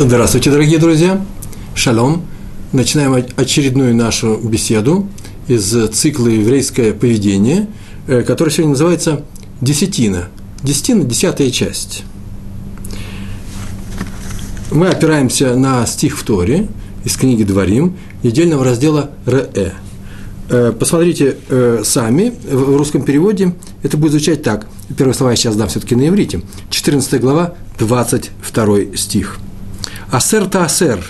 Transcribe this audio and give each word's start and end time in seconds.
Здравствуйте, 0.00 0.52
дорогие 0.52 0.78
друзья! 0.78 1.20
Шалом! 1.74 2.22
Начинаем 2.72 3.16
очередную 3.34 3.96
нашу 3.96 4.36
беседу 4.36 5.08
из 5.48 5.74
цикла 5.90 6.28
«Еврейское 6.28 6.92
поведение», 6.92 7.66
э, 8.06 8.22
который 8.22 8.50
сегодня 8.50 8.70
называется 8.70 9.24
«Десятина». 9.60 10.28
Десятина– 10.62 11.02
десятая 11.04 11.50
часть. 11.50 12.04
Мы 14.70 14.86
опираемся 14.86 15.56
на 15.56 15.84
стих 15.84 16.16
в 16.16 16.22
Торе 16.22 16.68
из 17.04 17.16
книги 17.16 17.42
«Дворим», 17.42 17.96
недельного 18.22 18.64
раздела 18.64 19.10
«Ре». 19.26 19.74
Э, 20.48 20.72
посмотрите 20.78 21.38
э, 21.48 21.82
сами, 21.84 22.34
в 22.48 22.76
русском 22.76 23.02
переводе 23.02 23.52
это 23.82 23.96
будет 23.96 24.12
звучать 24.12 24.44
так. 24.44 24.68
Первые 24.96 25.14
слова 25.14 25.32
я 25.32 25.36
сейчас 25.36 25.56
дам 25.56 25.66
все-таки 25.66 25.96
на 25.96 26.06
иврите. 26.06 26.40
14 26.70 27.20
глава, 27.20 27.54
22 27.80 28.96
стих– 28.96 29.38
Асер-то 30.10 30.64
асер, 30.64 31.04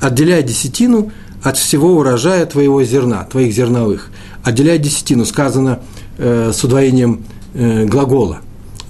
отделяй 0.00 0.42
десятину 0.42 1.12
от 1.42 1.56
всего 1.56 1.96
урожая 1.96 2.44
твоего 2.46 2.82
зерна, 2.82 3.22
твоих 3.24 3.54
зерновых. 3.54 4.10
Отделяй 4.42 4.78
десятину, 4.78 5.24
сказано 5.24 5.80
э, 6.18 6.50
с 6.52 6.64
удвоением 6.64 7.24
э, 7.54 7.84
глагола. 7.84 8.40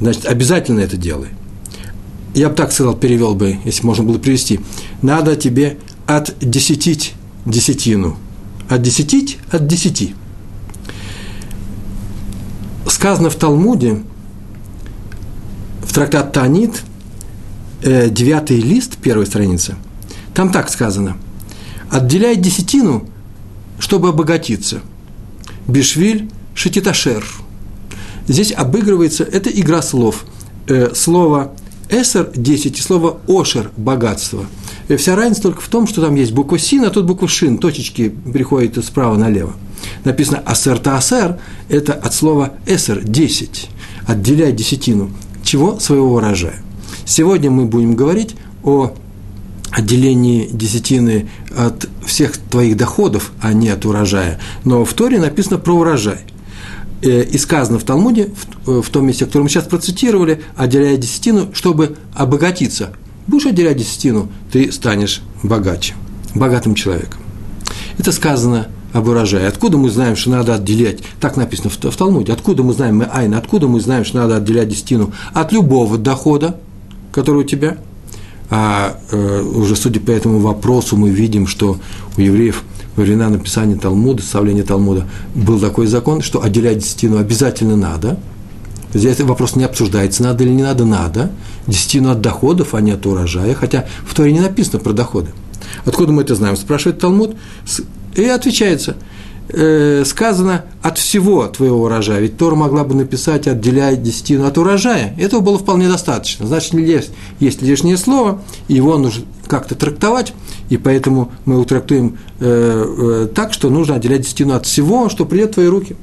Значит, 0.00 0.24
обязательно 0.24 0.80
это 0.80 0.96
делай. 0.96 1.28
Я 2.34 2.48
бы 2.48 2.54
так 2.54 2.72
сказал, 2.72 2.96
перевел 2.96 3.34
бы, 3.34 3.58
если 3.64 3.84
можно 3.84 4.04
было 4.04 4.18
привести. 4.18 4.60
Надо 5.02 5.36
тебе 5.36 5.76
отдесятить 6.06 7.12
десятину. 7.44 8.16
Отдесятить 8.70 9.38
от 9.50 9.66
десяти. 9.66 10.14
Сказано 12.88 13.28
в 13.28 13.34
Талмуде, 13.34 14.02
в 15.82 15.92
трактат 15.92 16.32
Танит– 16.32 16.82
э, 17.84 18.10
девятый 18.10 18.58
лист, 18.58 18.96
первой 18.96 19.26
страницы, 19.26 19.76
там 20.34 20.50
так 20.50 20.68
сказано. 20.70 21.16
Отделяй 21.90 22.36
десятину, 22.36 23.08
чтобы 23.78 24.08
обогатиться. 24.08 24.80
Бишвиль 25.68 26.30
шетиташер. 26.54 27.24
Здесь 28.26 28.52
обыгрывается, 28.52 29.22
это 29.22 29.50
игра 29.50 29.82
слов. 29.82 30.24
Э, 30.66 30.94
слово 30.94 31.52
эсер– 31.90 32.30
десять, 32.34 32.78
и 32.78 32.82
слово 32.82 33.20
ошер– 33.28 33.70
богатство. 33.76 34.46
И 34.88 34.96
вся 34.96 35.14
разница 35.14 35.42
только 35.42 35.60
в 35.60 35.68
том, 35.68 35.86
что 35.86 36.00
там 36.02 36.14
есть 36.14 36.32
буква 36.32 36.58
син, 36.58 36.84
а 36.84 36.90
тут 36.90 37.06
буква 37.06 37.28
шин, 37.28 37.58
точечки 37.58 38.08
переходят 38.08 38.82
справа 38.84 39.16
налево. 39.16 39.54
Написано 40.04 40.42
асер-та 40.44 40.96
асер– 40.96 41.38
это 41.68 41.92
от 41.92 42.14
слова 42.14 42.54
эсер– 42.66 43.02
десять. 43.04 43.68
Отделяй 44.06 44.52
десятину. 44.52 45.10
Чего? 45.42 45.78
Своего 45.78 46.14
урожая. 46.14 46.62
Сегодня 47.04 47.50
мы 47.50 47.66
будем 47.66 47.94
говорить 47.94 48.36
о 48.62 48.92
отделении 49.70 50.48
десятины 50.50 51.28
от 51.56 51.88
всех 52.06 52.36
твоих 52.36 52.76
доходов, 52.76 53.32
а 53.40 53.52
не 53.52 53.68
от 53.68 53.84
урожая. 53.84 54.38
Но 54.64 54.84
в 54.84 54.92
Торе 54.94 55.18
написано 55.18 55.58
про 55.58 55.74
урожай. 55.74 56.20
Э, 57.02 57.22
и 57.22 57.36
сказано 57.38 57.78
в 57.78 57.84
Талмуде, 57.84 58.30
в 58.64 58.88
э, 58.88 58.90
том 58.90 59.06
месте, 59.06 59.26
которое 59.26 59.44
мы 59.44 59.48
сейчас 59.50 59.64
процитировали, 59.64 60.42
отделяя 60.56 60.96
десятину, 60.96 61.50
чтобы 61.52 61.96
обогатиться. 62.14 62.94
Будешь 63.26 63.46
отделять 63.46 63.76
десятину, 63.76 64.30
ты 64.52 64.72
станешь 64.72 65.20
богаче, 65.42 65.94
богатым 66.34 66.74
человеком. 66.74 67.20
Это 67.98 68.12
сказано 68.12 68.68
об 68.92 69.08
урожае. 69.08 69.48
Откуда 69.48 69.76
мы 69.76 69.90
знаем, 69.90 70.16
что 70.16 70.30
надо 70.30 70.54
отделять? 70.54 71.00
Так 71.20 71.36
написано 71.36 71.68
в, 71.68 71.76
в 71.76 71.96
Талмуде. 71.96 72.32
Откуда 72.32 72.62
мы 72.62 72.72
знаем, 72.72 72.98
мы 72.98 73.04
айна, 73.04 73.38
откуда 73.38 73.66
мы 73.66 73.80
знаем, 73.80 74.04
что 74.04 74.18
надо 74.18 74.36
отделять 74.36 74.68
десятину? 74.68 75.12
От 75.32 75.52
любого 75.52 75.98
дохода, 75.98 76.60
который 77.14 77.42
у 77.42 77.44
тебя. 77.44 77.78
А 78.50 78.98
э, 79.10 79.42
уже 79.42 79.76
судя 79.76 80.00
по 80.00 80.10
этому 80.10 80.40
вопросу 80.40 80.96
мы 80.96 81.10
видим, 81.10 81.46
что 81.46 81.78
у 82.16 82.20
евреев 82.20 82.62
во 82.96 83.04
времена 83.04 83.30
написания 83.30 83.76
Талмуда, 83.76 84.22
составления 84.22 84.64
Талмуда, 84.64 85.06
был 85.34 85.58
такой 85.58 85.86
закон, 85.86 86.20
что 86.20 86.42
отделять 86.42 86.78
десятину 86.78 87.18
обязательно 87.18 87.76
надо. 87.76 88.18
Здесь 88.92 89.18
вопрос 89.20 89.56
не 89.56 89.64
обсуждается, 89.64 90.22
надо 90.22 90.44
или 90.44 90.50
не 90.50 90.62
надо, 90.62 90.84
надо. 90.84 91.30
Десятину 91.66 92.10
от 92.10 92.20
доходов, 92.20 92.74
а 92.74 92.80
не 92.80 92.92
от 92.92 93.06
урожая, 93.06 93.54
хотя 93.54 93.86
в 94.06 94.14
Торе 94.14 94.32
не 94.32 94.40
написано 94.40 94.78
про 94.78 94.92
доходы. 94.92 95.30
Откуда 95.84 96.12
мы 96.12 96.22
это 96.22 96.34
знаем? 96.34 96.56
Спрашивает 96.56 97.00
Талмуд, 97.00 97.36
и 98.14 98.24
отвечается– 98.24 98.96
э, 99.48 100.04
сказано 100.04 100.64
от 100.82 100.98
всего 100.98 101.46
твоего 101.46 101.82
урожая. 101.82 102.20
Ведь 102.20 102.36
Тора 102.36 102.54
могла 102.54 102.84
бы 102.84 102.94
написать 102.94 103.46
«отделяй 103.46 103.96
десятину 103.96 104.46
от 104.46 104.58
урожая». 104.58 105.14
Этого 105.18 105.40
было 105.40 105.58
вполне 105.58 105.88
достаточно. 105.88 106.46
Значит, 106.46 106.74
есть, 106.74 107.10
есть 107.40 107.62
лишнее 107.62 107.96
слово, 107.96 108.42
его 108.68 108.96
нужно 108.98 109.24
как-то 109.46 109.74
трактовать, 109.74 110.32
и 110.70 110.76
поэтому 110.76 111.32
мы 111.44 111.58
утрактуем 111.58 112.18
э, 112.40 113.26
э, 113.26 113.28
так, 113.34 113.52
что 113.52 113.70
нужно 113.70 113.96
отделять 113.96 114.22
десятину 114.22 114.54
от 114.54 114.66
всего, 114.66 115.08
что 115.08 115.26
придет 115.26 115.50
в 115.50 115.54
твои 115.54 115.66
руки. 115.66 115.96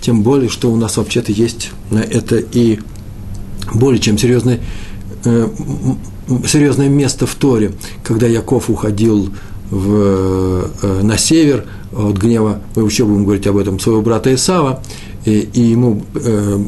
Тем 0.00 0.22
более, 0.22 0.48
что 0.48 0.70
у 0.70 0.76
нас 0.76 0.96
вообще-то 0.96 1.30
есть 1.30 1.70
на 1.90 2.00
это 2.00 2.36
и 2.36 2.80
более 3.72 4.00
чем 4.00 4.18
серьезный 4.18 4.60
э, 5.24 5.48
серьезное 6.46 6.88
место 6.88 7.26
в 7.26 7.34
Торе, 7.34 7.72
когда 8.02 8.26
Яков 8.26 8.70
уходил 8.70 9.30
в, 9.72 10.70
э, 10.82 11.00
на 11.02 11.16
север 11.16 11.64
от 11.92 12.16
гнева, 12.18 12.60
мы 12.76 12.84
еще 12.84 13.04
будем 13.06 13.24
говорить 13.24 13.46
об 13.46 13.56
этом, 13.56 13.80
своего 13.80 14.02
брата 14.02 14.32
Исава, 14.34 14.82
и, 15.24 15.48
и 15.52 15.60
ему 15.60 16.02
э, 16.14 16.58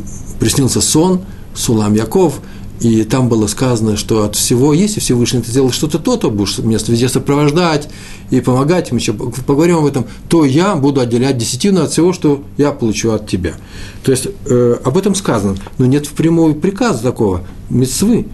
приснился 0.41 0.81
сон, 0.81 1.21
Сулам 1.55 1.95
Яков, 1.95 2.41
и 2.81 3.05
там 3.05 3.29
было 3.29 3.47
сказано, 3.47 3.97
что 3.97 4.25
от 4.25 4.37
всего, 4.37 4.73
если 4.73 5.01
Всевышний 5.01 5.43
ты 5.43 5.51
сделал 5.51 5.71
что-то 5.71 5.99
то, 5.99 6.17
то 6.17 6.31
будешь 6.31 6.59
меня 6.59 6.79
везде 6.89 7.09
сопровождать 7.09 7.89
и 8.31 8.41
помогать, 8.41 8.91
мы 8.91 8.99
еще 8.99 9.13
поговорим 9.13 9.77
об 9.79 9.87
этом, 9.87 10.07
то 10.29 10.45
я 10.45 10.75
буду 10.75 11.01
отделять 11.01 11.37
десятину 11.37 11.83
от 11.83 11.93
всего, 11.93 12.13
что 12.13 12.43
я 12.57 12.73
получу 12.73 13.13
от 13.13 13.29
тебя. 13.29 13.55
То 14.03 14.13
есть, 14.13 14.29
э, 14.47 14.77
об 14.83 14.97
этом 14.97 15.15
сказано, 15.15 15.57
но 15.77 15.87
нет 15.87 16.07
впрямую 16.07 16.55
приказа 16.55 17.03
такого, 17.03 17.43
мецвы, 17.69 18.27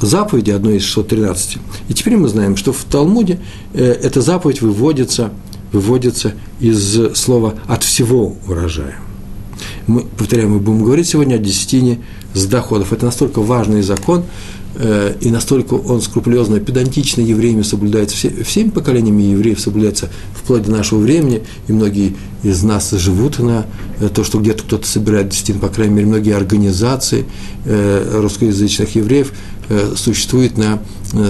заповеди, 0.00 0.50
одной 0.50 0.76
из 0.76 0.84
613. 0.84 1.58
И 1.88 1.94
теперь 1.94 2.16
мы 2.16 2.28
знаем, 2.28 2.56
что 2.56 2.72
в 2.72 2.84
Талмуде 2.84 3.38
э, 3.72 3.84
эта 3.84 4.20
заповедь 4.20 4.62
выводится, 4.62 5.32
выводится 5.72 6.34
из 6.60 7.16
слова 7.16 7.54
«от 7.66 7.82
всего 7.82 8.36
урожая». 8.46 8.98
Мы, 9.86 10.02
повторяю, 10.02 10.48
мы 10.50 10.58
будем 10.60 10.84
говорить 10.84 11.08
сегодня 11.08 11.36
о 11.36 11.38
десятине 11.38 12.00
с 12.32 12.46
доходов. 12.46 12.92
Это 12.92 13.04
настолько 13.04 13.40
важный 13.40 13.82
закон, 13.82 14.24
э, 14.76 15.14
и 15.20 15.30
настолько 15.30 15.74
он 15.74 16.00
скрупулезно, 16.00 16.58
педантично 16.58 17.20
евреями 17.20 17.62
соблюдается, 17.62 18.16
все, 18.16 18.30
всеми 18.44 18.70
поколениями 18.70 19.22
евреев 19.22 19.60
соблюдается 19.60 20.10
вплоть 20.34 20.62
до 20.62 20.70
нашего 20.70 21.00
времени, 21.00 21.42
и 21.68 21.72
многие 21.72 22.16
из 22.42 22.62
нас 22.62 22.90
живут 22.92 23.38
на 23.38 23.66
э, 24.00 24.08
то, 24.08 24.24
что 24.24 24.40
где-то 24.40 24.62
кто-то 24.62 24.86
собирает 24.86 25.28
десятин, 25.28 25.58
по 25.58 25.68
крайней 25.68 25.94
мере, 25.94 26.06
многие 26.08 26.34
организации 26.34 27.24
русскоязычных 27.66 28.94
евреев 28.94 29.32
существует 29.96 30.58
на 30.58 30.80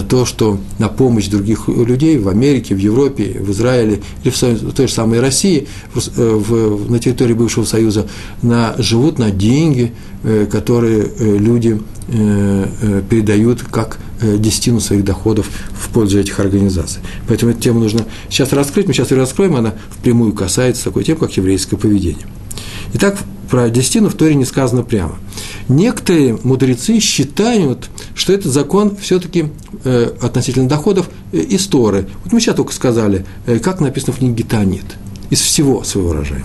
то, 0.09 0.25
что 0.25 0.59
на 0.79 0.89
помощь 0.89 1.29
других 1.29 1.69
людей 1.69 2.19
в 2.19 2.29
Америке, 2.29 2.75
в 2.75 2.79
Европе, 2.79 3.37
в 3.39 3.51
Израиле 3.51 4.01
или 4.23 4.31
в 4.31 4.73
той 4.73 4.87
же 4.87 4.93
самой 4.93 5.21
России, 5.21 5.67
в, 5.93 6.19
э, 6.19 6.35
в, 6.35 6.91
на 6.91 6.99
территории 6.99 7.35
бывшего 7.35 7.65
Союза, 7.65 8.07
на, 8.43 8.75
живут 8.79 9.19
на 9.19 9.31
деньги, 9.31 9.93
э, 10.23 10.47
которые 10.51 11.09
люди 11.19 11.81
передают 12.07 13.63
как 13.63 13.99
десятину 14.21 14.79
своих 14.79 15.05
доходов 15.05 15.49
в 15.73 15.89
пользу 15.89 16.19
этих 16.19 16.39
организаций. 16.39 17.01
Поэтому 17.27 17.53
эту 17.53 17.61
тему 17.63 17.81
нужно 17.81 18.05
сейчас 18.29 18.53
раскрыть, 18.53 18.87
мы 18.87 18.93
сейчас 18.93 19.11
ее 19.11 19.17
раскроем, 19.17 19.57
она 19.57 19.73
впрямую 19.91 20.35
касается 20.35 20.85
такой 20.85 21.05
темы, 21.05 21.21
как 21.21 21.33
еврейское 21.33 21.79
поведение. 21.79 22.27
Итак, 22.93 23.19
про 23.51 23.71
десятину 23.71 24.09
в 24.09 24.15
Торе 24.15 24.35
не 24.35 24.45
сказано 24.45 24.83
прямо. 24.83 25.19
Некоторые 25.69 26.39
мудрецы 26.43 27.01
считают, 27.01 27.89
что 28.15 28.33
этот 28.33 28.53
закон 28.53 28.97
все-таки 28.97 29.47
э, 29.85 30.13
относительно 30.21 30.69
доходов 30.69 31.11
э, 31.33 31.39
из. 31.39 32.07
Вот 32.25 32.33
мы 32.33 32.41
сейчас 32.41 32.55
только 32.55 32.73
сказали, 32.73 33.27
э, 33.47 33.59
как 33.59 33.81
написано 33.81 34.13
в 34.13 34.19
книге 34.19 34.45
Танит, 34.45 34.85
из 35.31 35.41
всего 35.41 35.83
своего 35.83 36.11
урожая. 36.11 36.45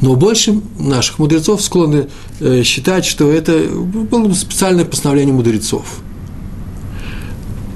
Но 0.00 0.16
больше 0.16 0.60
наших 0.78 1.18
мудрецов 1.18 1.62
склонны 1.62 2.08
э, 2.40 2.62
считать, 2.62 3.06
что 3.06 3.32
это 3.32 3.58
было 3.68 4.32
специальное 4.34 4.84
постановление 4.84 5.34
мудрецов. 5.34 5.84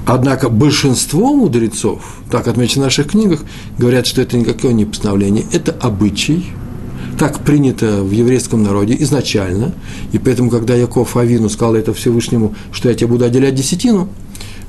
Однако 0.05 0.49
большинство 0.49 1.33
мудрецов, 1.33 2.17
так 2.31 2.47
отмечено 2.47 2.83
в 2.83 2.85
наших 2.85 3.11
книгах, 3.11 3.41
говорят, 3.77 4.07
что 4.07 4.21
это 4.21 4.37
никакое 4.37 4.73
не 4.73 4.85
постановление, 4.85 5.45
это 5.51 5.71
обычай– 5.71 6.45
так 7.19 7.41
принято 7.41 8.01
в 8.01 8.11
еврейском 8.11 8.63
народе 8.63 8.95
изначально, 8.99 9.73
и 10.13 10.17
поэтому, 10.17 10.49
когда 10.49 10.73
Яков 10.73 11.17
Авину 11.17 11.49
сказал 11.49 11.75
это 11.75 11.93
Всевышнему, 11.93 12.55
что 12.71 12.87
я 12.87 12.95
тебе 12.95 13.07
буду 13.07 13.25
отделять 13.25 13.55
десятину, 13.55 14.07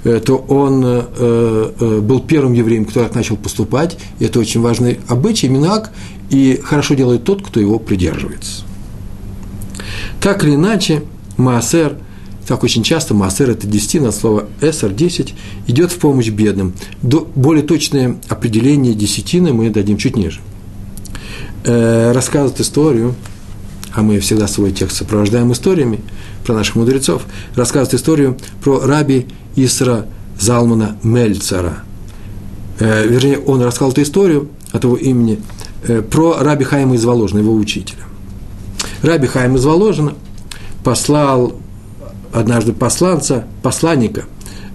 э, 0.02 0.18
то 0.18 0.36
он 0.36 0.82
э, 0.84 1.02
э, 1.16 2.00
был 2.00 2.18
первым 2.18 2.54
евреем, 2.54 2.86
кто 2.86 3.04
так 3.04 3.14
начал 3.14 3.36
поступать, 3.36 3.96
это 4.18 4.40
очень 4.40 4.60
важный 4.60 4.98
обычай, 5.06 5.48
минак, 5.48 5.92
и 6.28 6.60
хорошо 6.60 6.94
делает 6.94 7.22
тот, 7.22 7.40
кто 7.40 7.60
его 7.60 7.78
придерживается. 7.78 8.64
Так 10.20 10.42
или 10.42 10.56
иначе, 10.56 11.04
Маасер, 11.36 11.98
как 12.48 12.64
очень 12.64 12.82
часто 12.82 13.14
массер– 13.14 13.48
это 13.50 13.68
десятина, 13.68 14.10
слово 14.10 14.48
эсер– 14.60 14.90
десять, 14.92 15.34
идет 15.68 15.92
в 15.92 15.98
помощь 15.98 16.30
бедным. 16.30 16.72
Более 17.00 17.62
точное 17.62 18.16
определение 18.28 18.92
десятины 18.92 19.52
мы 19.52 19.70
дадим 19.70 19.98
чуть 19.98 20.16
ниже. 20.16 20.40
Э, 21.62 22.12
рассказывает 22.12 22.58
историю, 22.60 23.14
а 23.92 24.02
мы 24.02 24.18
всегда 24.20 24.48
свой 24.48 24.72
текст 24.72 24.96
сопровождаем 24.96 25.52
историями 25.52 26.00
про 26.44 26.54
наших 26.54 26.76
мудрецов, 26.76 27.22
рассказывает 27.54 27.92
историю 27.92 28.38
про 28.64 28.80
раби 28.80 29.26
Исра 29.56 30.06
Залмана 30.38 30.96
Мельцера. 31.02 31.82
Э, 32.78 33.06
вернее, 33.06 33.38
он 33.38 33.60
рассказал 33.60 33.90
эту 33.90 34.02
историю 34.02 34.48
от 34.72 34.84
его 34.84 34.96
имени 34.96 35.38
э, 35.86 36.00
про 36.00 36.38
раби 36.40 36.64
Хайма 36.64 36.94
из 36.94 37.04
Воложина, 37.04 37.40
его 37.40 37.52
учителя. 37.52 38.04
Раби 39.02 39.26
Хайм 39.26 39.56
из 39.56 39.64
Воложина 39.66 40.14
послал 40.82 41.56
однажды 42.32 42.72
посланца, 42.72 43.44
посланника 43.62 44.24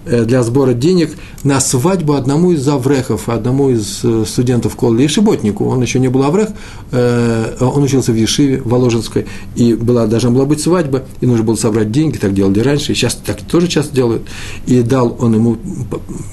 для 0.06 0.42
сбора 0.42 0.72
денег 0.72 1.10
на 1.42 1.60
свадьбу 1.60 2.14
одному 2.14 2.52
из 2.52 2.66
аврехов, 2.68 3.28
одному 3.28 3.70
из 3.70 4.00
э, 4.04 4.24
студентов 4.26 4.76
колледжа, 4.76 5.16
Ешеботнику. 5.16 5.66
Он 5.66 5.80
еще 5.82 5.98
не 5.98 6.08
был 6.08 6.24
аврех, 6.24 6.48
э, 6.92 7.56
он 7.60 7.82
учился 7.82 8.12
в 8.12 8.16
Ешиве, 8.16 8.60
в 8.60 8.68
Воложенской, 8.68 9.26
и 9.54 9.74
была, 9.74 10.06
должна 10.06 10.30
была 10.30 10.44
быть 10.44 10.60
свадьба, 10.60 11.04
и 11.20 11.26
нужно 11.26 11.44
было 11.44 11.56
собрать 11.56 11.90
деньги, 11.90 12.18
так 12.18 12.34
делали 12.34 12.60
раньше, 12.60 12.92
и 12.92 12.94
сейчас 12.94 13.14
так 13.14 13.40
тоже 13.42 13.68
часто 13.68 13.94
делают. 13.94 14.22
И 14.66 14.82
дал 14.82 15.16
он 15.18 15.34
ему 15.34 15.56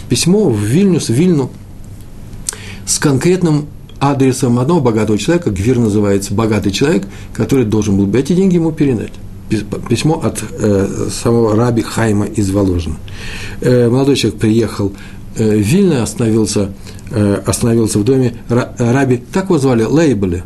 письмо 0.09 0.49
в 0.49 0.59
Вильнюс, 0.59 1.09
в 1.09 1.13
Вильну, 1.13 1.49
с 2.85 2.99
конкретным 2.99 3.67
адресом 3.99 4.59
одного 4.59 4.81
богатого 4.81 5.17
человека, 5.17 5.49
Гвир 5.49 5.79
называется 5.79 6.33
богатый 6.33 6.71
человек, 6.71 7.07
который 7.33 7.65
должен 7.65 7.97
был 7.97 8.05
бы 8.05 8.19
эти 8.19 8.33
деньги 8.33 8.55
ему 8.55 8.71
передать. 8.71 9.13
Письмо 9.89 10.21
от 10.23 10.43
э, 10.51 11.07
самого 11.11 11.55
раби 11.55 11.81
Хайма 11.81 12.25
из 12.25 12.51
Воложина. 12.51 12.95
Э, 13.61 13.89
молодой 13.89 14.15
человек 14.15 14.39
приехал 14.39 14.93
э, 15.35 15.57
в 15.57 15.61
Вильно, 15.61 16.03
остановился, 16.03 16.73
э, 17.11 17.41
остановился 17.45 17.99
в 17.99 18.03
доме 18.03 18.35
раби, 18.49 19.21
так 19.31 19.45
его 19.45 19.57
звали, 19.57 19.83
Лейбеле. 19.83 20.43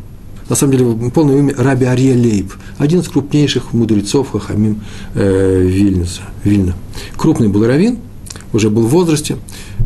На 0.50 0.56
самом 0.56 0.74
деле, 0.74 1.12
полное 1.12 1.40
имя 1.40 1.54
Раби 1.58 1.86
Арье 1.86 2.16
Лейб, 2.16 2.54
один 2.78 3.02
из 3.02 3.10
крупнейших 3.10 3.74
мудрецов 3.74 4.32
Хахамим 4.32 4.82
э, 5.14 5.62
Вильнюса, 5.62 6.22
Вильна. 6.44 6.74
Крупный 7.18 7.50
был 7.50 7.66
раввин, 7.66 7.98
уже 8.54 8.70
был 8.70 8.84
в 8.84 8.90
возрасте. 8.90 9.38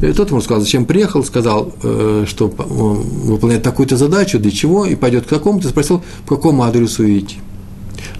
И 0.02 0.08
тот 0.14 0.30
ему 0.30 0.42
сказал, 0.42 0.62
зачем 0.62 0.86
приехал, 0.86 1.24
сказал, 1.24 1.74
э, 1.82 2.26
что 2.28 2.48
выполняет 2.48 3.64
такую-то 3.64 3.98
задачу, 3.98 4.38
для 4.40 4.52
чего, 4.52 4.86
и 4.86 4.96
пойдет 4.96 5.26
к 5.26 5.30
такому-то, 5.30 5.70
спросил, 5.70 6.04
по 6.28 6.36
какому 6.36 6.64
адресу 6.64 7.06
идти. 7.06 7.38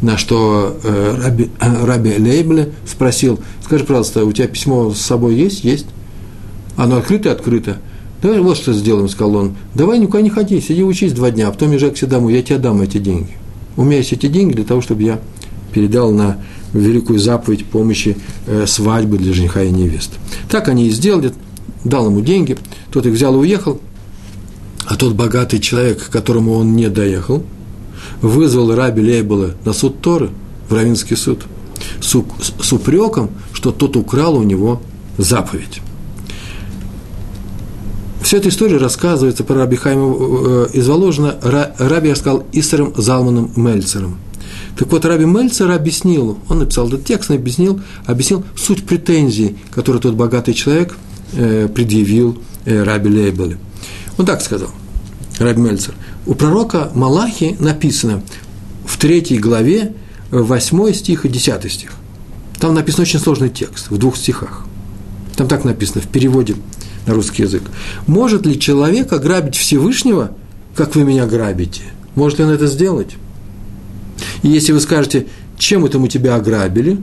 На 0.02 0.18
что 0.18 0.78
э, 0.84 1.22
Раби, 1.24 1.50
Раби 1.60 2.18
Лейбле 2.18 2.72
спросил, 2.86 3.40
скажи, 3.64 3.84
пожалуйста, 3.84 4.26
у 4.26 4.32
тебя 4.32 4.48
письмо 4.48 4.92
с 4.92 5.02
собой 5.02 5.36
есть? 5.36 5.64
Есть. 5.64 5.88
Оно 6.76 6.98
открыто? 6.98 7.32
Открыто. 7.32 7.78
Давай 8.22 8.40
вот 8.40 8.58
что 8.58 8.74
сделаем, 8.74 9.10
сказал 9.10 9.36
он. 9.36 9.56
Давай 9.74 10.00
никуда 10.00 10.22
не 10.22 10.30
ходи, 10.30 10.62
сиди 10.62 10.84
учись 10.84 11.14
два 11.14 11.32
дня, 11.32 11.48
а 11.48 11.52
потом 11.52 11.72
езжай 11.72 11.92
к 11.92 11.98
себе 11.98 12.12
домой, 12.12 12.34
я 12.34 12.44
тебе 12.44 12.60
дам 12.60 12.82
эти 12.82 12.98
деньги. 12.98 13.32
У 13.78 13.84
меня 13.84 13.98
есть 13.98 14.14
эти 14.14 14.28
деньги 14.28 14.54
для 14.54 14.66
того, 14.66 14.82
чтобы 14.82 15.04
я 15.04 15.20
передал 15.74 16.12
на 16.12 16.38
великую 16.74 17.20
заповедь 17.20 17.66
помощи 17.66 18.18
э, 18.48 18.66
свадьбы 18.68 19.18
для 19.18 19.34
жениха 19.34 19.64
и 19.64 19.72
невесты. 19.72 20.16
Так 20.50 20.68
они 20.68 20.88
и 20.88 20.92
сделали, 20.92 21.34
дал 21.84 22.08
ему 22.08 22.22
деньги, 22.22 22.58
тот 22.92 23.06
их 23.06 23.14
взял 23.14 23.34
и 23.36 23.38
уехал, 23.40 23.82
а 24.86 24.96
тот 24.96 25.14
богатый 25.14 25.60
человек, 25.60 26.06
к 26.06 26.10
которому 26.10 26.54
он 26.54 26.76
не 26.76 26.90
доехал, 26.90 27.44
вызвал 28.22 28.76
раби 28.76 29.02
Лейбела 29.02 29.52
на 29.66 29.74
суд 29.74 30.02
Торы, 30.02 30.30
в 30.70 30.74
Равинский 30.74 31.16
суд, 31.16 31.46
с, 32.00 32.16
с 32.62 32.74
упреком, 32.74 33.32
что 33.54 33.72
тот 33.72 33.96
украл 33.96 34.36
у 34.36 34.44
него 34.44 34.82
заповедь. 35.18 35.82
Вся 38.22 38.38
эта 38.38 38.50
история 38.50 38.78
рассказывается 38.78 39.44
про 39.44 39.56
Раби 39.56 39.76
Хайма 39.76 40.16
э, 40.16 40.68
из 40.74 40.88
Воложина, 40.88 41.36
Раби 41.42 42.12
рассказал 42.12 42.46
Исаром 42.54 42.94
Залманом 42.96 43.52
Мельцером– 43.56 44.18
так 44.78 44.92
вот, 44.92 45.06
Раби 45.06 45.26
Мельцер 45.26 45.70
объяснил, 45.72 46.38
он 46.50 46.60
написал 46.60 46.88
этот 46.88 47.06
текст, 47.06 47.32
объяснил, 47.32 47.82
объяснил 48.06 48.44
суть 48.56 48.86
претензий, 48.86 49.58
которые 49.72 50.02
тот 50.02 50.16
богатый 50.16 50.54
человек 50.54 50.98
э, 51.34 51.68
предъявил 51.68 52.42
э, 52.66 52.84
Раби 52.84 53.10
Лейбеле. 53.10 53.58
Он 54.18 54.26
так 54.26 54.42
сказал, 54.42 54.70
Раби 55.40 55.62
Мельцер. 55.62 55.94
У 56.26 56.36
пророка 56.36 56.92
Малахи 56.94 57.56
написано 57.60 58.22
в 58.86 58.98
третьей 58.98 59.40
главе, 59.40 59.94
8 60.32 60.94
стих 60.94 61.26
и 61.26 61.30
10 61.30 61.72
стих. 61.72 61.94
Там 62.60 62.76
написан 62.76 63.02
очень 63.02 63.20
сложный 63.20 63.50
текст, 63.50 63.90
в 63.90 63.98
двух 63.98 64.18
стихах. 64.18 64.66
Там 65.36 65.48
так 65.48 65.66
написано, 65.66 66.02
в 66.02 66.08
переводе 66.08 66.56
на 67.08 67.14
русский 67.14 67.44
язык. 67.44 67.64
Может 68.06 68.46
ли 68.46 68.60
человек 68.60 69.12
ограбить 69.12 69.56
Всевышнего, 69.56 70.32
как 70.76 70.96
вы 70.96 71.04
меня 71.04 71.26
грабите? 71.26 71.82
Может 72.16 72.40
ли 72.40 72.46
он 72.46 72.52
это 72.52 72.68
сделать? 72.68 73.16
И 74.44 74.48
если 74.48 74.74
вы 74.74 74.80
скажете, 74.80 75.28
чем 75.58 75.86
это 75.86 75.98
мы 75.98 76.08
тебя 76.08 76.36
ограбили, 76.36 77.00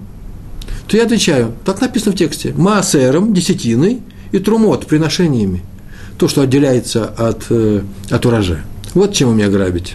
то 0.87 0.97
я 0.97 1.05
отвечаю, 1.05 1.55
так 1.65 1.81
написано 1.81 2.13
в 2.13 2.17
тексте, 2.17 2.55
маасером, 2.57 3.35
десятиной 3.35 4.01
и 4.33 4.39
трумот, 4.39 4.87
приношениями. 4.87 5.63
То, 6.19 6.29
что 6.29 6.43
отделяется 6.43 7.05
от, 7.07 7.47
э, 7.51 7.83
от 8.11 8.27
урожая. 8.27 8.65
Вот 8.95 9.13
чем 9.13 9.31
вы 9.31 9.35
меня 9.35 9.49
грабите. 9.49 9.95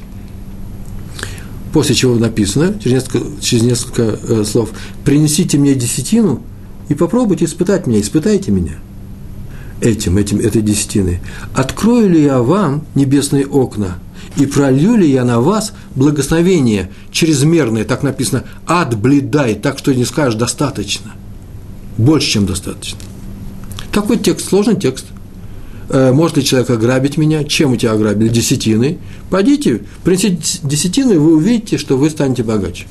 После 1.72 1.96
чего 1.96 2.16
написано, 2.16 2.80
через 2.80 3.04
несколько, 3.04 3.42
через 3.42 3.64
несколько 3.64 4.02
э, 4.04 4.44
слов, 4.46 4.70
принесите 5.04 5.58
мне 5.58 5.74
десятину 5.74 6.44
и 6.90 6.94
попробуйте 6.94 7.46
испытать 7.46 7.88
меня, 7.88 8.00
испытайте 8.00 8.52
меня 8.52 8.76
этим, 9.82 10.18
этим, 10.18 10.40
этой 10.40 10.62
десятиной. 10.62 11.20
Открою 11.54 12.10
ли 12.10 12.24
я 12.24 12.42
вам 12.42 12.86
небесные 12.96 13.46
окна 13.46 13.98
и 14.38 14.46
пролью 14.46 14.96
ли 14.96 15.10
я 15.10 15.26
на 15.26 15.42
вас 15.42 15.74
благословение 15.96 16.92
чрезмерное, 17.12 17.84
так 17.84 18.04
написано, 18.04 18.44
ад 18.66 18.96
так 19.62 19.78
что 19.78 19.94
не 19.94 20.06
скажешь 20.06 20.40
достаточно, 20.40 21.14
больше, 21.98 22.30
чем 22.30 22.46
достаточно. 22.46 23.00
Такой 23.92 24.18
текст, 24.18 24.50
сложный 24.50 24.76
текст. 24.76 25.06
Э, 25.90 26.12
может 26.12 26.38
ли 26.38 26.44
человек 26.44 26.70
ограбить 26.70 27.18
меня? 27.18 27.44
Чем 27.44 27.74
у 27.74 27.76
тебя 27.76 27.94
ограбили? 27.94 28.30
Десятины. 28.30 29.00
Пойдите, 29.30 29.82
принесите 30.04 30.60
десятину, 30.64 31.14
и 31.14 31.18
вы 31.18 31.36
увидите, 31.36 31.78
что 31.78 31.98
вы 31.98 32.10
станете 32.10 32.44
богаче. 32.44 32.86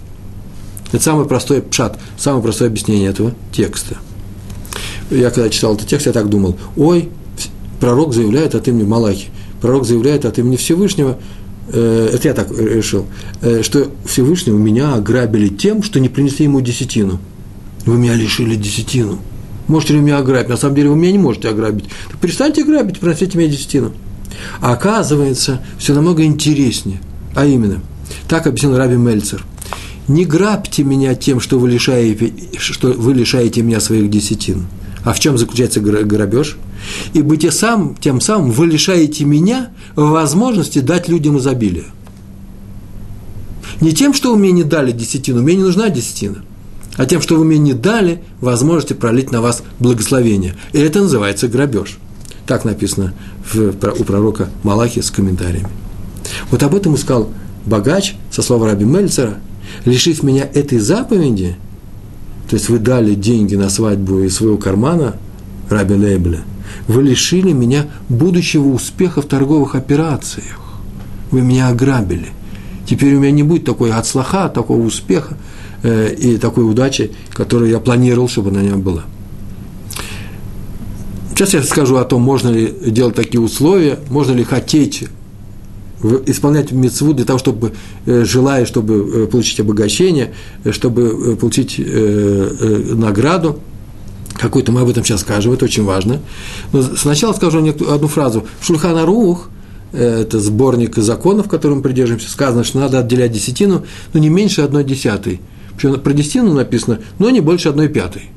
Это 0.93 1.03
самый 1.03 1.27
простой 1.27 1.63
пшат, 1.63 1.99
самое 2.19 2.43
простое 2.43 2.69
объяснение 2.69 3.09
этого 3.09 3.35
текста. 3.51 3.97
Я 5.11 5.31
когда 5.31 5.49
читал 5.49 5.75
этот 5.75 5.89
текст, 5.89 6.07
я 6.07 6.13
так 6.13 6.29
думал, 6.29 6.57
ой, 6.77 7.09
пророк 7.81 8.15
заявляет 8.15 8.55
от 8.55 8.69
имени 8.69 8.85
Малахи– 8.85 9.29
пророк 9.63 9.87
заявляет 9.87 10.27
от 10.27 10.39
имени 10.39 10.57
Всевышнего, 10.57 11.19
э, 11.69 12.11
это 12.13 12.29
я 12.29 12.35
так 12.35 12.51
решил, 12.51 13.07
э, 13.41 13.63
что 13.63 13.91
Всевышнего 14.05 14.59
меня 14.59 14.95
ограбили 14.95 15.49
тем, 15.49 15.83
что 15.83 16.01
не 16.01 16.11
принесли 16.11 16.45
ему 16.45 16.61
десятину. 16.61 17.21
Вы 17.87 17.97
меня 17.97 18.15
лишили 18.15 18.57
десятину. 18.57 19.19
Можете 19.69 19.95
ли 19.95 20.01
меня 20.01 20.19
ограбить? 20.19 20.49
На 20.49 20.57
самом 20.57 20.75
деле 20.75 20.91
вы 20.91 20.97
меня 20.97 21.13
не 21.13 21.19
можете 21.19 21.49
ограбить. 21.49 21.87
Так 22.11 22.21
перестаньте 22.21 22.65
грабить, 22.65 22.99
приносите 22.99 23.39
мне 23.39 23.49
десятину. 23.49 23.93
А 24.61 24.73
оказывается, 24.73 25.63
все 25.79 25.95
намного 25.95 26.25
интереснее. 26.25 27.01
А 27.35 27.47
именно, 27.47 27.81
так 28.29 28.47
объяснил 28.47 28.77
Раби 28.77 28.97
Мельцер. 28.97 29.45
Не 30.09 30.25
грабьте 30.25 30.83
меня 30.83 31.15
тем, 31.15 31.41
что 31.41 31.59
вы 31.59 31.71
лишаете, 31.71 32.33
что 32.59 32.89
вы 32.89 33.15
лишаете 33.15 33.63
меня 33.63 33.81
своих 33.81 34.11
десятин. 34.11 34.67
А 35.05 35.13
в 35.13 35.21
чем 35.21 35.39
заключается 35.39 35.81
грабеж? 35.81 36.57
Ибо 37.13 37.37
те 37.37 37.51
сам, 37.51 37.97
тем 37.97 38.21
самым 38.21 38.51
вы 38.51 38.67
лишаете 38.67 39.25
меня 39.25 39.71
возможности 39.97 40.81
дать 40.81 41.09
людям 41.09 41.39
изобилие. 41.39 41.87
Не 43.81 43.93
тем, 43.93 44.15
что 44.15 44.33
вы 44.33 44.39
мне 44.39 44.53
не 44.53 44.65
дали 44.65 44.93
десятину, 44.93 45.43
мне 45.43 45.57
не 45.57 45.63
нужна 45.63 45.89
десятина, 45.89 46.45
а 46.97 47.07
тем, 47.07 47.21
что 47.21 47.37
вы 47.37 47.45
мне 47.45 47.59
не 47.59 47.73
дали 47.73 48.23
возможности 48.41 48.93
пролить 48.93 49.33
на 49.33 49.41
вас 49.41 49.63
благословение. 49.79 50.55
И 50.73 50.79
это 50.79 51.01
называется 51.01 51.49
грабеж. 51.49 51.99
Так 52.47 52.65
написано 52.65 53.15
в, 53.53 53.69
у 53.69 54.05
пророка 54.05 54.51
Малахи 54.63 55.01
с 55.01 55.11
комментариями. 55.11 55.69
Вот 56.51 56.63
об 56.63 56.75
этом 56.75 56.95
искал 56.95 57.31
богач, 57.65 58.15
со 58.31 58.43
слова 58.43 58.67
Раби 58.67 58.85
Мельцера, 58.85 59.39
лишив 59.85 60.23
меня 60.23 60.45
этой 60.45 60.79
заповеди, 60.79 61.57
то 62.51 62.57
есть 62.57 62.69
вы 62.69 62.79
дали 62.79 63.15
деньги 63.15 63.55
на 63.55 63.71
свадьбу 63.71 64.21
из 64.21 64.37
своего 64.37 64.57
кармана, 64.57 65.17
Раби 65.71 65.95
Лейбля, 65.95 66.41
вы 66.89 67.03
лишили 67.03 67.53
меня 67.53 67.87
будущего 68.09 68.69
успеха 68.69 69.23
в 69.23 69.27
торговых 69.27 69.75
операциях. 69.75 70.59
Вы 71.31 71.43
меня 71.43 71.69
ограбили. 71.69 72.29
Теперь 72.87 73.15
у 73.15 73.21
меня 73.21 73.31
не 73.31 73.43
будет 73.43 73.65
такой 73.65 73.93
отслаха, 73.93 74.49
такого 74.49 74.83
успеха 74.83 75.37
э, 75.83 76.15
и 76.15 76.37
такой 76.39 76.69
удачи, 76.69 77.13
которую 77.31 77.71
я 77.71 77.81
планировал, 77.81 78.29
чтобы 78.29 78.51
на 78.51 78.61
нем 78.61 78.81
была. 78.81 79.05
Сейчас 81.31 81.55
я 81.55 81.63
скажу 81.63 81.97
о 81.97 82.05
том, 82.05 82.23
можно 82.23 82.51
ли 82.51 82.73
делать 82.87 83.15
такие 83.15 83.41
условия, 83.41 83.99
можно 84.11 84.33
ли 84.33 84.45
хотеть 84.45 85.05
исполнять 86.27 86.73
мецву 86.73 87.13
для 87.13 87.25
того, 87.25 87.39
чтобы, 87.39 87.73
э, 88.07 88.25
желая, 88.25 88.67
чтобы 88.67 89.27
получить 89.27 89.61
обогащение, 89.61 90.35
чтобы 90.71 91.37
получить 91.37 91.79
награду, 91.79 93.61
какую-то 94.39 94.73
мы 94.73 94.81
об 94.81 94.89
этом 94.89 95.05
сейчас 95.05 95.21
скажем, 95.21 95.53
это 95.53 95.65
очень 95.65 95.85
важно. 95.85 96.21
Но 96.73 96.83
сначала 96.83 97.33
скажу 97.33 97.65
одну 97.67 98.09
фразу. 98.09 98.45
В 98.61 98.67
Шульхана 98.67 99.07
Рух, 99.07 99.49
это 99.93 100.41
сборник 100.41 100.97
законов, 100.97 101.49
которым 101.49 101.79
мы 101.79 101.83
придерживаемся, 101.83 102.31
сказано, 102.31 102.65
что 102.65 102.79
надо 102.79 102.99
отделять 102.99 103.33
десятину, 103.33 103.85
но 104.13 104.21
не 104.21 104.31
меньше 104.31 104.63
одной 104.63 104.85
десятой. 104.85 105.41
Причем 105.77 106.01
про 106.01 106.13
десятину 106.13 106.55
написано, 106.55 107.01
но 107.19 107.31
не 107.31 107.41
больше 107.41 107.69
одной 107.69 107.89
пятой. 107.89 108.31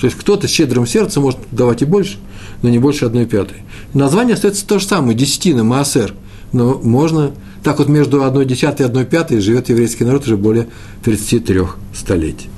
То 0.00 0.06
есть 0.06 0.18
кто-то 0.18 0.48
с 0.48 0.50
щедрым 0.50 0.86
сердцем 0.86 1.22
может 1.22 1.40
давать 1.50 1.82
и 1.82 1.84
больше, 1.84 2.18
но 2.62 2.68
не 2.68 2.78
больше 2.78 3.04
одной 3.04 3.26
пятой. 3.26 3.58
Название 3.92 4.34
остается 4.34 4.66
то 4.66 4.78
же 4.78 4.86
самое, 4.86 5.16
десятина, 5.16 5.64
маасер. 5.64 6.14
Но 6.52 6.78
можно, 6.82 7.32
так 7.62 7.78
вот 7.78 7.88
между 7.88 8.24
одной 8.24 8.44
десятой 8.44 8.82
и 8.82 8.84
одной 8.86 9.04
пятой 9.04 9.40
живет 9.40 9.68
еврейский 9.68 10.04
народ 10.04 10.24
уже 10.24 10.36
более 10.36 10.68
33 11.04 11.62
столетий. 11.92 12.48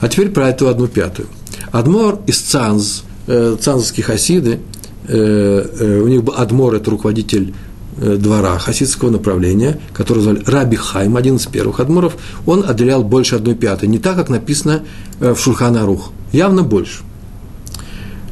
А 0.00 0.08
теперь 0.08 0.30
про 0.30 0.48
эту 0.48 0.68
одну 0.68 0.88
пятую. 0.88 1.28
Адмор 1.72 2.20
из 2.26 2.38
Цанз, 2.38 3.04
э, 3.26 3.56
цанзовские 3.60 4.04
хасиды, 4.04 4.60
э, 5.06 5.14
э, 5.16 6.00
у 6.00 6.08
них 6.08 6.22
был 6.22 6.34
Адмор, 6.36 6.74
это 6.74 6.90
руководитель 6.90 7.54
двора 7.98 8.58
хасидского 8.58 9.10
направления, 9.10 9.80
который 9.92 10.22
звали 10.22 10.42
Раби 10.46 10.76
Хайм, 10.76 11.16
один 11.16 11.36
из 11.36 11.46
первых 11.46 11.80
адмуров, 11.80 12.16
он 12.46 12.64
отделял 12.68 13.02
больше 13.02 13.36
одной 13.36 13.54
пятой, 13.54 13.88
не 13.88 13.98
так, 13.98 14.16
как 14.16 14.28
написано 14.28 14.82
э, 15.20 15.34
в 15.34 15.40
Шульхана 15.40 15.84
Рух, 15.84 16.12
явно 16.32 16.62
больше. 16.62 17.00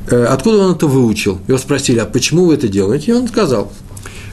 Э, 0.08 0.24
откуда 0.26 0.58
он 0.58 0.74
это 0.74 0.86
выучил? 0.86 1.38
Его 1.48 1.58
спросили, 1.58 1.98
а 1.98 2.06
почему 2.06 2.46
вы 2.46 2.54
это 2.54 2.68
делаете? 2.68 3.10
И 3.10 3.14
он 3.14 3.28
сказал, 3.28 3.72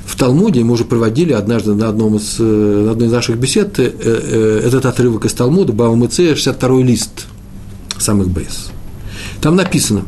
в 0.06 0.16
Талмуде, 0.16 0.64
мы 0.64 0.74
уже 0.74 0.86
проводили 0.86 1.34
однажды 1.34 1.74
на, 1.74 1.90
одном 1.90 2.18
из, 2.18 2.38
на 2.38 2.92
одной 2.92 3.08
из 3.08 3.12
наших 3.12 3.38
бесед 3.38 3.80
этот 3.80 4.86
отрывок 4.86 5.26
из 5.26 5.34
Талмуда, 5.34 5.72
Баумыце, 5.72 6.36
62 6.36 6.82
лист, 6.82 7.28
самых 7.98 8.30
бейс. 8.30 8.70
Там 9.42 9.56
написано 9.56 10.04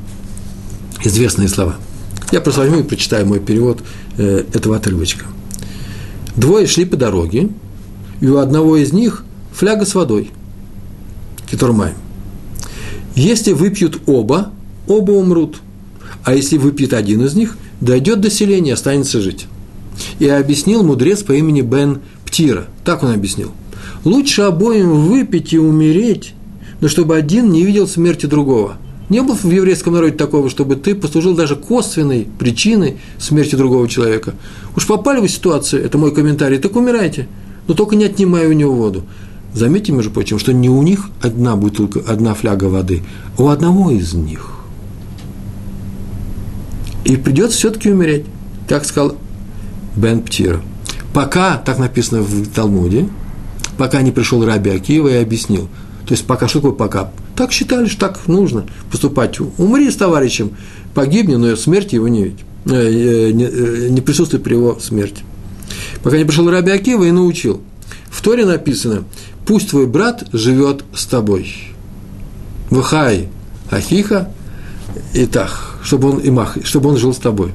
известные 1.03 1.48
слова– 1.48 1.75
я 2.32 2.41
просто 2.41 2.62
возьму 2.62 2.79
и 2.79 2.84
прочитаю 2.84 3.25
мой 3.25 3.39
перевод 3.39 3.79
э, 3.79 3.84
этого 4.17 4.77
отрывочка. 4.77 5.25
Двое 6.36 6.67
шли 6.67 6.86
по 6.86 6.98
дороге, 6.98 7.50
и 8.22 8.27
у 8.27 8.38
одного 8.38 8.77
из 8.77 8.93
них 8.93 9.24
фляга 9.53 9.86
с 9.86 9.95
водой, 9.95 10.31
китурмаем. 11.50 11.95
Если 13.15 13.53
выпьют 13.53 14.01
оба, 14.05 14.51
оба 14.88 15.12
умрут. 15.12 15.62
А 16.24 16.34
если 16.34 16.57
выпьет 16.57 16.93
один 16.93 17.24
из 17.24 17.36
них, 17.36 17.57
дойдет 17.79 18.19
до 18.19 18.29
селения, 18.29 18.74
останется 18.74 19.22
жить. 19.22 19.48
И 20.19 20.27
объяснил 20.27 20.84
мудрец 20.84 21.24
по 21.24 21.31
имени 21.31 21.62
Бен 21.62 22.01
Птира. 22.25 22.67
Так 22.84 23.03
он 23.03 23.12
объяснил. 23.12 23.51
Лучше 24.03 24.41
обоим 24.41 25.07
выпить 25.07 25.53
и 25.53 25.57
умереть, 25.57 26.34
но 26.81 26.89
чтобы 26.89 27.15
один 27.15 27.51
не 27.51 27.63
видел 27.63 27.88
смерти 27.88 28.25
другого– 28.25 28.77
не 29.09 29.21
было 29.21 29.35
в 29.35 29.45
еврейском 29.45 29.93
народе 29.93 30.15
такого, 30.15 30.50
чтобы 30.50 30.75
ты 30.75 30.95
послужил 30.95 31.35
даже 31.35 31.55
косвенной 31.55 32.27
причиной 32.39 32.97
смерти 33.19 33.55
другого 33.55 33.88
человека. 33.88 34.33
Уж 34.75 34.88
попали 34.88 35.25
в 35.25 35.29
ситуацию, 35.29 35.83
это 35.83 35.97
мой 35.97 36.13
комментарий, 36.13 36.57
так 36.57 36.75
умирайте, 36.75 37.27
но 37.67 37.74
только 37.74 37.95
не 37.95 38.05
отнимай 38.05 38.47
у 38.47 38.53
него 38.53 38.74
воду. 38.74 39.03
Заметьте, 39.53 39.93
между 39.93 40.12
прочим, 40.12 40.38
что 40.38 40.53
не 40.53 40.69
у 40.69 40.81
них 40.81 41.07
одна 41.21 41.55
бутылка, 41.55 42.01
одна 42.07 42.33
фляга 42.33 42.65
воды, 42.65 43.03
а 43.38 43.43
у 43.43 43.47
одного 43.47 43.91
из 43.91 44.13
них. 44.13 44.51
И 47.05 47.15
придется 47.15 47.57
все-таки 47.57 47.91
умереть. 47.91 48.25
Так 48.67 48.83
сказал 48.83 49.15
Бен 49.95 50.21
Птира. 50.21 50.62
Пока, 51.13 51.57
так 51.57 51.77
написано 51.77 52.21
в 52.21 52.47
Талмуде, 52.50 53.07
пока 53.77 54.01
не 54.01 54.12
пришел 54.12 54.43
Раби 54.43 54.71
Акива 54.71 55.07
и 55.07 55.21
объяснил. 55.21 55.69
То 56.05 56.13
есть 56.13 56.25
пока, 56.25 56.47
что 56.47 56.59
такое 56.59 56.74
пока? 56.74 57.12
Так 57.35 57.51
считали, 57.51 57.87
что 57.87 57.99
так 57.99 58.27
нужно 58.27 58.65
поступать. 58.91 59.39
Умри 59.57 59.91
с 59.91 59.95
товарищем, 59.95 60.51
погибни, 60.93 61.35
но 61.35 61.55
смерти 61.55 61.95
его 61.95 62.07
не 62.07 62.23
видеть. 62.23 62.39
Э, 62.65 62.71
э, 62.71 63.31
не, 63.31 63.43
э, 63.43 63.89
не 63.89 64.01
присутствует 64.01 64.43
при 64.43 64.53
его 64.53 64.79
смерти. 64.79 65.23
Пока 66.01 66.17
не 66.17 66.23
пришел 66.23 66.49
Раби 66.49 66.71
Акива 66.71 67.03
и 67.03 67.11
научил. 67.11 67.61
В 68.09 68.21
Торе 68.21 68.45
написано, 68.45 69.03
пусть 69.45 69.69
твой 69.69 69.85
брат 69.85 70.27
живет 70.31 70.83
с 70.95 71.05
тобой. 71.05 71.53
Вахай 72.69 73.29
Ахиха 73.69 74.31
и 75.13 75.25
так, 75.25 75.79
чтобы 75.83 76.11
он, 76.11 76.19
имах, 76.19 76.57
чтобы 76.63 76.89
он 76.89 76.97
жил 76.97 77.13
с 77.13 77.17
тобой. 77.17 77.51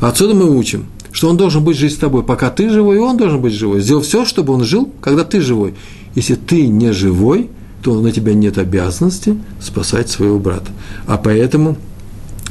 Отсюда 0.00 0.34
мы 0.34 0.56
учим, 0.56 0.86
что 1.10 1.28
он 1.28 1.36
должен 1.36 1.64
быть 1.64 1.76
жить 1.76 1.92
с 1.92 1.96
тобой, 1.96 2.22
пока 2.22 2.50
ты 2.50 2.70
живой, 2.70 2.96
и 2.96 3.00
он 3.00 3.16
должен 3.16 3.40
быть 3.40 3.52
живой. 3.52 3.80
Сделал 3.80 4.02
все, 4.02 4.24
чтобы 4.24 4.52
он 4.52 4.64
жил, 4.64 4.90
когда 5.00 5.24
ты 5.24 5.40
живой. 5.40 5.74
Если 6.14 6.36
ты 6.36 6.66
не 6.66 6.92
живой, 6.92 7.50
то 7.82 8.00
на 8.00 8.12
тебя 8.12 8.34
нет 8.34 8.58
обязанности 8.58 9.36
спасать 9.60 10.10
своего 10.10 10.38
брата. 10.38 10.70
А 11.06 11.16
поэтому 11.16 11.76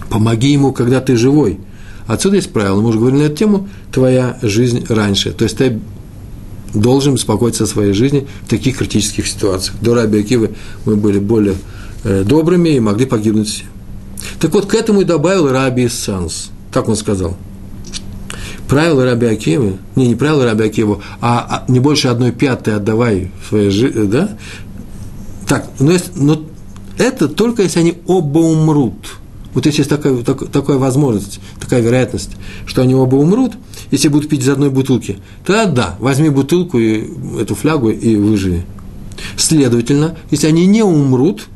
помоги 0.09 0.51
ему, 0.51 0.71
когда 0.71 1.01
ты 1.01 1.15
живой. 1.15 1.59
Отсюда 2.07 2.37
есть 2.37 2.53
правило, 2.53 2.81
мы 2.81 2.89
уже 2.89 2.99
говорили 2.99 3.23
на 3.23 3.25
эту 3.25 3.35
тему, 3.35 3.69
твоя 3.91 4.37
жизнь 4.41 4.85
раньше. 4.87 5.31
То 5.31 5.43
есть 5.43 5.57
ты 5.57 5.79
должен 6.73 7.15
беспокоиться 7.15 7.65
о 7.65 7.67
своей 7.67 7.93
жизни 7.93 8.27
в 8.43 8.49
таких 8.49 8.77
критических 8.77 9.27
ситуациях. 9.27 9.77
До 9.81 9.93
Раби 9.93 10.19
Акивы 10.19 10.51
мы 10.85 10.95
были 10.95 11.19
более 11.19 11.55
э, 12.03 12.23
добрыми 12.23 12.69
и 12.69 12.79
могли 12.79 13.05
погибнуть 13.05 13.49
все. 13.49 13.65
Так 14.39 14.53
вот, 14.53 14.67
к 14.67 14.73
этому 14.73 15.01
и 15.01 15.05
добавил 15.05 15.49
Раби 15.49 15.87
Санс. 15.87 16.49
Так 16.71 16.87
он 16.87 16.95
сказал. 16.95 17.35
Правило 18.67 19.05
Раби 19.05 19.27
Акивы, 19.27 19.77
не, 19.95 20.07
не 20.07 20.15
правило 20.15 20.45
Раби 20.45 20.65
Акивы, 20.65 20.97
а, 21.21 21.63
а 21.67 21.71
не 21.71 21.79
больше 21.79 22.09
одной 22.09 22.31
пятой 22.31 22.75
отдавай 22.75 23.31
своей 23.47 23.69
жизни, 23.69 24.03
да, 24.03 24.37
так, 25.47 25.69
но, 25.79 25.91
если, 25.91 26.11
но 26.15 26.41
это 26.97 27.27
только 27.27 27.63
если 27.63 27.79
они 27.79 27.95
оба 28.05 28.39
умрут. 28.39 29.17
Вот 29.53 29.65
если 29.65 29.79
есть 29.79 29.89
такая, 29.89 30.17
так, 30.23 30.49
такая 30.49 30.77
возможность, 30.77 31.39
такая 31.59 31.81
вероятность, 31.81 32.31
что 32.65 32.81
они 32.81 32.93
оба 32.93 33.15
умрут, 33.15 33.53
если 33.89 34.09
будут 34.09 34.29
пить 34.29 34.41
из 34.41 34.49
одной 34.49 34.69
бутылки, 34.69 35.17
тогда 35.45 35.65
да, 35.65 35.95
возьми 35.99 36.29
бутылку, 36.29 36.77
и, 36.77 37.05
эту 37.39 37.55
флягу 37.55 37.89
и 37.89 38.15
выживи. 38.17 38.65
Следовательно, 39.35 40.15
если 40.29 40.47
они 40.47 40.67
не 40.67 40.83
умрут, 40.83 41.47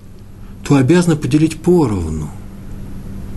то 0.67 0.75
обязаны 0.75 1.15
поделить 1.15 1.57
поровну. 1.57 2.29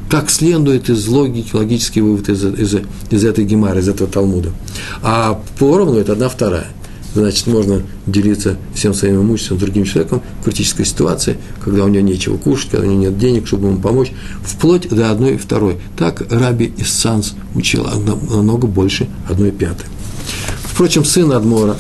Так 0.08 0.30
следует 0.30 0.88
из 0.88 1.06
логики, 1.08 1.54
логический 1.54 2.00
вывод 2.00 2.28
из, 2.28 2.44
из, 2.44 2.76
из 3.10 3.24
этой 3.24 3.44
гемары, 3.44 3.80
из 3.80 3.88
этого 3.88 4.08
Талмуда. 4.08 4.52
А 5.02 5.42
поровну– 5.58 5.98
это 5.98 6.12
одна 6.12 6.28
вторая– 6.28 6.68
значит, 7.14 7.46
можно 7.46 7.82
делиться 8.06 8.56
всем 8.74 8.94
своим 8.94 9.22
имуществом 9.22 9.58
с 9.58 9.60
другим 9.60 9.84
человеком 9.84 10.22
в 10.40 10.44
критической 10.44 10.84
ситуации, 10.84 11.38
когда 11.62 11.84
у 11.84 11.88
него 11.88 12.02
нечего 12.02 12.36
кушать, 12.36 12.70
когда 12.70 12.86
у 12.86 12.90
него 12.90 13.00
нет 13.00 13.18
денег, 13.18 13.46
чтобы 13.46 13.68
ему 13.68 13.80
помочь, 13.80 14.12
вплоть 14.42 14.88
до 14.88 15.10
одной 15.10 15.34
и 15.34 15.38
второй. 15.38 15.78
Так 15.96 16.22
Раби 16.30 16.72
Иссанс 16.76 17.34
учил 17.54 17.84
намного 17.84 18.66
больше 18.66 19.08
одной 19.28 19.52
пятой. 19.52 19.86
Впрочем, 20.64 21.04
сын 21.04 21.30
Адмора, 21.32 21.76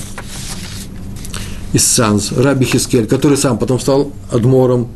Иссанс, 1.72 2.30
Раби 2.32 2.64
Хискель, 2.64 3.06
который 3.06 3.36
сам 3.36 3.58
потом 3.58 3.80
стал 3.80 4.12
Адмором 4.30 4.88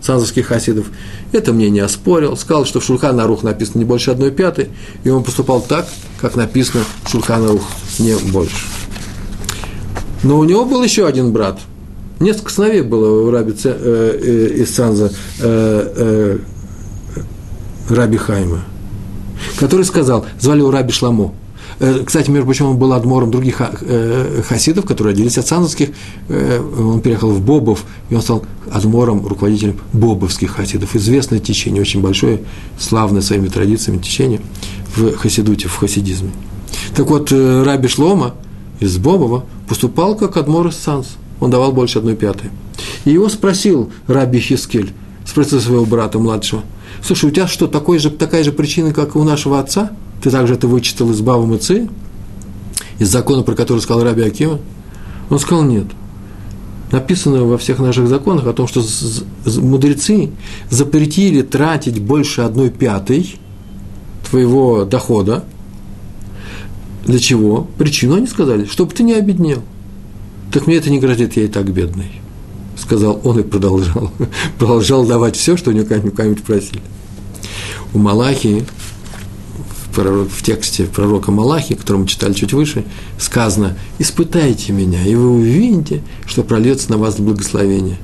санзовских 0.00 0.46
хасидов, 0.46 0.86
это 1.32 1.52
мнение 1.52 1.84
оспорил, 1.84 2.36
сказал, 2.36 2.64
что 2.66 2.80
в 2.80 2.84
Шульхан 2.84 3.18
Арух 3.20 3.42
написано 3.42 3.78
не 3.78 3.84
больше 3.84 4.10
одной 4.10 4.30
пятой, 4.30 4.68
и 5.02 5.10
он 5.10 5.24
поступал 5.24 5.60
так, 5.60 5.88
как 6.20 6.36
написано 6.36 6.84
в 7.04 7.10
Шульхан 7.10 7.44
Арух, 7.44 7.62
не 7.98 8.14
больше. 8.30 8.56
Но 10.24 10.38
у 10.38 10.44
него 10.44 10.64
был 10.64 10.82
еще 10.82 11.06
один 11.06 11.32
брат. 11.32 11.60
Несколько 12.18 12.50
сыновей 12.50 12.80
было 12.80 13.26
у 13.26 13.30
Раби 13.30 13.54
э, 13.62 13.68
э, 13.68 14.62
из 14.62 14.74
Санза 14.74 15.12
э, 15.40 15.92
э, 15.96 16.38
Раби 17.90 18.16
Хайма, 18.16 18.64
который 19.58 19.84
сказал, 19.84 20.24
звали 20.40 20.60
его 20.60 20.70
Раби 20.70 20.92
Шламо. 20.92 21.34
Э, 21.80 22.02
кстати, 22.06 22.30
между 22.30 22.46
прочим, 22.46 22.66
он 22.66 22.78
был 22.78 22.94
адмором 22.94 23.30
других 23.30 23.60
э, 23.60 24.42
хасидов, 24.48 24.86
которые 24.86 25.12
родились 25.12 25.36
от 25.36 25.46
санзовских. 25.46 25.90
Он 26.30 27.00
переехал 27.02 27.30
в 27.30 27.42
Бобов, 27.42 27.84
и 28.08 28.14
он 28.14 28.22
стал 28.22 28.44
адмором, 28.72 29.26
руководителем 29.26 29.80
бобовских 29.92 30.52
хасидов. 30.52 30.96
Известное 30.96 31.40
течение, 31.40 31.82
очень 31.82 32.00
большое, 32.00 32.40
славное 32.78 33.20
своими 33.20 33.48
традициями 33.48 33.98
течение 33.98 34.40
в 34.96 35.16
хасидуте, 35.16 35.68
в 35.68 35.76
хасидизме. 35.76 36.30
Так 36.96 37.10
вот, 37.10 37.30
Раби 37.32 37.88
Шлома 37.88 38.34
из 38.80 38.98
Бобова 38.98 39.44
поступал 39.68 40.16
как 40.16 40.36
Адмор 40.36 40.68
из 40.68 40.76
Санс. 40.76 41.16
Он 41.40 41.50
давал 41.50 41.72
больше 41.72 41.98
одной 41.98 42.16
пятой. 42.16 42.50
И 43.04 43.10
его 43.10 43.28
спросил 43.28 43.90
Раби 44.06 44.40
Хискель, 44.40 44.92
спросил 45.26 45.60
своего 45.60 45.84
брата 45.84 46.18
младшего, 46.18 46.62
слушай, 47.02 47.26
у 47.26 47.32
тебя 47.32 47.46
что, 47.46 47.66
такой 47.66 47.98
же, 47.98 48.10
такая 48.10 48.44
же 48.44 48.52
причина, 48.52 48.92
как 48.92 49.14
и 49.14 49.18
у 49.18 49.24
нашего 49.24 49.58
отца? 49.58 49.92
Ты 50.22 50.30
также 50.30 50.54
это 50.54 50.66
вычитал 50.66 51.10
из 51.10 51.20
Бава 51.20 51.44
Мыцы? 51.44 51.88
Из 52.98 53.10
закона, 53.10 53.42
про 53.42 53.54
который 53.54 53.80
сказал 53.80 54.04
Раби 54.04 54.22
Акива? 54.22 54.60
Он 55.28 55.38
сказал, 55.38 55.64
нет. 55.64 55.86
Написано 56.92 57.44
во 57.44 57.58
всех 57.58 57.80
наших 57.80 58.08
законах 58.08 58.46
о 58.46 58.52
том, 58.52 58.68
что 58.68 58.82
мудрецы 59.60 60.30
запретили 60.70 61.42
тратить 61.42 62.00
больше 62.00 62.42
одной 62.42 62.70
пятой 62.70 63.36
твоего 64.30 64.84
дохода 64.84 65.44
Для 67.04 67.18
чего? 67.18 67.68
Причину 67.78 68.16
они 68.16 68.26
сказали, 68.26 68.64
чтобы 68.66 68.92
ты 68.92 69.02
не 69.02 69.14
обеднел. 69.14 69.62
Так 70.52 70.66
мне 70.66 70.76
это 70.76 70.90
не 70.90 71.00
грозит, 71.00 71.36
я 71.36 71.44
и 71.44 71.48
так 71.48 71.70
бедный. 71.72 72.20
Сказал 72.78 73.20
он 73.24 73.40
и 73.40 73.42
продолжал. 73.42 74.10
Продолжал 74.58 75.06
давать 75.06 75.36
все, 75.36 75.56
что 75.56 75.70
у 75.70 75.72
него 75.72 75.86
кому-нибудь 75.86 76.42
просили. 76.42 76.82
У 77.92 77.98
Малахи, 77.98 78.64
в 79.96 80.42
тексте 80.42 80.84
пророка 80.84 81.30
Малахи, 81.30 81.74
который 81.74 81.98
мы 81.98 82.06
читали 82.06 82.32
чуть 82.32 82.52
выше, 82.52 82.84
сказано, 83.18 83.76
испытайте 83.98 84.72
меня, 84.72 85.04
и 85.06 85.14
вы 85.14 85.30
увидите, 85.30 86.02
что 86.26 86.42
прольется 86.42 86.90
на 86.90 86.98
вас 86.98 87.16
благословение 87.16 87.98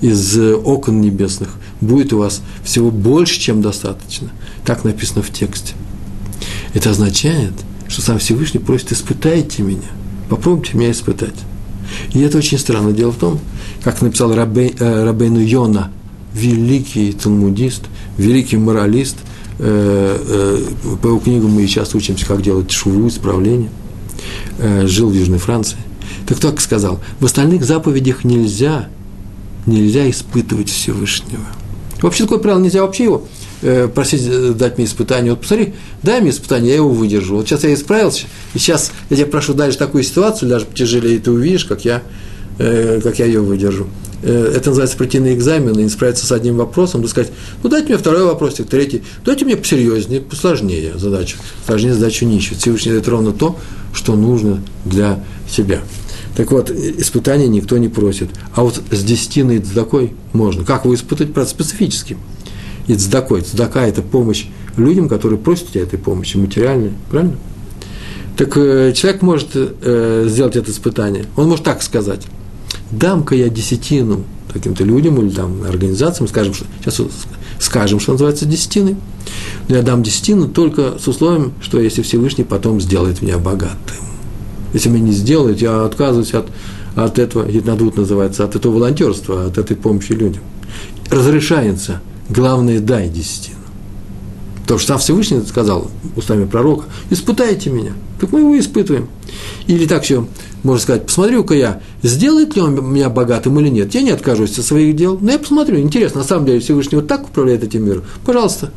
из 0.00 0.38
окон 0.38 1.00
небесных. 1.00 1.50
Будет 1.80 2.12
у 2.12 2.18
вас 2.18 2.42
всего 2.62 2.90
больше, 2.90 3.40
чем 3.40 3.62
достаточно. 3.62 4.30
Так 4.64 4.84
написано 4.84 5.22
в 5.22 5.30
тексте. 5.30 5.74
Это 6.72 6.90
означает, 6.90 7.52
что 7.94 8.02
сам 8.02 8.18
Всевышний 8.18 8.58
просит, 8.58 8.90
испытайте 8.90 9.62
меня, 9.62 9.86
попробуйте 10.28 10.76
меня 10.76 10.90
испытать. 10.90 11.36
И 12.12 12.20
это 12.22 12.38
очень 12.38 12.58
странно. 12.58 12.90
Дело 12.90 13.12
в 13.12 13.16
том, 13.16 13.38
как 13.84 14.02
написал 14.02 14.34
Рабей, 14.34 14.74
э, 14.76 15.44
Йона, 15.44 15.92
великий 16.34 17.12
талмудист, 17.12 17.82
великий 18.18 18.56
моралист, 18.56 19.16
э, 19.60 20.18
э, 20.28 20.96
по 21.00 21.06
его 21.06 21.20
книгам 21.20 21.52
мы 21.52 21.64
сейчас 21.68 21.94
учимся, 21.94 22.26
как 22.26 22.42
делать 22.42 22.72
шуву, 22.72 23.06
исправление, 23.06 23.70
э, 24.58 24.88
жил 24.88 25.08
в 25.08 25.14
Южной 25.14 25.38
Франции. 25.38 25.78
Так 26.26 26.40
так 26.40 26.60
сказал, 26.60 26.98
в 27.20 27.24
остальных 27.24 27.64
заповедях 27.64 28.24
нельзя, 28.24 28.88
нельзя 29.66 30.10
испытывать 30.10 30.68
Всевышнего. 30.68 31.44
Вообще 32.02 32.24
такое 32.24 32.40
правило 32.40 32.60
нельзя 32.60 32.82
вообще 32.82 33.04
его 33.04 33.24
просить 33.94 34.22
э, 34.26 34.52
дать 34.52 34.76
мне 34.76 34.86
испытание. 34.86 35.32
Вот 35.32 35.40
посмотри, 35.40 35.74
дай 36.02 36.20
мне 36.20 36.30
испытание, 36.30 36.70
я 36.70 36.76
его 36.76 36.90
выдержу. 36.90 37.36
Вот 37.36 37.48
сейчас 37.48 37.64
я 37.64 37.72
исправился, 37.72 38.26
и 38.52 38.58
сейчас 38.58 38.92
я 39.10 39.16
тебя 39.16 39.26
прошу 39.26 39.54
дальше 39.54 39.78
такую 39.78 40.04
ситуацию, 40.04 40.48
даже 40.48 40.66
потяжелее, 40.66 41.16
и 41.16 41.18
ты 41.18 41.30
увидишь, 41.30 41.64
как 41.64 41.84
я, 41.84 42.02
э, 42.58 43.00
как 43.02 43.18
я 43.18 43.26
ее 43.26 43.40
выдержу. 43.40 43.88
Это 44.22 44.70
называется 44.70 44.96
прийти 44.96 45.18
на 45.18 45.34
экзамен 45.34 45.78
и 45.78 45.86
справиться 45.90 46.24
с 46.24 46.32
одним 46.32 46.56
вопросом, 46.56 47.02
да 47.02 47.08
сказать, 47.08 47.30
ну 47.62 47.68
дайте 47.68 47.88
мне 47.88 47.98
второй 47.98 48.24
вопросик, 48.24 48.66
третий, 48.66 49.02
дайте 49.22 49.44
мне 49.44 49.54
посерьезнее, 49.54 50.22
посложнее 50.22 50.96
задачу, 50.96 51.36
сложнее 51.66 51.92
задачу 51.92 52.24
не 52.24 52.38
ищут. 52.38 52.56
Всевышний 52.56 52.92
дает 52.92 53.06
ровно 53.06 53.32
то, 53.32 53.58
что 53.92 54.16
нужно 54.16 54.62
для 54.86 55.22
себя. 55.46 55.82
Так 56.36 56.52
вот, 56.52 56.70
испытания 56.70 57.48
никто 57.48 57.76
не 57.76 57.88
просит. 57.88 58.30
А 58.54 58.62
вот 58.62 58.80
с 58.90 59.04
десятиной 59.04 59.60
такой 59.60 60.14
можно. 60.32 60.64
Как 60.64 60.84
его 60.84 60.94
испытать? 60.94 61.34
Правда, 61.34 61.50
специфически 61.50 62.16
и 62.86 62.94
цдакой. 62.94 63.42
Цдака– 63.42 63.86
это 63.88 64.02
помощь 64.02 64.46
людям, 64.76 65.08
которые 65.08 65.38
просят 65.38 65.68
тебя 65.68 65.82
этой 65.82 65.98
помощи, 65.98 66.36
материальной, 66.36 66.92
правильно? 67.10 67.36
Так 68.36 68.56
э, 68.56 68.92
человек 68.94 69.22
может 69.22 69.50
э, 69.54 70.26
сделать 70.28 70.56
это 70.56 70.70
испытание. 70.70 71.26
Он 71.36 71.48
может 71.48 71.64
так 71.64 71.82
сказать. 71.82 72.26
Дам-ка 72.90 73.34
я 73.34 73.48
десятину 73.48 74.24
каким-то 74.52 74.84
людям 74.84 75.20
или 75.20 75.30
там 75.30 75.62
организациям, 75.62 76.28
скажем, 76.28 76.54
что, 76.54 76.64
сейчас 76.80 77.00
скажем, 77.58 78.00
что 78.00 78.12
называется 78.12 78.44
десятиной, 78.44 78.96
но 79.68 79.76
я 79.76 79.82
дам 79.82 80.02
десятину 80.02 80.48
только 80.48 80.98
с 80.98 81.08
условием, 81.08 81.54
что 81.60 81.80
если 81.80 82.02
Всевышний 82.02 82.44
потом 82.44 82.80
сделает 82.80 83.22
меня 83.22 83.38
богатым. 83.38 83.96
Если 84.72 84.88
меня 84.88 85.04
не 85.04 85.12
сделает, 85.12 85.60
я 85.60 85.84
отказываюсь 85.84 86.34
от, 86.34 86.46
от 86.96 87.18
этого, 87.20 87.48
Еднадут 87.48 87.96
называется, 87.96 88.44
от 88.44 88.56
этого 88.56 88.74
волонтерства, 88.74 89.46
от 89.46 89.58
этой 89.58 89.76
помощи 89.76 90.12
людям. 90.12 90.42
Разрешается– 91.10 92.00
главное, 92.28 92.80
дай 92.80 93.08
десятину. 93.08 93.58
То, 94.66 94.78
что 94.78 94.88
сам 94.88 94.98
Всевышний 94.98 95.42
сказал 95.46 95.90
устами 96.16 96.46
пророка, 96.46 96.86
испытайте 97.10 97.70
меня. 97.70 97.92
Так 98.20 98.32
мы 98.32 98.40
его 98.40 98.58
испытываем. 98.58 99.08
Или 99.66 99.86
так 99.86 100.04
еще 100.04 100.26
можно 100.64 100.82
сказать, 100.82 101.06
посмотрю-ка 101.06 101.54
я, 101.54 101.82
сделает 102.02 102.56
ли 102.56 102.62
он 102.62 102.92
меня 102.92 103.10
богатым 103.10 103.60
или 103.60 103.68
нет. 103.68 103.94
Я 103.94 104.00
не 104.00 104.10
откажусь 104.10 104.58
от 104.58 104.64
своих 104.64 104.96
дел, 104.96 105.18
но 105.20 105.32
я 105.32 105.38
посмотрю. 105.38 105.78
Интересно, 105.78 106.22
на 106.22 106.26
самом 106.26 106.46
деле 106.46 106.60
Всевышний 106.60 106.96
вот 106.96 107.06
так 107.06 107.28
управляет 107.28 107.62
этим 107.62 107.84
миром. 107.84 108.02
Пожалуйста, 108.24 108.72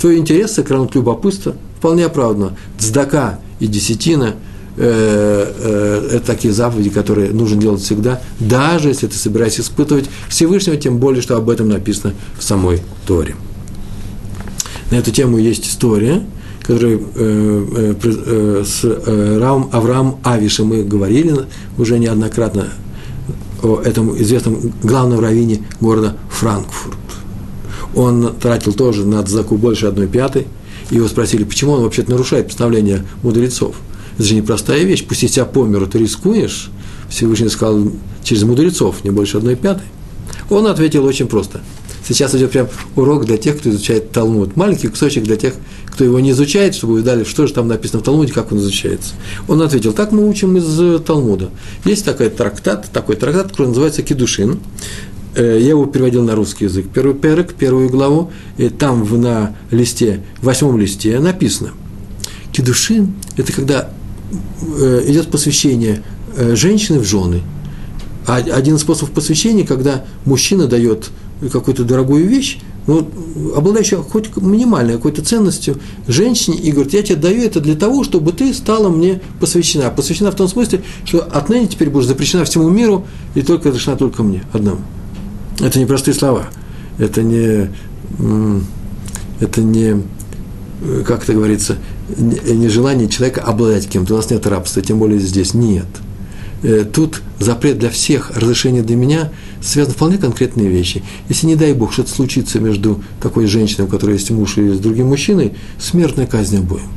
твой 0.00 0.18
интерес 0.18 0.52
сохранит 0.52 0.96
любопытство, 0.96 1.54
вполне 1.78 2.06
оправданно. 2.06 2.56
Цдака 2.76 3.38
и 3.60 3.68
десятина 3.68 4.34
э, 4.78 5.52
э, 5.58 6.08
это 6.16 6.26
такие 6.26 6.54
заповеди, 6.54 6.90
которые 6.90 7.30
нужно 7.32 7.60
делать 7.60 7.82
всегда, 7.82 8.20
даже 8.38 8.88
если 8.88 9.06
ты 9.06 9.16
собираешься 9.16 9.62
испытывать 9.62 10.06
Всевышнего, 10.28 10.76
тем 10.76 10.98
более, 10.98 11.20
что 11.20 11.36
об 11.36 11.50
этом 11.50 11.68
написано 11.68 12.14
в 12.38 12.42
самой 12.42 12.80
Торе. 13.06 13.34
На 14.90 14.96
эту 14.96 15.10
тему 15.10 15.38
есть 15.38 15.66
история, 15.66 16.22
которая 16.62 16.96
э, 16.96 17.00
э, 17.14 17.94
э, 18.02 18.64
с 18.64 18.80
э, 18.84 19.38
Равом 19.38 19.68
Авраам 19.72 20.18
Авишем 20.22 20.68
мы 20.68 20.84
говорили 20.84 21.34
уже 21.76 21.98
неоднократно 21.98 22.68
о 23.62 23.80
этом 23.80 24.16
известном 24.22 24.72
главном 24.82 25.20
раввине 25.20 25.64
города 25.80 26.16
Франкфурт. 26.30 26.96
Он 27.94 28.34
тратил 28.40 28.72
тоже 28.72 29.06
на 29.06 29.22
Дзаку 29.22 29.56
больше 29.56 29.86
одной 29.86 30.06
пятой, 30.06 30.46
и 30.90 30.96
его 30.96 31.08
спросили, 31.08 31.42
почему 31.42 31.72
он 31.72 31.82
вообще 31.82 32.04
нарушает 32.06 32.46
постановление 32.46 33.04
мудрецов– 33.22 33.74
это 34.18 34.26
же 34.26 34.34
непростая 34.34 34.82
вещь. 34.82 35.04
Пусть 35.06 35.32
тебя 35.32 35.44
по 35.44 35.64
миру 35.64 35.86
ты 35.86 35.98
рискуешь. 35.98 36.70
Всевышний 37.08 37.48
сказал 37.48 37.92
через 38.24 38.42
мудрецов, 38.42 39.04
не 39.04 39.10
больше 39.10 39.38
одной 39.38 39.54
пятой. 39.54 39.86
Он 40.50 40.66
ответил 40.66 41.04
очень 41.04 41.28
просто. 41.28 41.60
Сейчас 42.06 42.34
идет 42.34 42.50
прям 42.50 42.68
урок 42.96 43.26
для 43.26 43.36
тех, 43.36 43.58
кто 43.58 43.70
изучает 43.70 44.10
Талмуд. 44.10 44.56
Маленький 44.56 44.88
кусочек 44.88 45.22
для 45.22 45.36
тех, 45.36 45.54
кто 45.86 46.04
его 46.04 46.18
не 46.20 46.32
изучает, 46.32 46.74
чтобы 46.74 46.94
вы 46.94 47.02
дали, 47.02 47.22
что 47.22 47.46
же 47.46 47.52
там 47.52 47.68
написано 47.68 48.00
в 48.00 48.02
Талмуде, 48.02 48.32
как 48.32 48.50
он 48.50 48.58
изучается. 48.58 49.14
Он 49.46 49.62
ответил, 49.62 49.92
так 49.92 50.10
мы 50.10 50.28
учим 50.28 50.56
из 50.56 51.02
Талмуда. 51.02 51.50
Есть 51.84 52.04
такой 52.04 52.30
трактат, 52.30 52.90
такой 52.92 53.16
трактат, 53.16 53.50
который 53.50 53.68
называется 53.68 54.02
Кедушин. 54.02 54.58
Э, 55.36 55.58
я 55.60 55.68
его 55.68 55.86
переводил 55.86 56.24
на 56.24 56.34
русский 56.34 56.64
язык. 56.64 56.86
Первый 56.92 57.14
перек, 57.14 57.54
первую 57.54 57.88
главу, 57.88 58.32
и 58.56 58.68
там 58.68 59.06
на 59.20 59.54
листе, 59.70 60.24
восьмом 60.42 60.78
листе 60.78 61.20
написано. 61.20 61.70
Кедушин– 62.52 63.14
это 63.36 63.52
когда 63.52 63.90
Э, 63.90 63.97
идет 65.08 65.30
посвящение 65.30 66.02
э, 66.36 66.54
женщины 66.54 66.98
в 66.98 67.04
жены. 67.04 67.42
А 68.26 68.36
один 68.36 68.76
из 68.76 68.82
способов 68.82 69.12
посвящения, 69.12 69.64
когда 69.64 70.04
мужчина 70.24 70.66
дает 70.66 71.10
какую-то 71.52 71.84
дорогую 71.84 72.26
вещь, 72.26 72.58
ну, 72.86 73.08
обладающую 73.56 74.02
хоть 74.02 74.36
минимальной 74.36 74.94
какой-то 74.94 75.22
ценностью 75.22 75.78
женщине, 76.06 76.58
и 76.58 76.72
говорит, 76.72 76.94
я 76.94 77.02
тебе 77.02 77.16
даю 77.16 77.42
это 77.42 77.60
для 77.60 77.74
того, 77.74 78.04
чтобы 78.04 78.32
ты 78.32 78.52
стала 78.52 78.88
мне 78.88 79.20
посвящена. 79.40 79.90
Посвящена 79.90 80.30
в 80.30 80.34
том 80.36 80.48
смысле, 80.48 80.82
что 81.04 81.20
отныне 81.20 81.68
теперь 81.68 81.90
будешь 81.90 82.06
запрещена 82.06 82.44
всему 82.44 82.68
миру, 82.68 83.06
и 83.34 83.42
только 83.42 83.68
разрешена 83.68 83.96
только 83.96 84.22
мне, 84.22 84.44
одному. 84.52 84.80
Это 85.60 85.78
не 85.78 85.86
простые 85.86 86.14
слова. 86.14 86.48
Это 86.98 87.22
не, 87.22 87.70
это 89.40 89.62
не 89.62 90.02
Э, 90.02 90.17
как 91.06 91.24
это 91.24 91.32
говорится, 91.34 91.76
нежелание 92.16 93.08
человека 93.08 93.42
обладать 93.42 93.88
кем-то. 93.88 94.14
У 94.14 94.16
нас 94.16 94.30
нет 94.30 94.46
рабства, 94.46 94.82
тем 94.82 94.98
более 94.98 95.18
здесь 95.18 95.54
нет. 95.54 95.86
Э, 96.62 96.84
тут 96.84 97.22
запрет 97.38 97.78
для 97.78 97.90
всех, 97.90 98.32
разрешение 98.36 98.82
для 98.82 98.96
меня 98.96 99.30
связаны 99.60 99.94
вполне 99.94 100.18
конкретные 100.18 100.68
вещи. 100.68 101.02
Если, 101.28 101.46
не 101.46 101.56
дай 101.56 101.72
Бог, 101.72 101.92
что-то 101.92 102.10
случится 102.10 102.58
между 102.60 103.02
такой 103.20 103.46
женщиной, 103.46 103.86
у 103.86 103.88
которой 103.88 104.14
есть 104.14 104.30
муж, 104.30 104.58
и 104.58 104.70
с 104.70 104.78
другим 104.78 105.08
мужчиной, 105.08 105.54
смертная 105.78 106.26
казнь 106.26 106.58
обоим. 106.58 106.88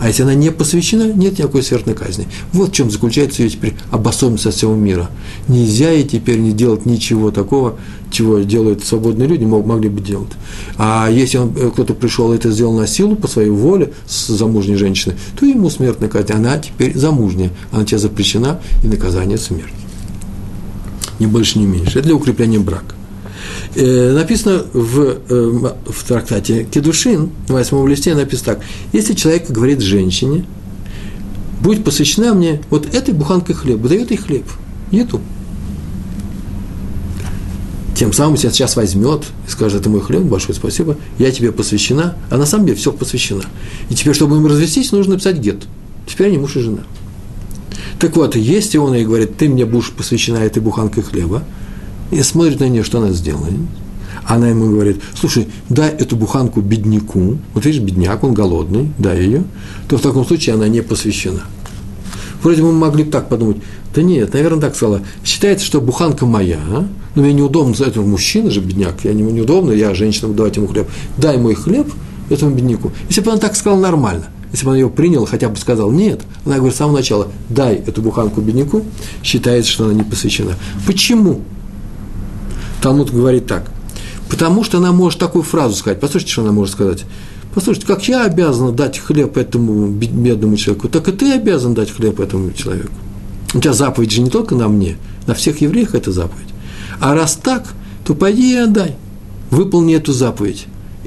А 0.00 0.08
если 0.08 0.22
она 0.22 0.34
не 0.34 0.50
посвящена, 0.50 1.12
нет 1.12 1.38
никакой 1.38 1.62
смертной 1.62 1.94
казни. 1.94 2.26
Вот 2.52 2.70
в 2.70 2.72
чем 2.72 2.90
заключается 2.90 3.42
ее 3.42 3.50
теперь 3.50 3.74
обособленность 3.90 4.46
от 4.46 4.54
всего 4.54 4.74
мира. 4.74 5.10
Нельзя 5.48 5.90
ей 5.90 6.04
теперь 6.04 6.38
не 6.38 6.52
делать 6.52 6.86
ничего 6.86 7.30
такого, 7.30 7.76
чего 8.10 8.38
делают 8.38 8.84
свободные 8.84 9.28
люди, 9.28 9.44
могли 9.44 9.88
бы 9.88 10.00
делать. 10.00 10.32
А 10.76 11.08
если 11.10 11.38
он, 11.38 11.52
э, 11.56 11.70
кто-то 11.70 11.94
пришел 11.94 12.32
и 12.32 12.36
это 12.36 12.50
сделал 12.50 12.74
на 12.74 12.86
силу, 12.86 13.16
по 13.16 13.28
своей 13.28 13.50
воле, 13.50 13.92
с 14.06 14.28
замужней 14.28 14.76
женщиной, 14.76 15.16
то 15.38 15.46
ему 15.46 15.70
смертная 15.70 16.08
казнь. 16.08 16.32
Она 16.32 16.58
теперь 16.58 16.96
замужняя, 16.96 17.50
она 17.72 17.84
тебе 17.84 17.98
запрещена, 17.98 18.60
и 18.82 18.88
наказание 18.88 19.38
смерть. 19.38 19.72
Ни 21.18 21.26
больше, 21.26 21.58
ни 21.58 21.66
меньше. 21.66 21.98
Это 21.98 22.08
для 22.08 22.14
укрепления 22.14 22.58
брака. 22.58 22.94
Э, 23.76 24.12
написано 24.12 24.64
в, 24.72 25.18
э, 25.28 25.72
в 25.86 26.04
трактате 26.06 26.64
Кедушин, 26.64 27.30
на 27.48 27.54
восьмом 27.54 27.88
листе 27.88 28.14
написано 28.14 28.54
так. 28.54 28.64
Если 28.92 29.14
человек 29.14 29.50
говорит 29.50 29.80
женщине, 29.80 30.44
будет 31.60 31.82
посвящена 31.82 32.34
мне 32.34 32.60
вот 32.70 32.94
этой 32.94 33.12
буханкой 33.12 33.56
хлеба, 33.56 33.88
дает 33.88 34.12
ей 34.12 34.16
хлеб, 34.16 34.44
еду. 34.92 35.20
Тем 37.96 38.12
самым 38.12 38.34
если 38.34 38.50
сейчас 38.50 38.76
возьмет 38.76 39.24
и 39.48 39.50
скажет, 39.50 39.80
это 39.80 39.90
мой 39.90 40.00
хлеб, 40.02 40.22
большое 40.22 40.54
спасибо, 40.54 40.96
я 41.18 41.32
тебе 41.32 41.50
посвящена, 41.50 42.16
а 42.30 42.36
на 42.36 42.46
самом 42.46 42.66
деле 42.66 42.78
все 42.78 42.92
посвящена. 42.92 43.42
И 43.90 43.94
теперь, 43.94 44.14
чтобы 44.14 44.36
им 44.36 44.46
развестись, 44.46 44.92
нужно 44.92 45.14
написать 45.14 45.38
гет. 45.38 45.64
Теперь 46.06 46.28
они 46.28 46.38
муж 46.38 46.56
и 46.56 46.60
жена. 46.60 46.82
Так 47.98 48.16
вот, 48.16 48.36
если 48.36 48.78
он 48.78 48.94
ей 48.94 49.04
говорит, 49.04 49.36
ты 49.36 49.48
мне 49.48 49.64
будешь 49.64 49.90
посвящена 49.90 50.38
этой 50.38 50.60
буханкой 50.60 51.02
хлеба, 51.02 51.42
и 52.14 52.22
смотрит 52.22 52.60
на 52.60 52.68
нее, 52.68 52.84
что 52.84 52.98
она 52.98 53.10
сделает. 53.10 53.54
Она 54.24 54.48
ему 54.48 54.70
говорит, 54.70 55.02
слушай, 55.14 55.48
дай 55.68 55.90
эту 55.90 56.16
буханку 56.16 56.60
бедняку, 56.60 57.38
вот 57.52 57.66
видишь, 57.66 57.82
бедняк, 57.82 58.22
он 58.24 58.32
голодный, 58.32 58.90
дай 58.98 59.22
ее, 59.22 59.44
то 59.88 59.98
в 59.98 60.00
таком 60.00 60.24
случае 60.24 60.54
она 60.54 60.68
не 60.68 60.80
посвящена. 60.80 61.42
Вроде 62.42 62.62
мы 62.62 62.72
могли 62.72 63.04
бы 63.04 63.10
так 63.10 63.28
подумать, 63.28 63.58
да 63.94 64.02
нет, 64.02 64.32
наверное, 64.32 64.60
так 64.60 64.76
сказала. 64.76 65.02
Считается, 65.24 65.66
что 65.66 65.80
буханка 65.80 66.24
моя, 66.24 66.58
а? 66.70 66.86
но 67.14 67.22
мне 67.22 67.32
неудобно 67.32 67.74
за 67.74 67.84
этого 67.84 68.06
мужчина 68.06 68.50
же, 68.50 68.60
бедняк, 68.60 69.04
я 69.04 69.12
не 69.12 69.22
неудобно, 69.22 69.72
я 69.72 69.94
женщина, 69.94 70.32
давать 70.32 70.56
ему 70.56 70.68
хлеб. 70.68 70.88
Дай 71.18 71.36
мой 71.36 71.54
хлеб 71.54 71.92
этому 72.30 72.54
бедняку. 72.54 72.92
Если 73.08 73.20
бы 73.20 73.30
она 73.30 73.40
так 73.40 73.56
сказала 73.56 73.80
нормально, 73.80 74.26
если 74.52 74.64
бы 74.64 74.70
она 74.70 74.78
ее 74.78 74.88
приняла, 74.88 75.26
хотя 75.26 75.48
бы 75.48 75.56
сказала 75.56 75.90
нет, 75.90 76.22
она 76.46 76.56
говорит 76.56 76.74
с 76.74 76.78
самого 76.78 76.96
начала, 76.96 77.28
дай 77.48 77.74
эту 77.74 78.02
буханку 78.02 78.40
бедняку, 78.40 78.84
считается, 79.22 79.70
что 79.70 79.84
она 79.86 79.94
не 79.94 80.04
посвящена. 80.04 80.54
Почему? 80.86 81.40
Талмуд 82.84 83.10
говорит 83.10 83.46
так. 83.46 83.70
Потому 84.28 84.62
что 84.62 84.76
она 84.76 84.92
может 84.92 85.18
такую 85.18 85.42
фразу 85.42 85.74
сказать. 85.74 86.00
Послушайте, 86.00 86.32
что 86.32 86.42
она 86.42 86.52
может 86.52 86.74
сказать. 86.74 87.06
Послушайте, 87.54 87.86
как 87.86 88.06
я 88.06 88.26
обязан 88.26 88.76
дать 88.76 88.98
хлеб 88.98 89.38
этому 89.38 89.86
бедному 89.88 90.56
человеку, 90.58 90.90
так 90.90 91.08
и 91.08 91.12
ты 91.12 91.32
обязан 91.32 91.72
дать 91.72 91.90
хлеб 91.90 92.20
этому 92.20 92.52
человеку. 92.52 92.92
У 93.54 93.60
тебя 93.60 93.72
заповедь 93.72 94.10
же 94.10 94.20
не 94.20 94.28
только 94.28 94.54
на 94.54 94.68
мне, 94.68 94.98
на 95.26 95.32
всех 95.32 95.62
евреях 95.62 95.94
это 95.94 96.12
заповедь. 96.12 96.48
А 97.00 97.14
раз 97.14 97.38
так, 97.42 97.72
то 98.04 98.14
пойди 98.14 98.52
и 98.52 98.56
отдай. 98.56 98.96
Выполни 99.50 99.94
эту 99.94 100.12
заповедь. 100.12 100.66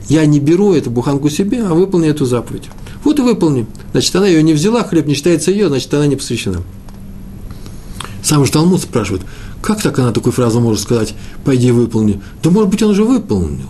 Я 0.09 0.25
не 0.25 0.39
беру 0.39 0.73
эту 0.73 0.89
буханку 0.89 1.29
себе, 1.29 1.61
а 1.61 1.75
выполни 1.75 2.07
эту 2.07 2.25
заповедь. 2.25 2.69
Вот 3.03 3.19
и 3.19 3.21
выполни. 3.21 3.67
Значит, 3.91 4.15
она 4.15 4.25
ее 4.25 4.41
не 4.41 4.53
взяла, 4.53 4.83
хлеб 4.83 5.05
не 5.05 5.13
считается 5.13 5.51
ее, 5.51 5.67
значит, 5.67 5.93
она 5.93 6.07
не 6.07 6.15
посвящена. 6.15 6.63
Сам 8.23 8.43
же 8.45 8.51
Талмуд 8.51 8.81
спрашивает, 8.81 9.21
как 9.67 9.81
так 9.81 9.99
она 9.99 10.13
такую 10.13 10.31
фразу 10.31 10.61
может 10.61 10.81
сказать, 10.81 11.13
пойди 11.43 11.71
выполни? 11.71 12.21
Да 12.41 12.49
может 12.51 12.69
быть, 12.69 12.81
он 12.83 12.91
уже 12.91 13.03
выполнил. 13.03 13.67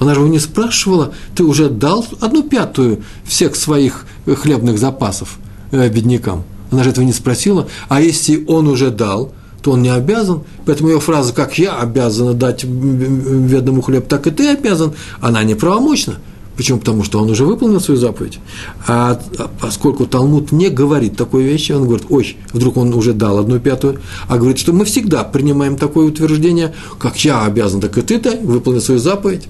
Она 0.00 0.12
же 0.12 0.20
его 0.20 0.28
не 0.28 0.38
спрашивала, 0.38 1.14
ты 1.34 1.44
уже 1.44 1.70
дал 1.70 2.04
одну 2.20 2.42
пятую 2.42 3.02
всех 3.24 3.56
своих 3.56 4.04
хлебных 4.26 4.78
запасов 4.78 5.38
э, 5.70 5.88
беднякам. 5.88 6.44
Она 6.70 6.84
же 6.84 6.90
этого 6.90 7.06
не 7.06 7.14
спросила. 7.14 7.68
А 7.88 8.02
если 8.02 8.44
он 8.46 8.68
уже 8.68 8.90
дал, 8.90 9.32
то 9.62 9.70
он 9.70 9.80
не 9.80 9.88
обязан. 9.88 10.42
Поэтому 10.66 10.90
ее 10.90 11.00
фраза 11.00 11.32
«как 11.32 11.58
я 11.58 11.78
обязана 11.78 12.34
дать 12.34 12.64
бедному 12.64 13.80
хлеб, 13.80 14.08
так 14.08 14.26
и 14.26 14.30
ты 14.30 14.50
обязан», 14.50 14.92
она 15.22 15.42
неправомочна. 15.42 16.16
Почему? 16.58 16.80
Потому 16.80 17.04
что 17.04 17.20
он 17.20 17.30
уже 17.30 17.44
выполнил 17.44 17.80
свою 17.80 18.00
заповедь. 18.00 18.40
А, 18.88 19.20
поскольку 19.60 20.06
Талмуд 20.06 20.50
не 20.50 20.70
говорит 20.70 21.16
такой 21.16 21.44
вещи, 21.44 21.70
он 21.70 21.84
говорит, 21.84 22.06
ой, 22.10 22.36
вдруг 22.52 22.76
он 22.76 22.92
уже 22.94 23.12
дал 23.12 23.38
одну 23.38 23.60
пятую, 23.60 24.00
а 24.26 24.38
говорит, 24.38 24.58
что 24.58 24.72
мы 24.72 24.84
всегда 24.84 25.22
принимаем 25.22 25.76
такое 25.76 26.06
утверждение, 26.06 26.74
как 26.98 27.16
я 27.24 27.44
обязан, 27.44 27.80
так 27.80 27.96
и 27.96 28.02
ты-то 28.02 28.36
выполнил 28.42 28.80
свою 28.80 28.98
заповедь. 28.98 29.44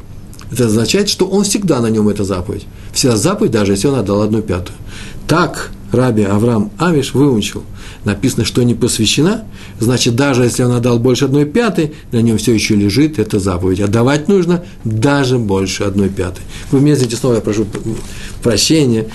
Это 0.52 0.66
означает, 0.66 1.08
что 1.08 1.26
он 1.26 1.44
всегда 1.44 1.80
на 1.80 1.86
нем 1.86 2.10
эта 2.10 2.24
заповедь. 2.24 2.66
Вся 2.92 3.16
заповедь, 3.16 3.52
даже 3.52 3.72
если 3.72 3.88
он 3.88 3.94
отдал 3.94 4.20
одну 4.20 4.42
пятую. 4.42 4.76
Так 5.28 5.70
Раби 5.92 6.22
Авраам 6.22 6.70
Авиш 6.78 7.14
выучил. 7.14 7.62
Написано, 8.04 8.44
что 8.44 8.62
не 8.62 8.74
посвящена, 8.74 9.44
значит, 9.80 10.14
даже 10.16 10.44
если 10.44 10.62
он 10.62 10.72
отдал 10.72 10.98
больше 10.98 11.24
одной 11.24 11.44
пятой, 11.44 11.92
на 12.12 12.22
нем 12.22 12.38
все 12.38 12.54
еще 12.54 12.76
лежит 12.76 13.18
эта 13.18 13.38
заповедь. 13.38 13.80
Отдавать 13.80 14.28
нужно 14.28 14.64
даже 14.84 15.38
больше 15.38 15.84
одной 15.84 16.08
пятой. 16.08 16.42
Вы 16.70 16.80
мне 16.80 16.92
извините, 16.92 17.16
снова 17.16 17.36
я 17.36 17.40
прошу 17.40 17.66
прощения 18.42 19.06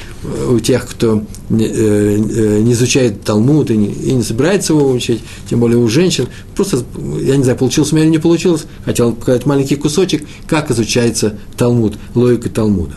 у 0.49 0.59
тех, 0.59 0.87
кто 0.87 1.23
не, 1.49 1.65
э, 1.65 1.71
э, 1.71 2.59
не 2.61 2.73
изучает 2.73 3.23
Талмуд 3.23 3.71
и 3.71 3.77
не, 3.77 3.87
и 3.87 4.13
не 4.13 4.23
собирается 4.23 4.73
его 4.73 4.91
учить, 4.91 5.21
тем 5.49 5.59
более 5.59 5.77
у 5.77 5.87
женщин. 5.87 6.27
Просто, 6.55 6.83
я 7.21 7.37
не 7.37 7.43
знаю, 7.43 7.57
получилось 7.57 7.91
у 7.91 7.95
меня 7.95 8.05
или 8.05 8.11
не 8.11 8.19
получилось, 8.19 8.65
хотел 8.85 9.13
показать 9.13 9.45
маленький 9.45 9.75
кусочек, 9.75 10.27
как 10.47 10.69
изучается 10.71 11.37
Талмуд, 11.57 11.97
логика 12.15 12.49
Талмуда. 12.49 12.95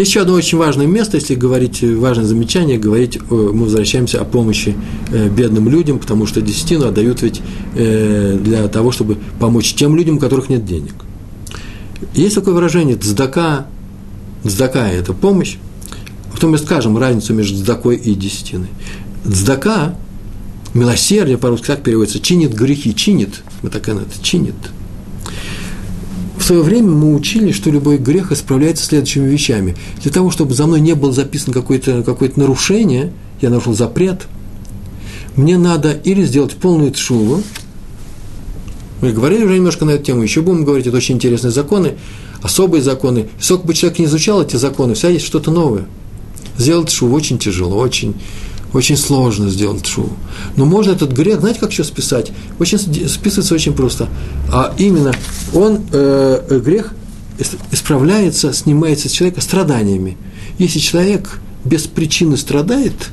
Еще 0.00 0.22
одно 0.22 0.32
очень 0.32 0.56
важное 0.56 0.86
место, 0.86 1.18
если 1.18 1.34
говорить, 1.34 1.82
важное 1.82 2.24
замечание, 2.24 2.78
говорить, 2.78 3.20
мы 3.30 3.64
возвращаемся 3.64 4.18
о 4.18 4.24
помощи 4.24 4.74
э, 5.10 5.28
бедным 5.28 5.68
людям, 5.68 5.98
потому 5.98 6.26
что 6.26 6.40
десятину 6.40 6.88
отдают 6.88 7.20
ведь 7.20 7.42
э, 7.74 8.38
для 8.42 8.66
того, 8.68 8.92
чтобы 8.92 9.18
помочь 9.38 9.74
тем 9.74 9.94
людям, 9.94 10.16
у 10.16 10.18
которых 10.18 10.48
нет 10.48 10.64
денег. 10.64 10.94
Есть 12.14 12.34
такое 12.34 12.54
выражение 12.54 12.96
«цдака», 12.96 13.66
«цдака»– 14.42 14.88
это 14.90 15.12
помощь, 15.12 15.56
потом 16.32 16.52
мы 16.52 16.58
скажем 16.58 16.96
разницу 16.96 17.34
между 17.34 17.62
цдакой 17.62 17.96
и 17.96 18.14
десятиной. 18.14 18.68
Цдака, 19.30 19.96
милосердие, 20.72 21.36
по-русски 21.36 21.66
так 21.66 21.82
переводится, 21.82 22.20
чинит 22.20 22.54
грехи, 22.54 22.94
чинит, 22.94 23.42
мы 23.60 23.68
так 23.68 23.86
и 23.86 23.92
это, 23.92 24.22
чинит– 24.22 24.54
в 26.40 26.42
свое 26.42 26.62
время 26.62 26.90
мы 26.90 27.14
учили, 27.14 27.52
что 27.52 27.70
любой 27.70 27.98
грех 27.98 28.32
исправляется 28.32 28.84
следующими 28.84 29.28
вещами. 29.28 29.76
Для 30.02 30.10
того, 30.10 30.30
чтобы 30.30 30.54
за 30.54 30.66
мной 30.66 30.80
не 30.80 30.94
было 30.94 31.12
записано 31.12 31.52
какое-то 31.52 32.02
какое 32.02 32.32
нарушение, 32.34 33.12
я 33.42 33.50
нарушил 33.50 33.74
запрет, 33.74 34.26
мне 35.36 35.58
надо 35.58 35.92
или 35.92 36.24
сделать 36.24 36.56
полную 36.56 36.92
тшуву, 36.92 37.42
мы 39.02 39.12
говорили 39.12 39.44
уже 39.44 39.56
немножко 39.56 39.84
на 39.84 39.90
эту 39.90 40.04
тему, 40.04 40.22
еще 40.22 40.40
будем 40.40 40.64
говорить, 40.64 40.86
это 40.86 40.96
очень 40.96 41.16
интересные 41.16 41.50
законы, 41.50 41.96
особые 42.42 42.82
законы. 42.82 43.28
Сколько 43.38 43.66
бы 43.66 43.74
человек 43.74 43.98
не 43.98 44.06
изучал 44.06 44.42
эти 44.42 44.56
законы, 44.56 44.94
всегда 44.94 45.10
есть 45.10 45.26
что-то 45.26 45.50
новое. 45.50 45.84
Сделать 46.56 46.90
шуву 46.90 47.14
очень 47.14 47.38
тяжело, 47.38 47.76
очень 47.76 48.14
очень 48.72 48.96
сложно 48.96 49.50
сделать 49.50 49.86
шоу. 49.86 50.10
Но 50.56 50.64
можно 50.64 50.92
этот 50.92 51.12
грех, 51.12 51.40
знаете, 51.40 51.60
как 51.60 51.70
еще 51.70 51.84
списать? 51.84 52.32
Очень 52.58 52.78
списывается 52.78 53.54
очень 53.54 53.72
просто. 53.72 54.08
А 54.52 54.74
именно, 54.78 55.12
он, 55.54 55.80
э, 55.92 56.60
грех 56.64 56.92
исправляется, 57.72 58.52
снимается 58.52 59.08
с 59.08 59.12
человека 59.12 59.40
страданиями. 59.40 60.16
Если 60.58 60.78
человек 60.78 61.40
без 61.64 61.86
причины 61.86 62.36
страдает 62.36 63.10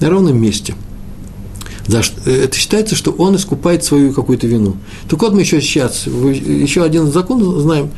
на 0.00 0.10
ровном 0.10 0.40
месте, 0.40 0.74
за 1.86 2.02
э, 2.26 2.44
это 2.44 2.56
считается, 2.56 2.94
что 2.94 3.10
он 3.12 3.36
искупает 3.36 3.84
свою 3.84 4.12
какую-то 4.12 4.46
вину. 4.46 4.76
Так 5.08 5.20
вот 5.22 5.32
мы 5.32 5.40
еще 5.40 5.60
сейчас, 5.60 6.06
еще 6.06 6.84
один 6.84 7.10
закон 7.10 7.60
знаем, 7.60 7.90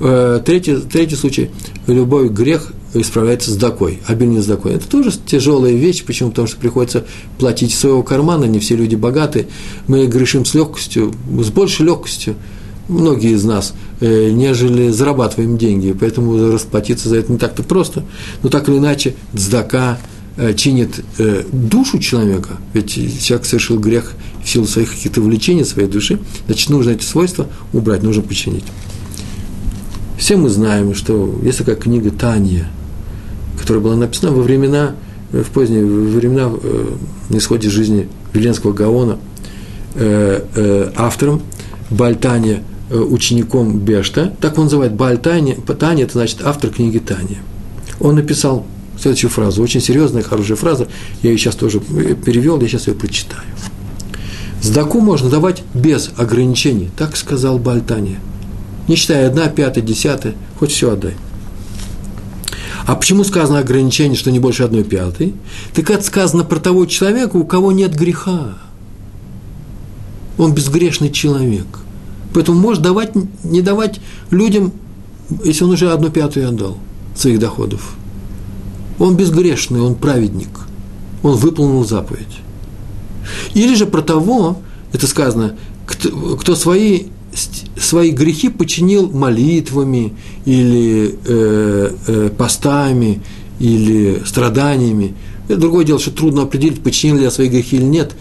э, 0.00 0.40
третий, 0.44 0.76
третий 0.76 1.16
случай, 1.16 1.50
любой 1.86 2.28
грех 2.28 2.72
исправляется 2.94 3.50
с 3.50 3.56
докой, 3.56 4.00
обильный 4.06 4.42
с 4.42 4.46
докой. 4.46 4.74
Это 4.74 4.88
тоже 4.88 5.12
тяжелая 5.26 5.72
вещь, 5.72 6.04
почему? 6.04 6.30
Потому 6.30 6.48
что 6.48 6.56
приходится 6.58 7.04
платить 7.38 7.72
из 7.72 7.78
своего 7.78 8.02
кармана, 8.02 8.44
не 8.44 8.58
все 8.58 8.76
люди 8.76 8.94
богаты, 8.94 9.46
мы 9.86 10.06
грешим 10.06 10.44
с 10.44 10.54
легкостью, 10.54 11.14
с 11.40 11.50
большей 11.50 11.86
легкостью, 11.86 12.36
многие 12.88 13.32
из 13.32 13.44
нас, 13.44 13.74
э, 14.00 14.30
нежели 14.30 14.90
зарабатываем 14.90 15.56
деньги, 15.56 15.94
поэтому 15.98 16.52
расплатиться 16.52 17.08
за 17.08 17.16
это 17.16 17.32
не 17.32 17.38
так-то 17.38 17.62
просто. 17.62 18.04
Но 18.42 18.48
так 18.48 18.68
или 18.68 18.76
иначе, 18.78 19.14
цдака 19.34 19.98
э, 20.36 20.54
чинит 20.54 21.02
э, 21.18 21.44
душу 21.50 21.98
человека, 21.98 22.58
ведь 22.74 22.94
человек 23.22 23.46
совершил 23.46 23.78
грех 23.78 24.12
в 24.44 24.48
силу 24.48 24.66
своих 24.66 24.90
каких-то 24.90 25.20
влечений, 25.20 25.64
своей 25.64 25.88
души, 25.88 26.18
значит, 26.46 26.68
нужно 26.68 26.90
эти 26.90 27.04
свойства 27.04 27.46
убрать, 27.72 28.02
нужно 28.02 28.22
починить. 28.22 28.64
Все 30.18 30.36
мы 30.36 30.50
знаем, 30.50 30.94
что 30.94 31.40
есть 31.42 31.58
такая 31.58 31.76
книга 31.76 32.10
Таня– 32.10 32.68
которая 33.72 33.84
была 33.84 33.96
написана 33.96 34.32
во 34.32 34.42
времена, 34.42 34.94
э, 35.32 35.42
в 35.42 35.50
поздние 35.50 35.82
времена, 35.82 36.50
э, 36.62 36.94
на 37.30 37.36
исходе 37.38 37.70
жизни 37.70 38.06
Веленского 38.34 38.74
Гаона, 38.74 39.18
э, 39.94 40.90
автором 40.94 41.40
Бальтания, 41.88 42.62
учеником 42.90 43.78
Бешта, 43.78 44.34
так 44.42 44.58
он 44.58 44.64
называет 44.64 44.92
Бальтания, 44.92 45.54
Таня, 45.54 46.04
это 46.04 46.12
значит 46.12 46.40
автор 46.44 46.68
книги 46.68 46.98
Таня. 46.98 47.38
Он 48.00 48.16
написал 48.16 48.66
следующую 49.00 49.30
фразу, 49.30 49.62
очень 49.62 49.80
серьезная, 49.80 50.22
хорошая 50.22 50.58
фраза, 50.58 50.88
я 51.22 51.30
ее 51.30 51.38
сейчас 51.38 51.54
тоже 51.54 51.80
перевел, 51.80 52.60
я 52.60 52.68
сейчас 52.68 52.88
ее 52.88 52.94
прочитаю. 52.94 53.42
Сдаку 54.60 55.00
можно 55.00 55.30
давать 55.30 55.62
без 55.72 56.10
ограничений, 56.18 56.90
так 56.98 57.16
сказал 57.16 57.58
Бальтания. 57.58 58.18
Не 58.88 58.96
считая 58.96 59.28
одна, 59.28 59.48
пятая, 59.48 59.82
десятая, 59.82 60.34
хоть 60.58 60.72
все 60.72 60.92
отдай. 60.92 61.14
А 62.86 62.96
почему 62.96 63.24
сказано 63.24 63.58
ограничение, 63.58 64.16
что 64.16 64.30
не 64.30 64.38
больше 64.38 64.64
одной 64.64 64.84
пятой? 64.84 65.34
Так 65.74 65.90
это 65.90 66.02
сказано 66.02 66.44
про 66.44 66.58
того 66.58 66.86
человека, 66.86 67.36
у 67.36 67.44
кого 67.44 67.72
нет 67.72 67.94
греха. 67.94 68.58
Он 70.38 70.52
безгрешный 70.52 71.10
человек. 71.10 71.66
Поэтому 72.34 72.58
может 72.58 72.82
давать, 72.82 73.12
не 73.44 73.60
давать 73.60 74.00
людям, 74.30 74.72
если 75.44 75.64
он 75.64 75.70
уже 75.70 75.92
одну 75.92 76.10
пятую 76.10 76.48
отдал 76.48 76.78
своих 77.14 77.38
доходов. 77.38 77.94
Он 78.98 79.16
безгрешный, 79.16 79.80
он 79.80 79.94
праведник. 79.94 80.48
Он 81.22 81.36
выполнил 81.36 81.84
заповедь. 81.84 82.38
Или 83.54 83.74
же 83.74 83.86
про 83.86 84.02
того, 84.02 84.58
это 84.92 85.06
сказано, 85.06 85.56
кто, 85.86 86.36
кто 86.36 86.54
свои 86.54 87.04
свои 87.76 88.10
грехи 88.10 88.48
починил 88.48 89.10
молитвами 89.10 90.14
или 90.44 91.14
э, 91.24 91.90
э, 92.06 92.30
постами 92.36 93.22
или 93.58 94.22
страданиями. 94.24 95.14
Это 95.48 95.60
другое 95.60 95.84
дело, 95.84 95.98
что 95.98 96.10
трудно 96.10 96.42
определить, 96.42 96.82
починил 96.82 97.16
ли 97.16 97.22
я 97.22 97.30
свои 97.30 97.48
грехи 97.48 97.76
или 97.76 97.84
нет. 97.84 98.12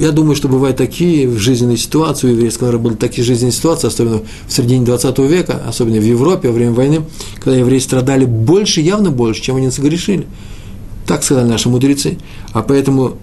Я 0.00 0.10
думаю, 0.10 0.36
что 0.36 0.48
бывают 0.48 0.76
такие 0.76 1.26
в 1.28 1.38
жизненной 1.38 1.78
ситуации, 1.78 2.26
у 2.26 2.30
еврейского 2.30 2.66
народа 2.66 2.84
были 2.84 2.94
такие 2.94 3.24
жизненные 3.24 3.52
ситуации, 3.52 3.88
особенно 3.88 4.20
в 4.46 4.52
середине 4.52 4.84
20 4.84 5.18
века, 5.20 5.62
особенно 5.66 5.98
в 5.98 6.04
Европе 6.04 6.48
во 6.48 6.54
время 6.54 6.72
войны, 6.72 7.02
когда 7.36 7.56
евреи 7.56 7.78
страдали 7.78 8.26
больше, 8.26 8.80
явно 8.80 9.10
больше, 9.10 9.40
чем 9.40 9.56
они 9.56 9.70
согрешили. 9.70 10.26
Так 11.06 11.24
сказали 11.24 11.48
наши 11.48 11.68
мудрецы. 11.68 12.18
А 12.52 12.62
поэтому 12.62 13.16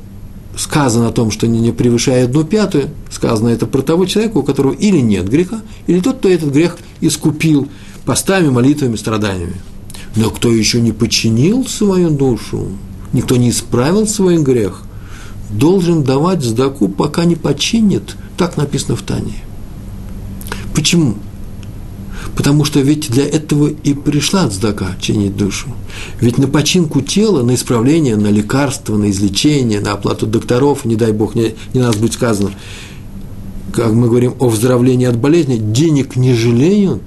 сказано 0.56 1.08
о 1.08 1.12
том, 1.12 1.32
что 1.32 1.48
не 1.48 1.72
превышая 1.72 2.26
одну 2.26 2.44
пятую, 2.44 2.90
сказано 3.10 3.50
это 3.50 3.66
про 3.66 3.82
того 3.82 4.06
человека, 4.06 4.38
у 4.38 4.44
которого 4.44 4.74
или 4.74 5.00
нет 5.00 5.30
греха, 5.30 5.62
или 5.88 6.00
тот, 6.00 6.18
кто 6.18 6.30
этот 6.30 6.52
грех 6.52 6.78
искупил 7.02 7.68
постами, 8.06 8.50
молитвами, 8.50 8.96
страданиями. 8.96 9.56
Но 10.16 10.30
кто 10.30 10.52
еще 10.52 10.82
не 10.82 10.92
подчинил 10.92 11.66
свою 11.68 12.10
душу, 12.10 12.68
никто 13.14 13.38
не 13.38 13.52
исправил 13.52 14.08
свой 14.08 14.38
грех, 14.42 14.84
должен 15.50 16.04
давать 16.04 16.44
сдаку, 16.44 16.90
пока 16.90 17.26
не 17.26 17.36
починит. 17.36 18.16
Так 18.38 18.58
написано 18.58 18.96
в 18.96 19.02
Тане. 19.02 19.44
Почему? 20.74 21.16
Потому 22.36 22.66
что 22.66 22.80
ведь 22.80 23.10
для 23.12 23.26
этого 23.26 23.68
и 23.68 23.94
пришла 23.94 24.50
цдака 24.50 24.96
чинить 25.00 25.36
душу. 25.36 25.68
Ведь 26.22 26.38
на 26.38 26.48
починку 26.48 27.02
тела, 27.02 27.44
на 27.44 27.56
исправление, 27.56 28.16
на 28.16 28.28
лекарство, 28.28 28.98
на 28.98 29.10
излечение, 29.12 29.82
на 29.82 29.94
оплату 29.94 30.26
докторов, 30.26 30.86
не 30.86 30.96
дай 30.96 31.12
бог, 31.12 31.36
не, 31.36 31.56
не 31.74 31.82
нас 31.82 31.96
будет 31.96 32.14
сказано, 32.14 32.52
как 33.74 33.92
мы 33.92 34.08
говорим 34.08 34.36
о 34.40 34.50
выздоровлении 34.50 35.08
от 35.08 35.18
болезни, 35.18 35.58
денег 35.58 36.16
не 36.16 36.34
жалеют, 36.34 37.04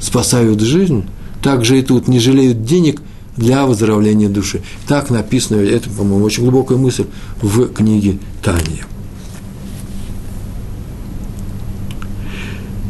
спасают 0.00 0.60
жизнь. 0.60 1.04
Также 1.42 1.78
и 1.78 1.82
тут 1.82 2.08
не 2.08 2.18
жалеют 2.18 2.64
денег 2.64 3.00
для 3.36 3.64
выздоровления 3.64 4.28
души. 4.28 4.62
Так 4.86 5.10
написано, 5.10 5.60
это, 5.60 5.88
по-моему, 5.90 6.24
очень 6.24 6.42
глубокая 6.42 6.78
мысль 6.78 7.04
в 7.40 7.68
книге 7.68 8.18
Тания. 8.42 8.84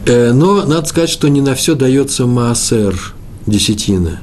Но 0.09 0.64
надо 0.64 0.87
сказать, 0.87 1.11
что 1.11 1.29
не 1.29 1.40
на 1.40 1.55
все 1.55 1.75
дается 1.75 2.27
маасер, 2.27 3.14
десятина. 3.47 4.21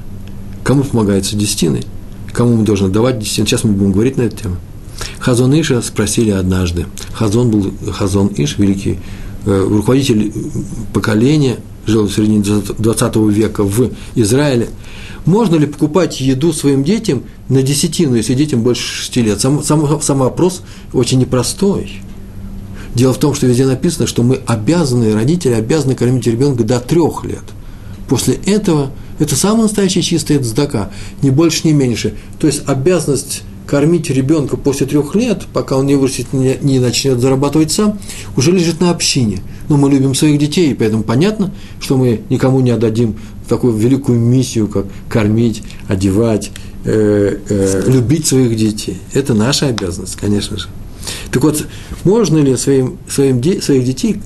Кому 0.64 0.82
помогается 0.82 1.36
десятиной? 1.36 1.84
Кому 2.32 2.56
мы 2.56 2.64
должны 2.64 2.88
давать 2.88 3.18
десятину? 3.18 3.46
Сейчас 3.46 3.64
мы 3.64 3.72
будем 3.72 3.92
говорить 3.92 4.16
на 4.16 4.22
эту 4.22 4.36
тему. 4.36 4.56
Хазон 5.18 5.58
Иша 5.60 5.80
спросили 5.82 6.30
однажды. 6.30 6.86
Хазон 7.12 7.50
был 7.50 7.72
Хазон 7.92 8.30
Иш, 8.36 8.58
великий 8.58 8.98
э, 9.44 9.66
руководитель 9.68 10.32
поколения, 10.92 11.58
жил 11.86 12.06
в 12.06 12.12
середине 12.12 12.42
20 12.42 13.16
века 13.16 13.62
в 13.62 13.90
Израиле. 14.14 14.68
Можно 15.24 15.56
ли 15.56 15.66
покупать 15.66 16.20
еду 16.20 16.52
своим 16.52 16.84
детям 16.84 17.24
на 17.48 17.62
десятину, 17.62 18.14
если 18.16 18.34
детям 18.34 18.62
больше 18.62 18.82
6 18.82 19.16
лет? 19.16 19.40
Сам, 19.40 19.62
сам, 19.62 20.00
сам 20.00 20.18
вопрос 20.18 20.62
очень 20.92 21.18
непростой. 21.18 22.00
Дело 22.96 23.12
в 23.12 23.18
том, 23.18 23.34
что 23.34 23.46
везде 23.46 23.66
написано, 23.66 24.06
что 24.06 24.22
мы 24.22 24.40
обязаны, 24.46 25.12
родители 25.12 25.52
обязаны 25.52 25.94
кормить 25.94 26.26
ребенка 26.26 26.64
до 26.64 26.80
трех 26.80 27.24
лет. 27.24 27.42
После 28.08 28.36
этого 28.46 28.90
это 29.18 29.36
самая 29.36 29.64
настоящая 29.64 30.00
чистая 30.00 30.42
цдака, 30.42 30.90
ни 31.20 31.28
больше, 31.28 31.68
ни 31.68 31.72
меньше. 31.72 32.14
То 32.38 32.46
есть 32.46 32.62
обязанность 32.66 33.42
кормить 33.66 34.08
ребенка 34.08 34.56
после 34.56 34.86
трех 34.86 35.14
лет, 35.14 35.42
пока 35.52 35.76
он 35.76 35.84
не 35.84 35.94
вырастет, 35.94 36.32
не, 36.32 36.56
не 36.62 36.78
начнет 36.78 37.20
зарабатывать 37.20 37.70
сам, 37.70 37.98
уже 38.34 38.50
лежит 38.50 38.80
на 38.80 38.90
общине. 38.92 39.40
Но 39.68 39.76
мы 39.76 39.90
любим 39.90 40.14
своих 40.14 40.38
детей, 40.38 40.74
поэтому 40.74 41.02
понятно, 41.02 41.52
что 41.80 41.98
мы 41.98 42.22
никому 42.30 42.60
не 42.60 42.70
отдадим 42.70 43.16
такую 43.46 43.76
великую 43.76 44.18
миссию, 44.18 44.68
как 44.68 44.86
кормить, 45.10 45.62
одевать, 45.86 46.50
э, 46.86 47.36
э, 47.46 47.82
любить 47.88 48.26
своих 48.26 48.56
детей. 48.56 48.96
Это 49.12 49.34
наша 49.34 49.66
обязанность, 49.66 50.16
конечно 50.16 50.56
же. 50.56 50.68
Так 51.30 51.42
вот, 51.42 51.66
можно 52.04 52.38
ли 52.38 52.56
своим, 52.56 52.98
своим, 53.08 53.42
своих 53.60 53.84
детей 53.84 54.20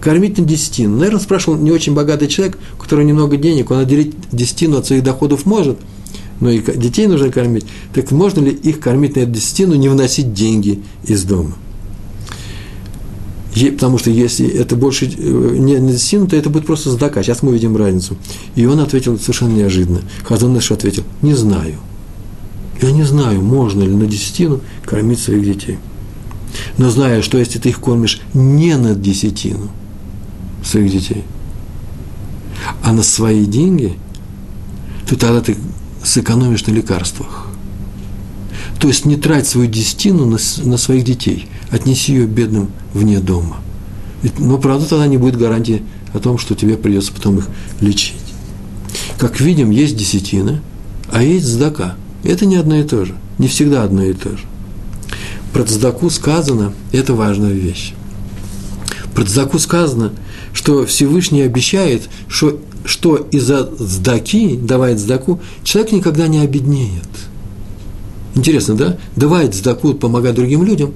кормить 0.00 0.38
на 0.38 0.44
десятину? 0.44 0.96
Наверное, 0.96 1.20
спрашивал 1.20 1.58
не 1.58 1.70
очень 1.70 1.94
богатый 1.94 2.28
человек, 2.28 2.58
у 2.78 2.82
которого 2.82 3.04
немного 3.04 3.36
денег, 3.36 3.70
он 3.70 3.78
отделить 3.78 4.14
десятину 4.32 4.78
от 4.78 4.86
своих 4.86 5.02
доходов 5.02 5.46
может, 5.46 5.78
но 6.40 6.50
и 6.50 6.60
детей 6.76 7.06
нужно 7.06 7.30
кормить. 7.30 7.66
Так 7.92 8.10
можно 8.10 8.40
ли 8.40 8.52
их 8.52 8.80
кормить 8.80 9.16
на 9.16 9.20
эту 9.20 9.32
десятину, 9.32 9.74
не 9.74 9.88
вносить 9.88 10.32
деньги 10.32 10.82
из 11.04 11.24
дома? 11.24 11.54
Потому 13.72 13.98
что 13.98 14.10
если 14.10 14.46
это 14.46 14.76
больше 14.76 15.06
э, 15.06 15.56
не 15.58 15.78
на 15.78 15.90
десятину, 15.90 16.28
то 16.28 16.36
это 16.36 16.48
будет 16.48 16.66
просто 16.66 16.90
сдака. 16.90 17.22
Сейчас 17.22 17.42
мы 17.42 17.50
увидим 17.50 17.76
разницу. 17.76 18.16
И 18.54 18.64
он 18.66 18.78
ответил 18.78 19.18
совершенно 19.18 19.52
неожиданно. 19.52 20.02
Хазан 20.22 20.52
Нэш 20.52 20.70
ответил, 20.70 21.02
не 21.22 21.34
знаю. 21.34 21.74
Я 22.80 22.92
не 22.92 23.02
знаю, 23.02 23.42
можно 23.42 23.82
ли 23.82 23.94
на 23.94 24.06
десятину 24.06 24.60
кормить 24.84 25.18
своих 25.18 25.44
детей. 25.44 25.78
Но 26.78 26.90
зная, 26.90 27.22
что 27.22 27.38
если 27.38 27.58
ты 27.58 27.70
их 27.70 27.80
кормишь 27.80 28.20
не 28.34 28.76
на 28.76 28.94
десятину 28.94 29.68
своих 30.64 30.92
детей, 30.92 31.24
а 32.82 32.92
на 32.92 33.02
свои 33.02 33.44
деньги, 33.44 33.98
то 35.08 35.16
тогда 35.16 35.40
ты 35.40 35.56
сэкономишь 36.02 36.66
на 36.66 36.72
лекарствах. 36.72 37.48
То 38.80 38.88
есть 38.88 39.04
не 39.04 39.16
трать 39.16 39.46
свою 39.46 39.68
десятину 39.68 40.24
на, 40.24 40.38
на 40.64 40.76
своих 40.76 41.04
детей, 41.04 41.48
отнеси 41.70 42.12
ее 42.12 42.26
бедным 42.26 42.70
вне 42.94 43.18
дома. 43.18 43.56
Но, 44.38 44.58
правда, 44.58 44.86
тогда 44.86 45.06
не 45.06 45.16
будет 45.16 45.36
гарантии 45.36 45.82
о 46.12 46.20
том, 46.20 46.38
что 46.38 46.54
тебе 46.54 46.76
придется 46.76 47.12
потом 47.12 47.38
их 47.38 47.48
лечить. 47.80 48.14
Как 49.18 49.40
видим, 49.40 49.70
есть 49.70 49.96
десятина, 49.96 50.60
а 51.10 51.22
есть 51.22 51.46
здака. 51.46 51.96
Это 52.22 52.46
не 52.46 52.56
одно 52.56 52.76
и 52.76 52.84
то 52.84 53.04
же. 53.04 53.16
Не 53.38 53.48
всегда 53.48 53.82
одно 53.82 54.04
и 54.04 54.12
то 54.12 54.30
же. 54.30 54.44
Про 55.52 55.64
Цдаку 55.64 56.10
сказано, 56.10 56.72
это 56.92 57.14
важная 57.14 57.52
вещь. 57.52 57.94
Про 59.14 59.24
Цдаку 59.24 59.58
сказано, 59.58 60.12
что 60.52 60.86
Всевышний 60.86 61.42
обещает, 61.42 62.08
что, 62.28 62.60
что 62.84 63.16
из-за 63.16 63.64
Цдаки, 63.64 64.56
давая 64.56 64.96
Цдаку, 64.96 65.40
человек 65.64 65.92
никогда 65.92 66.28
не 66.28 66.40
обеднеет. 66.40 67.08
Интересно, 68.34 68.74
да? 68.74 68.98
Давай 69.16 69.48
Цдаку, 69.48 69.94
помогай 69.94 70.32
другим 70.32 70.62
людям, 70.64 70.92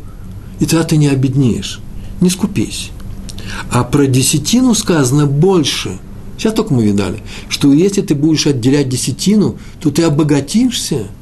и 0.61 0.67
тогда 0.67 0.85
ты 0.85 0.97
не 0.97 1.09
обеднеешь. 1.09 1.81
Не 2.21 2.31
скупись. 2.31 2.91
А 3.71 3.83
про 3.85 4.07
десятину 4.07 4.75
сказано 4.75 5.27
больше. 5.27 5.99
Сейчас 6.39 6.55
только 6.55 6.75
мы 6.75 6.85
видали, 6.85 7.21
что 7.49 7.73
если 7.73 8.03
ты 8.03 8.15
будешь 8.15 8.47
отделять 8.47 8.89
десятину, 8.89 9.57
то 9.81 9.91
ты 9.91 10.03
обогатишься– 10.03 11.07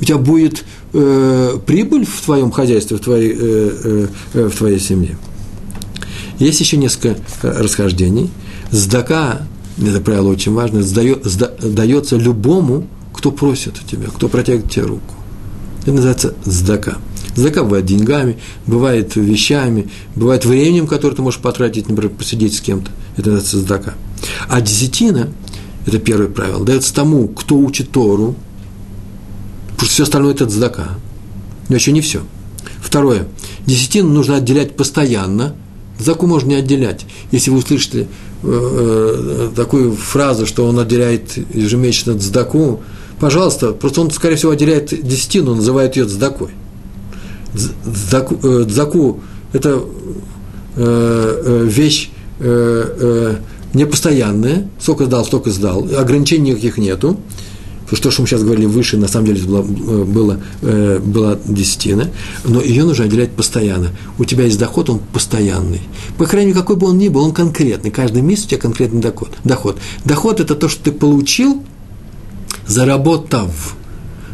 у 0.00 0.04
тебя 0.04 0.18
будет 0.18 0.64
э, 0.92 1.58
прибыль 1.66 2.06
в 2.06 2.20
твоем 2.22 2.50
хозяйстве, 2.50 2.96
в 2.96 3.00
твоей, 3.00 3.36
э, 3.38 4.06
э, 4.34 4.48
в 4.48 4.56
твоей 4.56 4.80
семье. 4.80 5.16
Есть 6.38 6.60
еще 6.60 6.78
несколько 6.78 7.20
расхождений. 7.42 8.30
Сдака, 8.70 9.42
это 9.78 10.00
правило 10.00 10.28
очень 10.28 10.52
важно, 10.52 10.82
сдает, 10.82 11.26
сда, 11.26 11.50
дается 11.62 12.16
любому, 12.16 12.86
кто 13.12 13.30
просит 13.30 13.74
у 13.84 13.88
тебя, 13.88 14.08
кто 14.08 14.28
протягивает 14.28 14.70
тебе 14.70 14.86
руку. 14.86 15.14
Это 15.82 15.92
называется 15.92 16.34
сдака. 16.44 16.96
Сдака 17.34 17.62
бывает 17.62 17.84
деньгами, 17.84 18.38
бывает 18.66 19.16
вещами, 19.16 19.90
бывает 20.16 20.44
временем, 20.44 20.86
которое 20.86 21.14
ты 21.14 21.22
можешь 21.22 21.40
потратить, 21.40 21.88
например, 21.88 22.12
посидеть 22.16 22.54
с 22.54 22.60
кем-то. 22.60 22.90
Это 23.16 23.30
называется 23.30 23.58
сдака. 23.58 23.94
А 24.48 24.60
десятина, 24.60 25.28
это 25.86 25.98
первое 25.98 26.28
правило, 26.28 26.64
дается 26.64 26.94
тому, 26.94 27.28
кто 27.28 27.56
учит 27.56 27.90
Тору, 27.90 28.34
потому 29.80 29.88
что 29.88 29.94
все 29.94 30.02
остальное– 30.02 30.32
это 30.34 30.46
цдака. 30.46 30.88
Но 31.70 31.74
еще 31.74 31.92
не 31.92 32.02
все. 32.02 32.20
Второе. 32.82 33.26
Десятину 33.64 34.10
нужно 34.10 34.36
отделять 34.36 34.76
постоянно. 34.76 35.54
Заку 35.98 36.26
можно 36.26 36.48
не 36.48 36.54
отделять. 36.56 37.06
Если 37.32 37.50
вы 37.50 37.58
услышите 37.58 38.00
э, 38.00 38.06
э, 38.42 39.50
такую 39.56 39.92
фразу, 39.96 40.44
что 40.44 40.66
он 40.66 40.78
отделяет 40.78 41.32
ежемесячно 41.54 42.18
цдаку, 42.18 42.80
пожалуйста, 43.20 43.72
просто 43.72 44.02
он, 44.02 44.10
скорее 44.10 44.36
всего, 44.36 44.52
отделяет 44.52 44.88
десятину, 45.06 45.54
называет 45.54 45.96
ее 45.96 46.04
цдакой. 46.04 46.50
Цдаку, 47.54 48.38
э, 48.42 48.66
цдаку– 48.68 49.20
это 49.54 49.82
э, 50.76 51.42
э, 51.46 51.66
вещь 51.66 52.10
э, 52.40 53.36
непостоянная, 53.72 54.68
сколько 54.78 55.06
сдал, 55.06 55.24
столько 55.24 55.50
сдал, 55.50 55.88
ограничений 55.96 56.50
никаких 56.50 56.76
нету– 56.76 57.18
то, 57.98 58.10
что 58.10 58.22
мы 58.22 58.28
сейчас 58.28 58.42
говорили 58.42 58.66
выше, 58.66 58.96
на 58.96 59.08
самом 59.08 59.26
деле 59.26 59.42
было, 59.42 59.62
э, 59.62 60.04
было, 60.04 60.40
э, 60.62 61.00
была 61.04 61.38
десятина, 61.44 62.08
но 62.44 62.62
ее 62.62 62.84
нужно 62.84 63.06
отделять 63.06 63.32
постоянно. 63.32 63.90
У 64.18 64.24
тебя 64.24 64.44
есть 64.44 64.58
доход, 64.58 64.90
он 64.90 65.00
постоянный. 65.12 65.80
По 66.16 66.26
крайней 66.26 66.50
мере, 66.50 66.60
какой 66.60 66.76
бы 66.76 66.86
он 66.86 66.98
ни 66.98 67.08
был, 67.08 67.24
он 67.24 67.32
конкретный. 67.32 67.90
Каждый 67.90 68.22
месяц 68.22 68.44
у 68.44 68.48
тебя 68.48 68.60
конкретный 68.60 69.00
доход. 69.00 69.30
Доход, 69.42 69.78
доход– 70.04 70.40
это 70.42 70.54
то, 70.54 70.68
что 70.68 70.84
ты 70.84 70.92
получил, 70.92 71.64
заработав. 72.66 73.74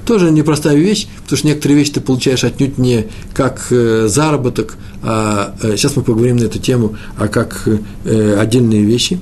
Тоже 0.05 0.31
непростая 0.31 0.77
вещь, 0.77 1.09
потому 1.23 1.39
что 1.39 1.47
некоторые 1.49 1.79
вещи 1.79 1.93
ты 1.93 2.01
получаешь 2.01 2.45
отнюдь 2.45 2.77
не 2.77 3.07
как 3.33 3.69
э, 3.71 4.07
заработок, 4.09 4.77
а 5.03 5.55
сейчас 5.63 5.97
мы 5.97 6.03
поговорим 6.03 6.37
на 6.37 6.45
эту 6.45 6.59
тему, 6.59 6.97
а 7.17 7.29
как 7.29 7.69
отдельные 8.05 8.83
вещи. 8.83 9.21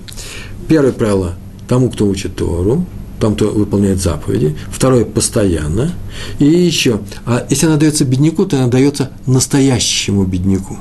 Первое 0.67 0.93
правило– 0.93 1.35
тому, 1.69 1.91
кто 1.91 2.07
учит 2.07 2.37
Тору– 2.37 2.85
том, 3.25 3.35
кто 3.37 3.51
выполняет 3.51 4.01
заповеди. 4.01 4.57
Второе– 4.71 5.05
постоянно. 5.07 5.93
И 6.39 6.45
еще, 6.45 7.01
а 7.25 7.47
если 7.49 7.67
она 7.67 7.77
дается 7.77 8.05
бедняку, 8.05 8.45
то 8.45 8.57
она 8.57 8.69
дается 8.69 9.11
настоящему 9.27 10.25
бедняку. 10.25 10.77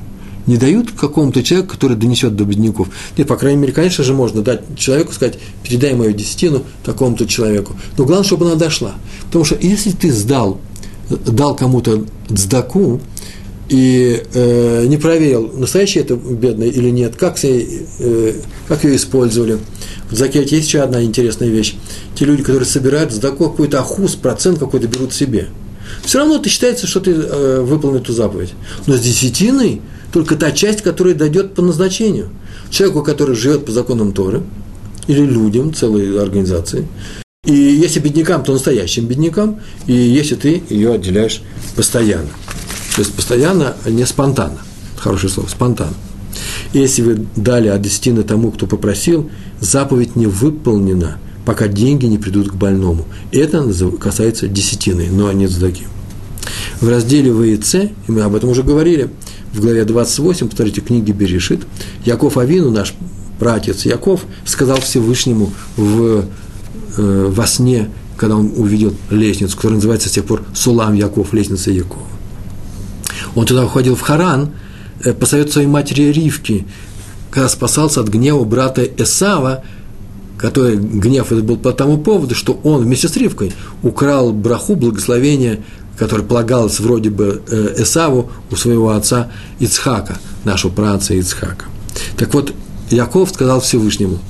Не 0.46 0.58
дают 0.58 0.92
какому-то 0.92 1.42
человеку, 1.42 1.72
который 1.72 1.96
донесет 1.96 2.36
до 2.36 2.44
бедняков. 2.44 2.90
Нет, 3.18 3.28
по 3.28 3.38
крайней 3.38 3.62
мере, 3.62 3.72
конечно 3.72 4.04
же, 4.04 4.14
можно 4.14 4.42
дать 4.42 4.78
человеку, 4.78 5.14
сказать, 5.14 5.40
передай 5.64 5.94
мою 5.94 6.12
десятину 6.12 6.64
такому-то 6.84 7.26
человеку. 7.28 7.78
Но 7.98 8.04
главное, 8.04 8.26
чтобы 8.26 8.48
она 8.48 8.56
дошла. 8.56 8.96
Потому 9.28 9.46
что 9.46 9.56
если 9.56 9.92
ты 9.92 10.12
сдал 10.12 10.60
дал 11.10 11.56
кому-то 11.56 12.06
цдаку 12.34 13.02
и 13.70 14.24
э, 14.34 14.86
не 14.88 14.98
проверил, 14.98 15.52
настоящий 15.54 16.00
это 16.00 16.16
бедный 16.16 16.70
или 16.70 16.90
нет, 16.90 17.16
как, 17.16 17.44
э, 17.44 18.34
как 18.68 18.84
ее 18.84 18.96
использовали. 18.96 19.58
В 20.10 20.16
закете 20.16 20.56
есть 20.56 20.68
еще 20.68 20.82
одна 20.82 21.04
интересная 21.04 21.50
вещь. 21.50 21.76
Те 22.16 22.26
люди, 22.26 22.44
которые 22.44 22.66
собирают 22.66 23.12
цдаку 23.12 23.50
какой-то 23.50 23.80
ахус, 23.80 24.16
процент 24.16 24.60
какой-то 24.60 24.88
берут 24.88 25.14
себе. 25.14 25.48
Все 26.04 26.20
равно 26.20 26.36
это 26.36 26.50
считается, 26.50 26.88
что 26.88 27.00
ты 27.00 27.12
э, 27.12 27.62
выполнил 27.62 28.00
эту 28.00 28.14
заповедь. 28.14 28.54
Но 28.86 28.96
с 28.96 29.00
десятиной 29.00 29.82
только 30.12 30.36
та 30.36 30.52
часть, 30.52 30.82
которая 30.82 31.16
дойдет 31.16 31.56
по 31.56 31.62
назначению. 31.62 32.30
Человеку, 32.70 33.02
который 33.04 33.36
живет 33.36 33.66
по 33.66 33.72
законам 33.72 34.14
Торы, 34.14 34.44
или 35.08 35.26
людям, 35.26 35.74
целой 35.74 36.22
организации, 36.22 36.88
и 37.46 37.54
если 37.54 38.00
беднякам, 38.00 38.44
то 38.44 38.54
настоящим 38.54 39.06
беднякам, 39.06 39.60
и 39.86 39.94
если 39.94 40.36
ты 40.36 40.64
ее 40.70 40.94
отделяешь 40.94 41.42
постоянно. 41.76 42.30
То 42.96 43.02
есть 43.02 43.14
постоянно, 43.14 43.76
а 43.84 43.90
не 43.90 44.06
спонтанно. 44.06 44.60
Хорошее 44.98 45.32
слово, 45.32 45.48
спонтанно. 45.48 45.94
Если 46.74 47.02
вы 47.02 47.26
дали 47.36 47.68
от 47.68 47.82
десятины 47.82 48.24
тому, 48.24 48.52
кто 48.52 48.68
попросил, 48.68 49.30
заповедь 49.60 50.16
не 50.16 50.28
выполнена, 50.28 51.18
пока 51.46 51.68
деньги 51.68 52.06
не 52.06 52.18
придут 52.18 52.52
к 52.52 52.56
больному. 52.56 53.06
Это 53.32 53.64
касается 54.00 54.48
десятины, 54.48 55.10
но 55.12 55.32
не 55.32 55.48
цдаки. 55.48 55.84
В 56.82 56.90
разделе 56.90 57.32
ВИЦ, 57.32 57.76
и 57.76 57.92
мы 58.08 58.22
об 58.22 58.36
этом 58.36 58.50
уже 58.50 58.64
говорили, 58.64 59.10
в 59.54 59.62
главе 59.62 59.86
28, 59.86 60.48
повторите, 60.48 60.82
книги 60.82 61.12
Берешит, 61.12 61.62
Яков 62.06 62.38
Авину, 62.38 62.72
наш 62.72 62.94
пратец 63.40 63.86
Яков, 63.86 64.26
сказал 64.46 64.80
Всевышнему 64.82 65.54
в 65.78 66.26
э, 66.98 67.28
во 67.30 67.48
сне, 67.48 67.90
когда 68.18 68.36
он 68.36 68.52
увидел 68.56 68.94
лестницу, 69.10 69.56
которая 69.56 69.76
называется 69.76 70.10
с 70.10 70.14
тех 70.14 70.26
пор 70.26 70.44
Сулам 70.54 70.94
Яков, 70.94 71.34
лестница 71.34 71.72
Якова. 71.72 72.13
Он 73.36 73.46
туда 73.46 73.66
уходил 73.66 73.96
в 73.96 74.02
Харан, 74.02 74.52
э, 75.04 75.14
по 75.14 75.26
своей 75.26 75.68
матери 75.68 76.12
Ривки, 76.12 76.66
когда 77.32 77.50
спасался 77.50 78.02
от 78.02 78.10
гнева 78.10 78.44
брата 78.44 78.84
Эсава, 78.84 79.64
который 80.38 80.76
гнев 80.76 81.32
этот 81.32 81.46
был 81.46 81.58
по 81.58 81.72
тому 81.72 81.98
поводу, 81.98 82.36
что 82.36 82.60
он 82.64 82.84
вместе 82.84 83.08
с 83.08 83.16
Ривкой 83.16 83.54
украл 83.82 84.34
браху, 84.34 84.76
благословение, 84.76 85.64
которое 85.98 86.24
полагалось 86.24 86.80
вроде 86.80 87.10
бы 87.10 87.42
э, 87.50 87.76
Эсаву 87.78 88.32
у 88.52 88.56
своего 88.56 88.92
отца 88.92 89.32
Ицхака, 89.60 90.18
нашего 90.44 90.72
праца 90.72 91.14
Ицхака. 91.14 91.66
Так 92.18 92.34
вот, 92.34 92.54
Яков 92.90 93.30
сказал 93.30 93.62
Всевышнему– 93.62 94.20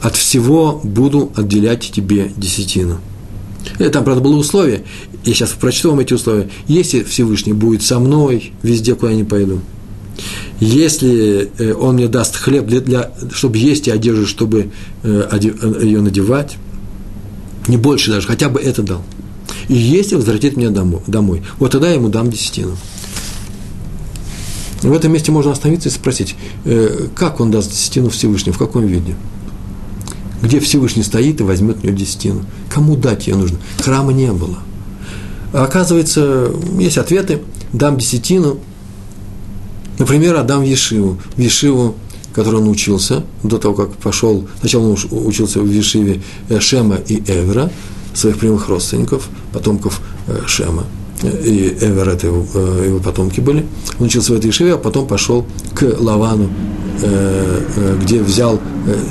от 0.00 0.16
всего 0.16 0.80
буду 0.82 1.32
отделять 1.36 1.90
тебе 1.90 2.30
десятину. 2.36 2.98
Это 3.78 3.90
там, 3.90 4.04
правда, 4.04 4.22
было 4.22 4.36
условие. 4.36 4.84
Я 5.28 5.34
сейчас 5.34 5.50
прочту 5.50 5.90
вам 5.90 6.00
эти 6.00 6.14
условия. 6.14 6.48
Если 6.68 7.02
Всевышний 7.02 7.52
будет 7.52 7.82
со 7.82 7.98
мной 7.98 8.52
везде, 8.62 8.94
куда 8.94 9.10
я 9.10 9.18
не 9.18 9.24
пойду, 9.24 9.60
если 10.58 11.50
э, 11.58 11.74
он 11.74 11.96
мне 11.96 12.08
даст 12.08 12.36
хлеб, 12.36 12.64
для, 12.64 12.80
для, 12.80 13.12
чтобы 13.30 13.58
есть 13.58 13.88
и 13.88 13.90
одежду, 13.90 14.26
чтобы 14.26 14.70
э, 15.02 15.28
э, 15.30 15.84
ее 15.84 16.00
надевать, 16.00 16.56
не 17.68 17.76
больше 17.76 18.10
даже, 18.10 18.26
хотя 18.26 18.48
бы 18.48 18.58
это 18.58 18.82
дал. 18.82 19.02
И 19.68 19.74
если 19.74 20.14
возвратит 20.14 20.56
меня 20.56 20.70
домой, 20.70 21.42
вот 21.58 21.72
тогда 21.72 21.88
я 21.88 21.96
ему 21.96 22.08
дам 22.08 22.30
десятину. 22.30 22.78
В 24.80 24.92
этом 24.94 25.12
месте 25.12 25.30
можно 25.30 25.52
остановиться 25.52 25.90
и 25.90 25.92
спросить, 25.92 26.36
как 27.14 27.40
он 27.40 27.50
даст 27.50 27.70
десятину 27.70 28.08
Всевышнему, 28.08 28.54
в 28.54 28.58
каком 28.58 28.86
виде– 28.86 29.14
где 30.40 30.60
Всевышний 30.60 31.02
стоит 31.02 31.40
и 31.40 31.42
возьмет 31.42 31.78
у 31.82 31.86
него 31.86 31.96
десятину. 31.96 32.44
Кому 32.72 32.96
дать 32.96 33.26
ее 33.26 33.34
нужно? 33.34 33.58
Храма 33.80 34.12
не 34.12 34.32
было. 34.32 34.58
А 35.52 35.64
оказывается, 35.64 36.50
есть 36.78 36.98
ответы. 36.98 37.40
Дам 37.72 37.96
десятину. 37.96 38.58
Например, 39.98 40.36
отдам 40.36 40.62
в 40.62 40.64
Ешиву. 40.64 41.18
В 41.36 41.40
Ешиву, 41.40 41.94
который 42.34 42.60
он 42.60 42.68
учился, 42.68 43.24
до 43.42 43.58
того, 43.58 43.74
как 43.74 43.92
пошел, 43.96 44.46
сначала 44.60 44.88
он 44.88 44.96
учился 45.10 45.60
в 45.60 45.66
Ешиве 45.66 46.22
э, 46.48 46.60
Шема 46.60 46.96
и 46.96 47.16
Эвера, 47.26 47.70
своих 48.14 48.38
прямых 48.38 48.68
родственников, 48.68 49.28
потомков 49.52 50.00
э, 50.28 50.40
Шема. 50.46 50.84
И 51.22 51.76
Эвер 51.80 52.08
это 52.10 52.28
его, 52.28 52.46
э, 52.54 52.84
его 52.86 53.00
потомки 53.00 53.40
были. 53.40 53.66
Он 53.98 54.06
учился 54.06 54.32
в 54.32 54.36
этой 54.36 54.46
Ешиве, 54.46 54.74
а 54.74 54.78
потом 54.78 55.06
пошел 55.06 55.44
к 55.74 55.82
Лавану, 55.98 56.48
где 58.02 58.20
взял 58.20 58.60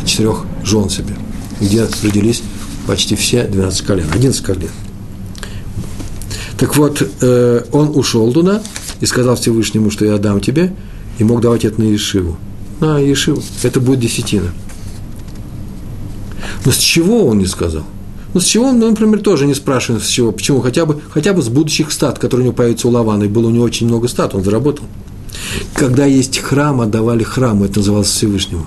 четырех 0.05 0.45
жен 0.65 0.89
себе, 0.89 1.15
где 1.61 1.87
родились 2.03 2.43
почти 2.85 3.15
все 3.15 3.45
12 3.45 3.81
колен, 3.81 4.07
11 4.13 4.41
колен. 4.43 4.69
Так 6.57 6.75
вот, 6.75 7.07
э, 7.21 7.63
он 7.71 7.91
ушел 7.95 8.31
туда 8.33 8.61
и 8.99 9.05
сказал 9.05 9.35
Всевышнему, 9.35 9.91
что 9.91 10.05
я 10.05 10.17
дам 10.17 10.41
тебе, 10.41 10.73
и 11.19 11.23
мог 11.23 11.41
давать 11.41 11.65
это 11.65 11.79
на 11.79 11.85
Ешиву. 11.85 12.37
На 12.79 12.99
Ешиву. 12.99 13.41
Это 13.63 13.79
будет 13.79 13.99
десятина. 13.99 14.49
Но 16.65 16.71
с 16.71 16.77
чего 16.77 17.27
он 17.27 17.39
не 17.39 17.45
сказал? 17.45 17.83
Ну, 18.33 18.39
с 18.39 18.45
чего 18.45 18.65
он, 18.65 18.79
ну, 18.79 18.89
например, 18.89 19.21
тоже 19.21 19.45
не 19.45 19.53
спрашивает, 19.53 20.03
с 20.03 20.07
чего. 20.07 20.31
Почему? 20.31 20.61
Хотя 20.61 20.85
бы, 20.85 20.99
хотя 21.09 21.33
бы 21.33 21.41
с 21.41 21.47
будущих 21.47 21.91
стат, 21.91 22.19
которые 22.19 22.43
у 22.43 22.47
него 22.47 22.55
появятся 22.55 22.87
у 22.87 22.91
Лавана. 22.91 23.23
И 23.23 23.27
было 23.27 23.47
у 23.47 23.51
него 23.51 23.63
очень 23.63 23.87
много 23.87 24.07
стат, 24.07 24.35
он 24.35 24.43
заработал. 24.43 24.85
Когда 25.73 26.05
есть 26.05 26.39
храм, 26.39 26.81
отдавали 26.81 27.23
храму, 27.23 27.65
это 27.65 27.79
называлось 27.79 28.09
Всевышнему. 28.09 28.65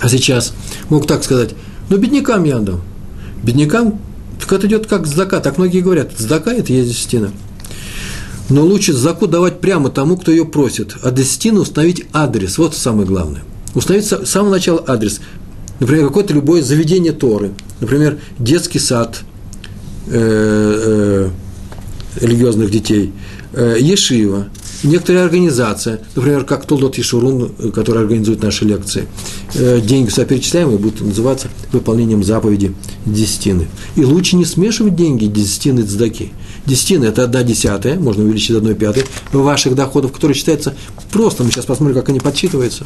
А 0.00 0.08
сейчас 0.08 0.52
мог 0.90 1.06
так 1.06 1.24
сказать, 1.24 1.54
ну, 1.88 1.96
беднякам 1.96 2.44
я 2.44 2.56
отдам. 2.56 2.80
Беднякам, 3.42 3.98
так 4.44 4.52
это 4.52 4.66
идет 4.66 4.86
как 4.86 5.06
здака, 5.06 5.40
так 5.40 5.56
многие 5.56 5.80
говорят, 5.80 6.12
здака– 6.18 6.52
это 6.54 6.70
есть 6.70 6.90
десятина. 6.90 7.32
Но 8.50 8.62
лучше 8.62 8.92
заку 8.92 9.26
давать 9.26 9.60
прямо 9.60 9.88
тому, 9.88 10.18
кто 10.18 10.30
ее 10.30 10.44
просит, 10.44 10.96
а 11.02 11.10
десятину 11.10 11.62
установить 11.62 12.04
адрес, 12.12 12.58
вот 12.58 12.76
самое 12.76 13.08
главное. 13.08 13.42
Установить 13.74 14.04
с 14.06 14.26
самого 14.26 14.50
начала 14.50 14.84
адрес. 14.86 15.22
Например, 15.80 16.08
какое-то 16.08 16.34
любое 16.34 16.60
заведение 16.60 17.12
Торы, 17.12 17.52
например, 17.80 18.18
детский 18.38 18.78
сад 18.78 19.22
э, 20.08 20.10
э, 20.12 21.30
религиозных 22.20 22.70
детей, 22.70 23.12
э, 23.54 23.78
Ешива, 23.80 24.48
некоторая 24.84 25.24
организация, 25.24 26.00
например, 26.14 26.44
как 26.44 26.66
Толдот 26.66 26.98
Ишурун, 26.98 27.50
который 27.74 28.02
организует 28.02 28.42
наши 28.42 28.64
лекции, 28.64 29.06
э, 29.54 29.80
деньги 29.80 30.10
соперечисляемые 30.10 30.78
будут 30.78 31.00
называться 31.00 31.48
выполнением 31.72 32.22
заповеди 32.22 32.74
десятины. 33.04 33.68
И 33.96 34.04
лучше 34.04 34.36
не 34.36 34.44
смешивать 34.44 34.94
деньги 34.94 35.26
десятины 35.26 35.80
и 35.80 35.84
цдаки. 35.84 36.32
Десятина– 36.66 37.04
это 37.06 37.24
одна 37.24 37.42
десятая, 37.42 37.98
можно 37.98 38.24
увеличить 38.24 38.52
до 38.52 38.58
одной 38.58 38.74
пятой, 38.74 39.04
ваших 39.32 39.74
доходов, 39.74 40.12
которые 40.12 40.34
считаются 40.34 40.74
просто, 41.10 41.44
мы 41.44 41.50
сейчас 41.50 41.66
посмотрим, 41.66 41.96
как 41.96 42.08
они 42.08 42.20
подсчитываются. 42.20 42.84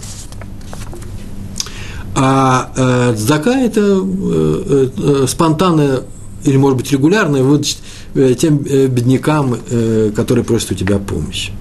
А 2.15 2.73
э, 2.77 3.17
цдака– 3.17 3.61
это 3.61 3.81
э, 3.81 4.89
э, 4.97 5.27
спонтанная 5.29 6.03
или, 6.45 6.57
может 6.57 6.79
быть, 6.79 6.91
регулярная 6.91 7.43
выдача 7.43 7.77
э, 8.15 8.35
тем 8.35 8.65
э, 8.65 8.87
беднякам, 8.87 9.57
э, 9.71 10.11
которые 10.15 10.45
просят 10.45 10.73
у 10.73 10.75
тебя 10.75 10.99
помощи. 10.99 11.53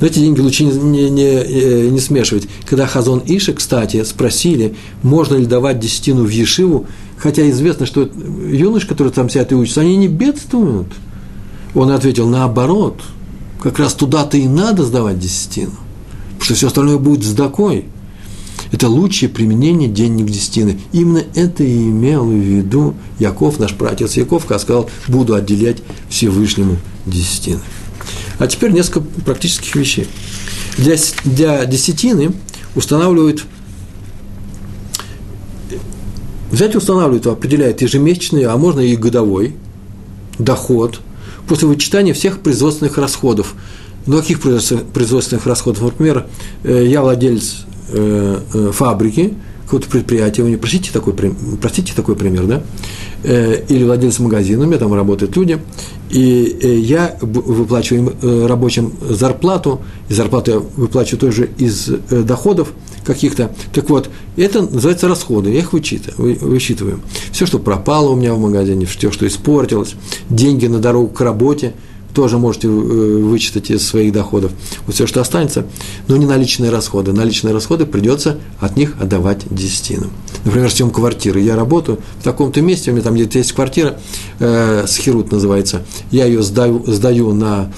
Но 0.00 0.06
эти 0.06 0.20
деньги 0.20 0.40
лучше 0.40 0.64
не, 0.64 0.72
не, 0.72 1.10
не, 1.10 1.24
э, 1.24 1.88
не 1.88 2.00
смешивать. 2.00 2.46
Когда 2.66 2.86
Хазон 2.86 3.22
Иша, 3.26 3.52
кстати, 3.52 4.02
спросили, 4.04 4.76
можно 5.02 5.36
ли 5.36 5.46
давать 5.46 5.80
десятину 5.80 6.24
в 6.24 6.28
Ешиву, 6.28 6.86
хотя 7.16 7.48
известно, 7.50 7.86
что 7.86 8.08
юноши, 8.48 8.86
которые 8.86 9.12
там 9.12 9.28
сидят 9.28 9.50
и 9.52 9.54
учатся, 9.56 9.80
они 9.80 9.96
не 9.96 10.08
бедствуют. 10.08 10.88
Он 11.74 11.90
ответил, 11.90 12.28
наоборот, 12.28 13.02
как 13.60 13.78
раз 13.78 13.94
туда-то 13.94 14.36
и 14.36 14.46
надо 14.46 14.84
сдавать 14.84 15.18
десятину, 15.18 15.72
потому 16.32 16.44
что 16.44 16.54
все 16.54 16.66
остальное 16.68 16.98
будет 16.98 17.24
сдакой. 17.24 17.86
Это 18.70 18.88
лучшее 18.88 19.28
применение 19.28 19.88
денег 19.88 20.26
десятины. 20.26 20.78
Именно 20.92 21.22
это 21.34 21.64
и 21.64 21.88
имел 21.88 22.26
в 22.26 22.32
виду 22.32 22.94
Яков, 23.18 23.58
наш 23.58 23.72
братец 23.74 24.14
Яков, 24.16 24.44
когда 24.44 24.58
сказал, 24.58 24.90
буду 25.08 25.34
отделять 25.34 25.78
Всевышнему 26.10 26.76
десятины. 27.06 27.60
А 28.38 28.46
теперь 28.46 28.72
несколько 28.72 29.00
практических 29.00 29.74
вещей. 29.74 30.08
Для, 30.76 30.96
для 31.24 31.64
десятины 31.64 32.32
устанавливают, 32.76 33.44
взять 36.52 36.76
устанавливают, 36.76 37.26
определяет 37.26 37.82
ежемесячный, 37.82 38.44
а 38.44 38.56
можно 38.56 38.80
и 38.80 38.94
годовой 38.96 39.56
доход 40.38 41.00
после 41.48 41.66
вычитания 41.66 42.14
всех 42.14 42.40
производственных 42.40 42.98
расходов. 42.98 43.54
Ну, 44.06 44.18
каких 44.18 44.40
производственных 44.40 45.46
расходов? 45.46 45.82
Например, 45.82 46.26
э, 46.62 46.86
я 46.86 47.02
владелец 47.02 47.64
э, 47.88 48.40
э, 48.54 48.70
фабрики, 48.72 49.34
какого-то 49.68 49.90
предприятия, 49.90 50.42
вы 50.42 50.48
не 50.48 50.56
простите 50.56 50.90
такой, 50.90 51.12
простите 51.60 51.92
такой 51.94 52.16
пример, 52.16 52.46
да, 52.46 52.62
э, 53.22 53.64
или 53.68 53.84
владелец 53.84 54.18
магазина, 54.18 54.78
там 54.78 54.94
работают 54.94 55.36
люди, 55.36 55.58
и 56.08 56.58
э, 56.62 56.78
я 56.78 57.18
выплачиваю 57.20 58.02
им 58.02 58.12
э, 58.22 58.46
рабочим 58.46 58.94
зарплату, 59.10 59.82
и 60.08 60.14
зарплату 60.14 60.50
я 60.50 60.58
выплачиваю 60.58 61.20
тоже 61.20 61.50
из 61.58 61.86
доходов 62.10 62.72
каких-то. 63.04 63.54
Так 63.74 63.90
вот, 63.90 64.08
это 64.38 64.62
называется 64.62 65.06
расходы, 65.06 65.50
я 65.50 65.58
их 65.58 65.74
вычитываю, 65.74 66.38
высчитываю. 66.40 67.00
Все, 67.30 67.44
что 67.44 67.58
пропало 67.58 68.08
у 68.12 68.16
меня 68.16 68.32
в 68.32 68.40
магазине, 68.40 68.86
все, 68.86 69.10
что 69.10 69.26
испортилось, 69.26 69.96
деньги 70.30 70.66
на 70.66 70.78
дорогу 70.78 71.08
к 71.08 71.20
работе– 71.20 71.74
тоже 72.14 72.38
можете 72.38 72.68
э, 72.68 72.70
вычитать 72.70 73.70
из 73.70 73.86
своих 73.86 74.12
доходов. 74.12 74.52
Вот 74.86 74.94
все, 74.94 75.06
что 75.06 75.20
останется, 75.20 75.66
но 76.06 76.16
не 76.16 76.26
наличные 76.26 76.70
расходы. 76.70 77.12
Наличные 77.12 77.52
расходы 77.52 77.86
придется 77.86 78.38
от 78.60 78.76
них 78.76 78.96
отдавать 79.00 79.42
десятину. 79.50 80.08
Например, 80.44 80.70
съем 80.70 80.90
квартиры. 80.90 81.40
Я 81.40 81.56
работаю 81.56 81.98
в 82.20 82.24
таком-то 82.24 82.60
месте, 82.60 82.90
у 82.90 82.94
меня 82.94 83.04
там 83.04 83.14
где-то 83.14 83.38
есть 83.38 83.52
квартира, 83.52 83.98
э, 84.38 84.84
Схирут 84.86 85.32
называется. 85.32 85.82
Я 86.10 86.26
ее 86.26 86.42
сдаю, 86.42 86.82
сдаю 86.86 87.32
на, 87.32 87.72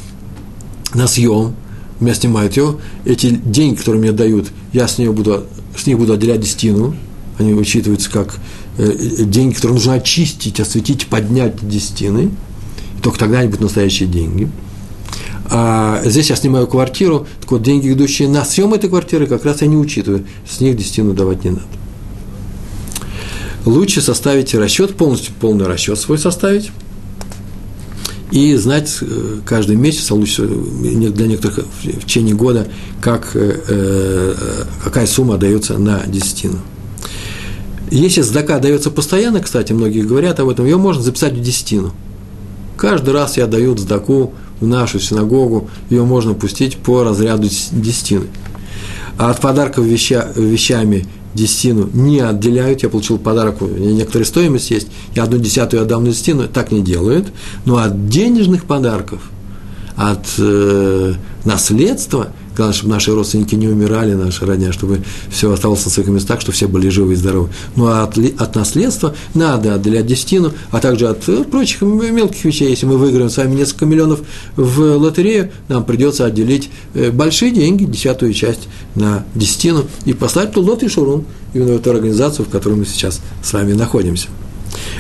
на 0.94 1.06
съем, 1.06 1.54
меня 1.98 2.14
снимают 2.14 2.56
ее. 2.56 2.76
Эти 3.04 3.30
деньги, 3.30 3.76
которые 3.76 4.00
мне 4.00 4.12
дают, 4.12 4.48
я 4.72 4.88
с, 4.88 4.98
нее 4.98 5.12
буду, 5.12 5.44
с 5.76 5.86
них 5.86 5.98
буду 5.98 6.14
отделять 6.14 6.40
десятину. 6.40 6.94
Они 7.38 7.52
учитываются 7.52 8.10
как 8.10 8.36
э, 8.78 9.24
деньги, 9.24 9.54
которые 9.54 9.74
нужно 9.74 9.94
очистить, 9.94 10.60
осветить, 10.60 11.08
поднять 11.08 11.56
десятины– 11.66 12.30
только 13.03 13.18
тогда 13.18 13.40
они 13.40 13.48
будут 13.48 13.62
настоящие 13.62 14.09
деньги. 14.09 14.48
А 15.53 16.01
здесь 16.05 16.30
я 16.30 16.36
снимаю 16.36 16.68
квартиру, 16.68 17.26
так 17.40 17.51
вот 17.51 17.62
деньги, 17.62 17.92
идущие 17.92 18.28
на 18.28 18.44
съем 18.44 18.72
этой 18.72 18.88
квартиры, 18.88 19.26
как 19.26 19.44
раз 19.44 19.62
я 19.62 19.66
не 19.66 19.76
учитываю, 19.76 20.24
с 20.48 20.61
них 20.61 20.76
десятину 20.76 21.12
давать 21.12 21.42
не 21.44 21.51
надо. 21.51 21.64
Лучше 23.64 24.01
составить 24.01 24.55
расчет, 24.55 24.94
полностью 24.94 25.34
полный 25.40 25.66
расчет 25.66 25.98
свой 25.98 26.18
составить, 26.18 26.70
и 28.30 28.55
знать 28.55 28.98
э, 29.01 29.40
каждый 29.44 29.74
месяц, 29.74 30.09
а 30.12 30.14
лучше 30.14 30.46
для 30.46 31.26
некоторых 31.26 31.66
в 31.82 32.05
течение 32.05 32.36
года, 32.36 32.68
как, 33.01 33.32
э, 33.34 33.61
э, 33.66 34.34
какая 34.84 35.07
сумма 35.07 35.36
дается 35.36 35.78
на 35.78 36.07
десятину. 36.07 36.61
Если 37.90 38.20
сдака 38.20 38.61
дается 38.61 38.92
постоянно, 38.92 39.40
кстати, 39.40 39.72
многие 39.72 40.03
говорят 40.03 40.38
об 40.38 40.48
этом, 40.48 40.64
ее 40.64 40.76
можно 40.76 41.03
записать 41.03 41.32
в 41.32 41.42
десятину– 41.42 41.92
Каждый 42.80 43.12
раз 43.12 43.36
я 43.36 43.46
даю 43.46 43.76
цдаку 43.76 44.32
в 44.58 44.66
нашу 44.66 45.00
синагогу, 45.00 45.68
ее 45.90 46.02
можно 46.02 46.32
пустить 46.32 46.78
по 46.78 47.02
разряду 47.02 47.46
десятины. 47.72 48.28
А 49.18 49.28
от 49.28 49.38
подарков 49.38 49.84
веща, 49.84 50.32
вещами 50.34 51.06
десятину 51.34 51.90
не 51.92 52.20
отделяют. 52.20 52.82
Я 52.82 52.88
получил 52.88 53.18
подарок, 53.18 53.60
у 53.60 53.66
меня 53.66 53.92
некоторая 53.92 54.24
стоимость 54.24 54.70
есть, 54.70 54.88
я 55.14 55.24
одну 55.24 55.36
десятую 55.36 55.82
отдам 55.82 56.04
на 56.04 56.10
десятину, 56.10 56.48
так 56.48 56.72
не 56.72 56.80
делают. 56.80 57.26
Но 57.66 57.76
от 57.76 58.08
денежных 58.08 58.64
подарков, 58.64 59.20
от 59.94 60.24
э, 60.38 61.14
наследства– 61.44 62.28
Главное, 62.61 62.76
чтобы 62.76 62.92
наши 62.92 63.14
родственники 63.14 63.54
не 63.54 63.68
умирали, 63.68 64.12
наши 64.12 64.44
родня, 64.44 64.70
чтобы 64.70 65.00
все 65.30 65.50
оставалось 65.50 65.82
на 65.86 65.90
своих 65.90 66.11
местах, 66.11 66.42
чтобы 66.42 66.54
все 66.54 66.68
были 66.68 66.90
живы 66.90 67.14
и 67.14 67.16
здоровы. 67.16 67.48
Ну, 67.74 67.86
а 67.86 68.02
от, 68.02 68.18
от 68.18 68.54
наследства 68.54 69.14
надо 69.32 69.76
отделять 69.76 70.04
десятину, 70.04 70.52
а 70.70 70.78
также 70.78 71.08
от 71.08 71.26
э, 71.26 71.44
прочих 71.44 71.80
мелких 71.80 72.44
вещей. 72.44 72.68
Если 72.68 72.84
мы 72.84 72.98
выиграем 72.98 73.30
с 73.30 73.38
вами 73.38 73.54
несколько 73.54 73.86
миллионов 73.86 74.20
в 74.56 74.98
лотерею, 74.98 75.52
нам 75.68 75.84
придется 75.84 76.26
отделить 76.26 76.68
э, 76.92 77.11
большие 77.11 77.50
деньги, 77.50 77.84
десятую 77.84 78.34
часть 78.34 78.68
на 78.94 79.24
десятину, 79.34 79.86
и 80.04 80.12
поставить 80.12 80.52
тулот 80.52 80.82
и 80.82 80.88
шурун, 80.88 81.24
именно 81.54 81.72
в 81.72 81.76
эту 81.76 81.92
организацию, 81.92 82.44
в 82.44 82.50
которой 82.50 82.74
мы 82.74 82.84
сейчас 82.84 83.22
с 83.42 83.54
вами 83.54 83.72
находимся. 83.72 84.28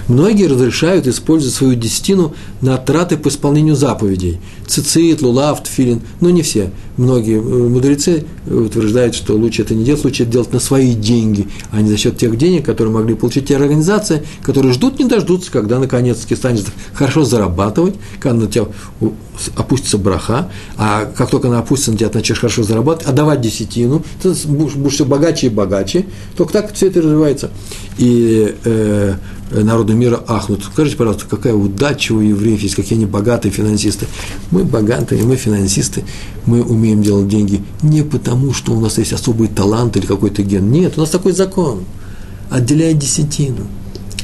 Многие 0.08 0.46
разрешают 0.46 1.06
использовать 1.06 1.54
свою 1.54 1.74
десятину 1.74 2.34
на 2.60 2.76
траты 2.76 3.16
по 3.16 3.28
исполнению 3.28 3.76
заповедей. 3.76 4.40
Цицит, 4.66 5.22
лулав, 5.22 5.62
тфилин, 5.62 6.02
но 6.20 6.30
не 6.30 6.42
все. 6.42 6.72
Многие 7.00 7.38
э, 7.38 7.40
мудрецы 7.40 8.26
утверждают, 8.46 9.14
что 9.14 9.34
лучше 9.34 9.62
это 9.62 9.74
не 9.74 9.84
делать, 9.84 10.04
лучше 10.04 10.24
это 10.24 10.32
делать 10.32 10.52
на 10.52 10.60
свои 10.60 10.92
деньги, 10.92 11.48
а 11.70 11.80
не 11.80 11.88
за 11.88 11.96
счет 11.96 12.18
тех 12.18 12.36
денег, 12.36 12.66
которые 12.66 12.92
могли 12.92 13.14
получить 13.14 13.48
те 13.48 13.56
организации, 13.56 14.22
которые 14.42 14.74
ждут, 14.74 14.98
не 14.98 15.06
дождутся, 15.06 15.50
когда 15.50 15.78
наконец-таки 15.78 16.36
станет 16.36 16.66
хорошо 16.92 17.24
зарабатывать, 17.24 17.94
когда 18.20 18.40
на 18.40 18.48
тебя 18.48 18.66
опустится 19.56 19.96
браха, 19.96 20.50
а 20.76 21.06
как 21.06 21.30
только 21.30 21.48
она 21.48 21.60
опустится, 21.60 21.92
на 21.92 21.96
тебя 21.96 22.10
начнешь 22.12 22.38
хорошо 22.38 22.64
зарабатывать, 22.64 23.08
отдавать 23.08 23.40
десятину, 23.40 24.04
ты 24.22 24.34
будешь, 24.46 24.74
будешь 24.74 24.94
все 24.96 25.06
богаче 25.06 25.46
и 25.46 25.50
богаче, 25.50 26.04
только 26.36 26.52
так 26.52 26.74
все 26.74 26.88
это 26.88 27.00
развивается. 27.00 27.50
И 27.96 28.54
э, 28.64 29.14
народу 29.50 29.94
мира 29.94 30.22
ахнут. 30.26 30.64
Скажите, 30.64 30.96
пожалуйста, 30.96 31.26
какая 31.28 31.54
удача 31.54 32.12
у 32.12 32.20
евреев 32.20 32.60
есть, 32.60 32.74
какие 32.74 32.96
они 32.96 33.06
богатые 33.06 33.52
финансисты. 33.52 34.06
Мы 34.50 34.64
богатые, 34.64 35.22
мы 35.24 35.36
финансисты, 35.36 36.04
мы 36.46 36.62
умеем 36.62 36.89
делать 36.96 37.28
деньги 37.28 37.62
не 37.82 38.02
потому, 38.02 38.52
что 38.52 38.72
у 38.72 38.80
нас 38.80 38.98
есть 38.98 39.12
особый 39.12 39.48
талант 39.48 39.96
или 39.96 40.06
какой-то 40.06 40.42
ген. 40.42 40.70
Нет, 40.70 40.94
у 40.96 41.00
нас 41.00 41.10
такой 41.10 41.32
закон. 41.32 41.84
Отделяй 42.50 42.94
десятину, 42.94 43.66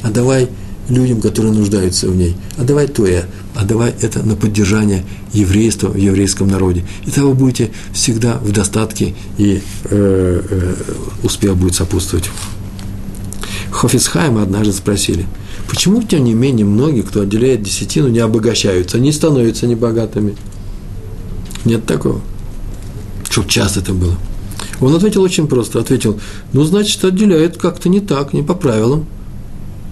отдавай 0.03 0.49
людям, 0.89 1.21
которые 1.21 1.53
нуждаются 1.53 2.07
в 2.07 2.15
ней. 2.15 2.35
Отдавай 2.57 2.87
твое, 2.87 3.25
отдавай 3.55 3.93
это 4.01 4.23
на 4.23 4.35
поддержание 4.35 5.05
еврейства 5.33 5.87
в 5.87 5.97
еврейском 5.97 6.47
народе. 6.47 6.85
И 7.05 7.11
тогда 7.11 7.25
вы 7.25 7.33
будете 7.33 7.71
всегда 7.93 8.37
в 8.37 8.51
достатке, 8.51 9.15
и 9.37 9.61
э, 9.85 10.41
э, 10.49 10.75
успех 11.23 11.57
будет 11.57 11.75
сопутствовать. 11.75 12.29
Хофицхайма 13.71 14.43
однажды 14.43 14.73
спросили, 14.73 15.25
почему, 15.69 16.01
тем 16.01 16.23
не 16.23 16.33
менее, 16.33 16.65
многие, 16.65 17.01
кто 17.01 17.21
отделяет 17.21 17.61
десятину, 17.61 18.07
не 18.07 18.19
обогащаются, 18.19 18.99
не 18.99 19.11
становятся 19.11 19.67
небогатыми? 19.67 20.35
Нет 21.65 21.85
такого. 21.85 22.21
Чтоб 23.37 23.47
часто 23.49 23.81
это 23.81 23.93
было. 23.93 24.15
Он 24.81 24.95
ответил 24.95 25.21
очень 25.21 25.47
просто. 25.47 25.79
Ответил, 25.79 26.19
ну, 26.53 26.63
значит, 26.63 27.05
отделяют 27.05 27.57
как-то 27.57 27.87
не 27.87 27.99
так, 27.99 28.33
не 28.33 28.41
по 28.41 28.55
правилам. 28.55 29.05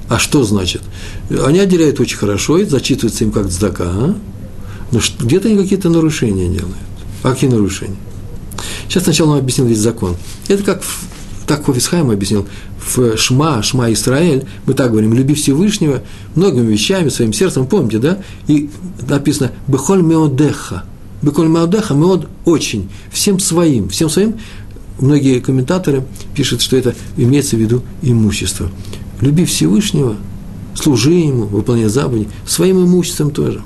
А 0.10 0.18
что 0.18 0.44
значит? 0.44 0.82
Они 1.30 1.60
отделяют 1.60 2.00
очень 2.00 2.18
хорошо, 2.18 2.58
и 2.58 2.66
зачитывается 2.66 3.24
им 3.24 3.32
как 3.32 3.50
цдака, 3.50 3.84
а? 3.86 4.16
но 4.92 5.00
где-то 5.20 5.48
они 5.48 5.62
какие-то 5.62 5.90
нарушения 5.90 6.48
делают. 6.48 6.76
А 7.22 7.34
какие 7.34 7.48
нарушения? 7.48 7.98
Сейчас 8.90 9.04
сначала 9.04 9.34
он 9.34 9.38
объяснил 9.38 9.68
весь 9.68 9.78
закон. 9.78 10.16
Это 10.48 10.64
как, 10.64 10.82
так 11.46 11.66
Хофисхайм 11.66 12.10
объяснил, 12.10 12.48
в 12.84 13.16
Шма, 13.16 13.62
Шма 13.62 13.94
Израиль, 13.94 14.46
мы 14.66 14.74
так 14.74 14.90
говорим, 14.90 15.14
люби 15.14 15.36
Всевышнего 15.36 16.02
многими 16.34 16.72
вещами, 16.72 17.10
своим 17.10 17.32
сердцем, 17.32 17.68
помните, 17.68 18.00
да? 18.00 18.18
И 18.48 18.72
написано 19.08 19.52
«Бехоль 19.68 20.02
меодеха», 20.02 20.84
«Бехоль 21.22 21.48
меодеха» 21.48 21.94
меод 21.94 22.28
очень, 22.46 22.90
всем 23.12 23.40
своим, 23.40 23.90
всем 23.90 24.10
своим, 24.10 24.36
многие 25.00 25.40
комментаторы 25.40 26.04
пишут, 26.36 26.62
что 26.62 26.78
это 26.78 26.96
имеется 27.18 27.56
в 27.56 27.60
виду 27.60 27.84
имущество. 28.02 28.70
Люби 29.22 29.46
Всевышнего, 29.46 30.16
служи 30.76 31.14
Ему, 31.14 31.46
выполняй 31.46 31.90
заповеди, 31.90 32.28
своим 32.46 32.84
имуществом 32.84 33.32
тоже. 33.32 33.64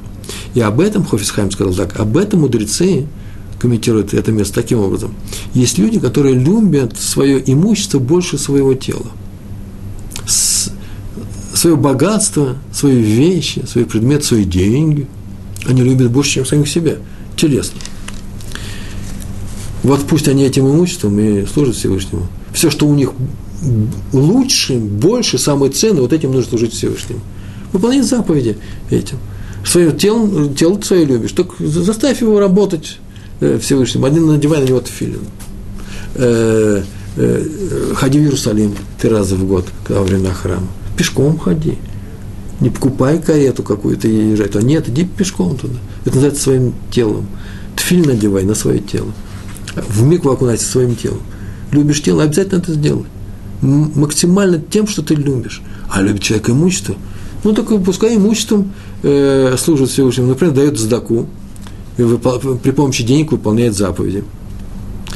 И 0.53 0.61
об 0.61 0.79
этом 0.79 1.05
Хофисхайм 1.05 1.51
сказал 1.51 1.73
так, 1.73 1.99
об 1.99 2.17
этом 2.17 2.41
мудрецы 2.41 3.07
комментирует 3.59 4.13
это 4.13 4.31
место 4.31 4.55
таким 4.55 4.79
образом. 4.79 5.13
Есть 5.53 5.77
люди, 5.77 5.99
которые 5.99 6.35
любят 6.35 6.97
свое 6.97 7.41
имущество 7.51 7.99
больше 7.99 8.37
своего 8.37 8.73
тела. 8.73 9.07
С, 10.25 10.71
свое 11.53 11.75
богатство, 11.75 12.55
свои 12.71 13.01
вещи, 13.01 13.63
свои 13.67 13.83
предметы, 13.83 14.23
свои 14.23 14.45
деньги. 14.45 15.07
Они 15.65 15.83
любят 15.83 16.09
больше, 16.11 16.35
чем 16.35 16.45
самих 16.45 16.69
себя, 16.69 16.97
телесно. 17.39 17.79
Вот 19.83 20.01
пусть 20.07 20.27
они 20.27 20.43
этим 20.43 20.67
имуществом 20.67 21.19
и 21.19 21.45
служат 21.45 21.75
Всевышнему. 21.75 22.27
Все, 22.53 22.69
что 22.69 22.87
у 22.87 22.95
них 22.95 23.11
лучше, 24.11 24.75
больше, 24.75 25.37
самое 25.37 25.71
ценное, 25.71 26.01
вот 26.01 26.13
этим 26.13 26.31
нужно 26.31 26.49
служить 26.49 26.73
Всевышнему. 26.73 27.21
Выполнять 27.71 28.05
заповеди 28.05 28.57
этим. 28.89 29.17
Свое 29.65 29.91
тело, 29.91 30.53
тело 30.53 30.79
свое 30.81 31.05
любишь, 31.05 31.31
так 31.31 31.47
заставь 31.59 32.21
его 32.21 32.39
работать 32.39 32.99
Э, 33.41 33.57
Всевышнему, 33.57 34.05
один 34.05 34.27
надевай 34.27 34.61
на 34.61 34.65
него 34.65 34.81
тфилин. 34.81 35.21
Э, 36.15 36.83
э, 37.15 37.93
ходи 37.95 38.19
в 38.19 38.23
Иерусалим 38.23 38.75
три 38.99 39.09
раза 39.09 39.35
в 39.35 39.47
год, 39.47 39.65
когда 39.85 40.01
во 40.01 40.05
время 40.05 40.33
храма. 40.33 40.67
Пешком 40.97 41.39
ходи. 41.39 41.77
Не 42.59 42.69
покупай 42.69 43.21
карету 43.21 43.63
какую-то 43.63 44.09
и 44.09 44.31
езжай. 44.31 44.49
А 44.53 44.61
нет, 44.61 44.89
иди 44.89 45.05
пешком 45.05 45.55
туда. 45.55 45.75
Это 46.05 46.15
называется 46.15 46.43
своим 46.43 46.73
телом. 46.91 47.27
Тфиль 47.75 48.07
надевай 48.07 48.43
на 48.43 48.55
свое 48.55 48.79
тело. 48.79 49.11
В 49.75 50.03
микву 50.03 50.31
окунайся 50.31 50.65
своим 50.65 50.95
телом. 50.95 51.21
Любишь 51.71 52.01
тело, 52.01 52.23
обязательно 52.23 52.59
это 52.59 52.73
сделай. 52.73 53.05
Максимально 53.61 54.59
тем, 54.59 54.87
что 54.87 55.01
ты 55.01 55.15
любишь. 55.15 55.61
А 55.89 56.01
любит 56.01 56.23
человек 56.23 56.49
имущество. 56.49 56.95
Ну, 57.43 57.53
только 57.53 57.77
пускай 57.77 58.15
имуществом 58.15 58.73
э, 59.03 59.55
служит 59.57 59.89
Всевышнему. 59.89 60.29
Например, 60.29 60.53
дает 60.53 60.77
сдаку 60.77 61.27
при 62.63 62.71
помощи 62.71 63.03
денег 63.03 63.31
выполняет 63.31 63.75
заповеди. 63.75 64.23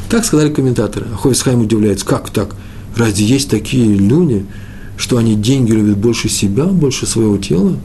Так 0.09 0.25
сказали 0.25 0.53
комментаторы. 0.53 1.07
Ховисхайм 1.21 1.61
удивляется, 1.61 2.05
как 2.05 2.29
так? 2.29 2.55
Разве 2.95 3.25
есть 3.25 3.49
такие 3.49 3.85
люди, 3.85 4.45
что 4.97 5.17
они 5.17 5.35
деньги 5.35 5.71
любят 5.71 5.97
больше 5.97 6.29
себя, 6.29 6.65
больше 6.65 7.05
своего 7.05 7.37
тела? 7.37 7.77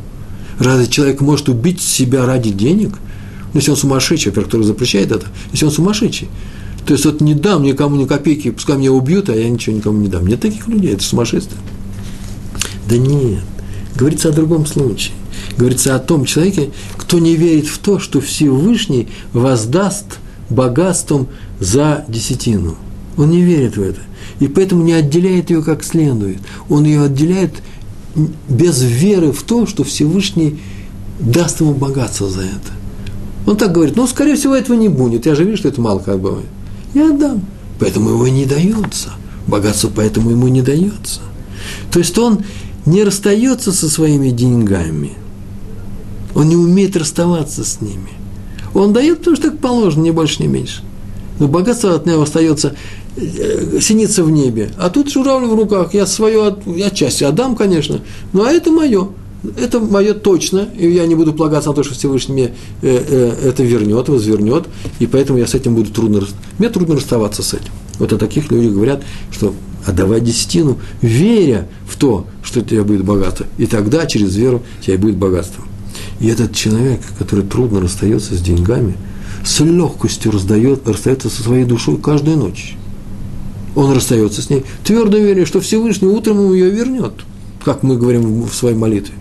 Разве 0.58 0.86
человек 0.86 1.20
может 1.20 1.48
убить 1.48 1.80
себя 1.80 2.26
ради 2.26 2.50
денег? 2.50 2.90
Ну, 3.52 3.60
если 3.60 3.70
он 3.70 3.76
сумасшедший, 3.76 4.30
во-первых, 4.30 4.50
который 4.50 4.64
запрещает 4.64 5.12
это, 5.12 5.26
если 5.52 5.66
он 5.66 5.72
сумасшедший. 5.72 6.28
То 6.86 6.94
есть 6.94 7.04
вот 7.04 7.20
не 7.20 7.34
дам 7.34 7.62
никому 7.62 7.96
ни 7.96 8.06
копейки, 8.06 8.50
пускай 8.50 8.76
меня 8.76 8.92
убьют, 8.92 9.28
а 9.28 9.34
я 9.34 9.48
ничего 9.48 9.76
никому 9.76 10.00
не 10.00 10.08
дам. 10.08 10.26
Нет 10.26 10.40
таких 10.40 10.68
людей, 10.68 10.94
это 10.94 11.02
сумасшествие. 11.02 11.60
Да 12.88 12.96
нет, 12.96 13.42
говорится 13.94 14.30
о 14.30 14.32
другом 14.32 14.66
случае. 14.66 15.14
Говорится 15.56 15.94
о 15.94 15.98
том 15.98 16.24
человеке, 16.24 16.70
кто 16.96 17.18
не 17.18 17.36
верит 17.36 17.66
в 17.66 17.78
то, 17.78 17.98
что 17.98 18.20
Всевышний 18.20 19.08
воздаст 19.32 20.18
богатством 20.50 21.28
за 21.60 22.04
десятину. 22.08 22.76
Он 23.16 23.30
не 23.30 23.42
верит 23.42 23.76
в 23.76 23.82
это. 23.82 24.00
И 24.40 24.46
поэтому 24.46 24.82
не 24.82 24.92
отделяет 24.92 25.50
ее 25.50 25.62
как 25.62 25.84
следует. 25.84 26.38
Он 26.68 26.84
ее 26.84 27.02
отделяет 27.02 27.54
без 28.48 28.82
веры 28.82 29.32
в 29.32 29.42
то, 29.42 29.66
что 29.66 29.84
Всевышний 29.84 30.58
даст 31.20 31.60
ему 31.60 31.74
богатство 31.74 32.28
за 32.28 32.42
это. 32.42 32.72
Он 33.46 33.56
так 33.56 33.72
говорит, 33.72 33.96
ну, 33.96 34.06
скорее 34.06 34.36
всего, 34.36 34.54
этого 34.54 34.76
не 34.76 34.88
будет. 34.88 35.26
Я 35.26 35.34
же 35.34 35.44
вижу, 35.44 35.58
что 35.58 35.68
это 35.68 35.80
мало 35.80 36.00
как 36.00 36.20
бывает. 36.20 36.48
Я 36.94 37.10
отдам. 37.10 37.42
Поэтому 37.78 38.10
его 38.10 38.28
не 38.28 38.44
дается. 38.44 39.10
Богатство 39.46 39.90
поэтому 39.94 40.30
ему 40.30 40.48
не 40.48 40.62
дается. 40.62 41.20
То 41.90 41.98
есть 41.98 42.16
он 42.18 42.44
не 42.86 43.04
расстается 43.04 43.72
со 43.72 43.88
своими 43.88 44.30
деньгами. 44.30 45.12
Он 46.34 46.48
не 46.48 46.56
умеет 46.56 46.96
расставаться 46.96 47.64
с 47.64 47.80
ними. 47.80 48.10
Он 48.74 48.92
дает, 48.92 49.18
потому 49.18 49.36
что 49.36 49.50
так 49.50 49.60
положено, 49.60 50.02
не 50.02 50.10
больше, 50.10 50.42
не 50.42 50.48
меньше. 50.48 50.82
Но 51.38 51.48
богатство 51.48 51.94
от 51.94 52.06
него 52.06 52.22
остается 52.22 52.74
синица 53.80 54.24
в 54.24 54.30
небе. 54.30 54.70
А 54.78 54.90
тут 54.90 55.10
журавль 55.10 55.46
в 55.46 55.54
руках. 55.54 55.94
Я 55.94 56.06
свое 56.06 56.56
отчасти 56.84 57.24
отдам, 57.24 57.56
конечно, 57.56 58.00
но 58.32 58.46
это 58.46 58.70
мое. 58.70 59.08
Это 59.56 59.78
мое 59.78 60.14
точно, 60.14 60.68
и 60.76 60.90
я 60.90 61.06
не 61.06 61.14
буду 61.14 61.32
полагаться 61.32 61.68
на 61.68 61.76
то, 61.76 61.84
что 61.84 61.94
Всевышний 61.94 62.34
мне 62.34 62.44
э, 62.82 63.04
э, 63.42 63.48
это 63.48 63.62
вернет, 63.62 64.08
возвернет, 64.08 64.66
и 64.98 65.06
поэтому 65.06 65.38
я 65.38 65.46
с 65.46 65.54
этим 65.54 65.76
буду 65.76 65.92
трудно, 65.92 66.22
мне 66.58 66.68
трудно 66.70 66.96
расставаться 66.96 67.44
с 67.44 67.54
этим. 67.54 67.70
Вот 68.00 68.12
о 68.12 68.18
таких 68.18 68.50
людях 68.50 68.72
говорят, 68.72 69.04
что 69.30 69.54
отдавай 69.86 70.20
десятину, 70.20 70.78
веря 71.02 71.68
в 71.86 71.96
то, 71.96 72.26
что 72.42 72.60
у 72.60 72.62
тебя 72.64 72.82
будет 72.82 73.04
богато, 73.04 73.46
и 73.58 73.66
тогда 73.66 74.06
через 74.06 74.34
веру 74.34 74.64
у 74.80 74.82
тебя 74.82 74.98
будет 74.98 75.16
богатство. 75.16 75.62
И 76.18 76.26
этот 76.26 76.52
человек, 76.54 77.00
который 77.16 77.44
трудно 77.44 77.80
расстается 77.80 78.34
с 78.34 78.40
деньгами, 78.40 78.94
с 79.44 79.60
легкостью 79.60 80.32
раздает, 80.32 80.88
расстается 80.88 81.30
со 81.30 81.42
своей 81.42 81.64
душой 81.64 81.96
каждую 81.96 82.38
ночь. 82.38 82.76
Он 83.78 83.92
расстается 83.92 84.42
с 84.42 84.50
ней, 84.50 84.64
твердо 84.82 85.18
веря, 85.18 85.46
что 85.46 85.60
Всевышний 85.60 86.08
утром 86.08 86.40
ему 86.40 86.52
ее 86.52 86.68
вернет, 86.68 87.12
как 87.64 87.84
мы 87.84 87.96
говорим 87.96 88.42
в 88.42 88.52
своей 88.52 88.74
молитве. 88.74 89.14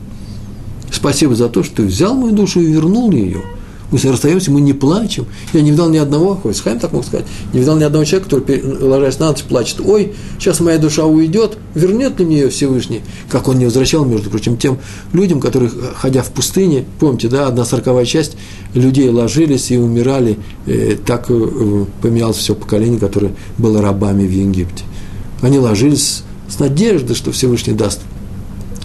Спасибо 0.91 1.35
за 1.35 1.47
то, 1.47 1.61
что 1.61 1.75
ты 1.75 1.83
взял 1.83 2.15
мою 2.15 2.33
душу 2.33 2.59
и 2.59 2.65
вернул 2.65 3.11
ее– 3.11 3.43
мы 3.91 3.99
расстаемся, 3.99 4.51
мы 4.51 4.61
не 4.61 4.73
плачем. 4.73 5.25
Я 5.53 5.61
не 5.61 5.71
видал 5.71 5.89
ни 5.89 5.97
одного, 5.97 6.35
хоть 6.35 6.61
так 6.61 6.91
мог 6.91 7.05
сказать, 7.05 7.25
не 7.53 7.61
видал 7.61 7.77
ни 7.77 7.83
одного 7.83 8.03
человека, 8.03 8.29
который, 8.35 8.61
ложась 8.81 9.19
на 9.19 9.29
ночь, 9.29 9.43
плачет. 9.43 9.79
Ой, 9.79 10.13
сейчас 10.39 10.59
моя 10.59 10.77
душа 10.77 11.05
уйдет, 11.05 11.57
вернет 11.73 12.19
ли 12.19 12.25
мне 12.25 12.39
ее 12.39 12.49
Всевышний? 12.49 13.01
Как 13.29 13.47
он 13.47 13.59
не 13.59 13.65
возвращал, 13.65 14.05
между 14.05 14.29
прочим, 14.29 14.57
тем 14.57 14.79
людям, 15.13 15.39
которые, 15.39 15.71
ходя 15.95 16.21
в 16.21 16.31
пустыне, 16.31 16.85
помните, 16.99 17.29
да, 17.29 17.47
одна 17.47 17.63
сороковая 17.65 18.05
часть 18.05 18.37
людей 18.73 19.09
ложились 19.09 19.71
и 19.71 19.77
умирали, 19.77 20.37
э, 20.65 20.97
так 21.05 21.27
э, 21.29 21.85
поменялось 22.01 22.37
все 22.37 22.55
поколение, 22.55 22.99
которое 22.99 23.33
было 23.57 23.81
рабами 23.81 24.27
в 24.27 24.31
Египте. 24.31 24.83
Они 25.41 25.59
ложились 25.59 26.23
с 26.49 26.59
надеждой, 26.59 27.15
что 27.15 27.31
Всевышний 27.31 27.73
даст 27.73 28.01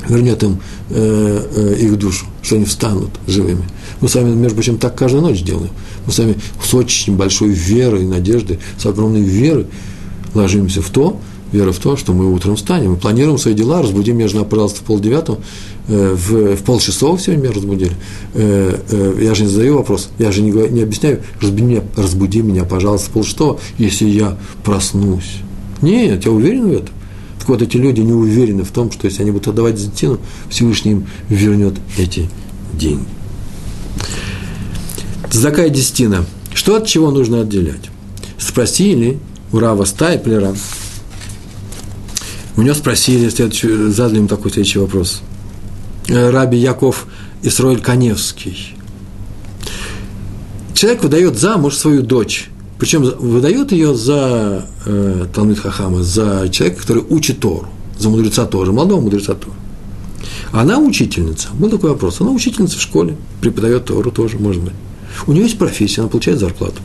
вернет 0.08 0.42
им 0.42 0.60
э, 0.90 1.46
э, 1.54 1.76
их 1.80 1.98
душу, 1.98 2.26
что 2.42 2.56
они 2.56 2.64
встанут 2.64 3.10
живыми. 3.26 3.64
Мы 4.02 4.08
с 4.08 4.16
вами, 4.16 4.34
между 4.34 4.56
прочим, 4.56 4.78
так 4.78 4.96
каждую 4.96 5.22
ночь 5.22 5.42
делаем. 5.42 5.70
Мы 6.06 6.12
с 6.12 6.18
вами 6.18 6.36
с 6.62 6.74
очень 6.74 7.16
большой 7.16 7.50
верой 7.50 8.02
и 8.02 8.06
надеждой, 8.06 8.58
с 8.76 8.84
огромной 8.84 9.22
верой 9.22 9.66
ложимся 10.34 10.82
в 10.82 10.90
то, 10.90 11.20
вера 11.52 11.70
в 11.70 11.78
то, 11.78 11.96
что 11.96 12.12
мы 12.12 12.32
утром 12.32 12.56
встанем. 12.56 12.90
Мы 12.90 12.96
планируем 12.96 13.38
свои 13.38 13.54
дела, 13.54 13.80
разбудим 13.80 14.16
меня 14.16 14.26
жена, 14.26 14.42
пожалуйста, 14.42 14.80
в 14.80 14.82
полдевятого, 14.82 15.38
э, 15.86 16.16
в, 16.16 16.56
в 16.56 16.62
полшестого 16.64 17.16
сегодня 17.16 17.44
меня 17.44 17.52
разбудили. 17.52 17.92
Э, 18.34 18.76
э, 18.90 19.18
я 19.22 19.34
же 19.36 19.44
не 19.44 19.48
задаю 19.48 19.76
вопрос, 19.76 20.10
я 20.18 20.32
же 20.32 20.42
не, 20.42 20.50
не 20.50 20.82
объясняю, 20.82 21.22
разбуди 21.40 21.62
меня, 21.62 21.82
разбуди 21.96 22.42
меня, 22.42 22.64
пожалуйста, 22.64 23.08
в 23.08 23.12
полшестого, 23.12 23.60
если 23.78 24.08
я 24.08 24.36
проснусь. 24.64 25.36
Нет, 25.80 26.24
я 26.24 26.32
уверен 26.32 26.68
в 26.68 26.72
этом. 26.72 26.94
Так 27.38 27.48
вот, 27.48 27.62
эти 27.62 27.76
люди 27.76 28.00
не 28.00 28.12
уверены 28.12 28.64
в 28.64 28.70
том, 28.70 28.90
что 28.90 29.06
если 29.06 29.22
они 29.22 29.30
будут 29.30 29.48
отдавать 29.48 29.76
десятину, 29.76 30.18
Всевышний 30.48 30.92
им 30.92 31.06
вернет 31.28 31.74
эти 31.98 32.28
деньги. 32.72 33.21
Зака 35.32 35.68
десятина. 35.68 36.24
Что 36.54 36.76
от 36.76 36.86
чего 36.86 37.10
нужно 37.10 37.40
отделять? 37.40 37.90
Спросили 38.38 39.18
у 39.52 39.58
Рава 39.58 39.84
Стайплера. 39.84 40.54
У 42.56 42.62
него 42.62 42.74
спросили, 42.74 43.28
задали 43.90 44.18
ему 44.18 44.28
такой 44.28 44.52
следующий 44.52 44.78
вопрос. 44.78 45.22
Э, 46.08 46.30
Раби 46.30 46.58
Яков 46.58 47.06
Исроиль 47.42 47.80
Каневский. 47.80 48.76
Человек 50.74 51.02
выдает 51.02 51.38
замуж 51.38 51.76
свою 51.76 52.02
дочь 52.02 52.50
причем 52.82 53.04
выдает 53.04 53.70
ее 53.70 53.94
за 53.94 54.66
э, 54.86 55.26
Талмит 55.32 55.60
Хахама, 55.60 56.02
за 56.02 56.48
человека, 56.50 56.80
который 56.80 57.04
учит 57.10 57.38
Тору, 57.38 57.68
за 57.96 58.08
мудреца 58.08 58.44
тоже, 58.44 58.72
молодого 58.72 59.00
мудреца 59.00 59.34
Тору. 59.34 59.54
Она 60.50 60.80
учительница. 60.80 61.50
Был 61.54 61.70
такой 61.70 61.90
вопрос. 61.90 62.20
Она 62.20 62.32
учительница 62.32 62.78
в 62.78 62.82
школе, 62.82 63.14
преподает 63.40 63.84
Тору 63.84 64.10
тоже, 64.10 64.36
может 64.36 64.64
быть. 64.64 64.72
У 65.26 65.32
нее 65.32 65.44
есть 65.44 65.58
профессия, 65.58 66.00
она 66.00 66.10
получает 66.10 66.38
зарплату. 66.38 66.80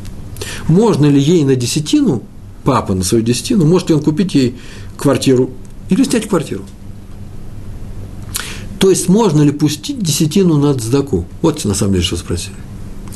Можно 0.67 1.05
ли 1.07 1.19
ей 1.19 1.43
на 1.43 1.55
десятину, 1.55 2.23
папа 2.63 2.93
на 2.93 3.03
свою 3.03 3.23
десятину, 3.23 3.65
может 3.65 3.89
ли 3.89 3.95
он 3.95 4.01
купить 4.01 4.35
ей 4.35 4.55
квартиру 4.97 5.51
или 5.89 6.03
снять 6.03 6.27
квартиру? 6.27 6.63
То 8.79 8.89
есть, 8.89 9.09
можно 9.09 9.41
ли 9.41 9.51
пустить 9.51 9.99
десятину 9.99 10.57
на 10.57 10.73
цдаку? 10.75 11.25
Вот 11.41 11.65
на 11.65 11.73
самом 11.73 11.93
деле, 11.93 12.03
что 12.05 12.17
спросили 12.17 12.55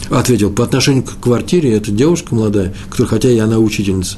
ответил, 0.10 0.52
по 0.52 0.64
отношению 0.64 1.04
к 1.04 1.20
квартире, 1.20 1.74
эта 1.74 1.92
девушка 1.92 2.36
молодая, 2.36 2.74
которая, 2.90 3.10
хотя 3.10 3.30
и 3.30 3.38
она 3.38 3.60
учительница, 3.60 4.18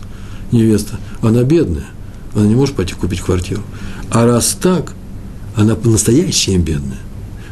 невеста, 0.51 0.99
она 1.21 1.43
бедная, 1.43 1.87
она 2.33 2.45
не 2.45 2.55
может 2.55 2.75
пойти 2.75 2.93
купить 2.93 3.21
квартиру. 3.21 3.61
А 4.09 4.25
раз 4.25 4.57
так, 4.59 4.93
она 5.55 5.75
по-настоящему 5.75 6.63
бедная. 6.63 6.99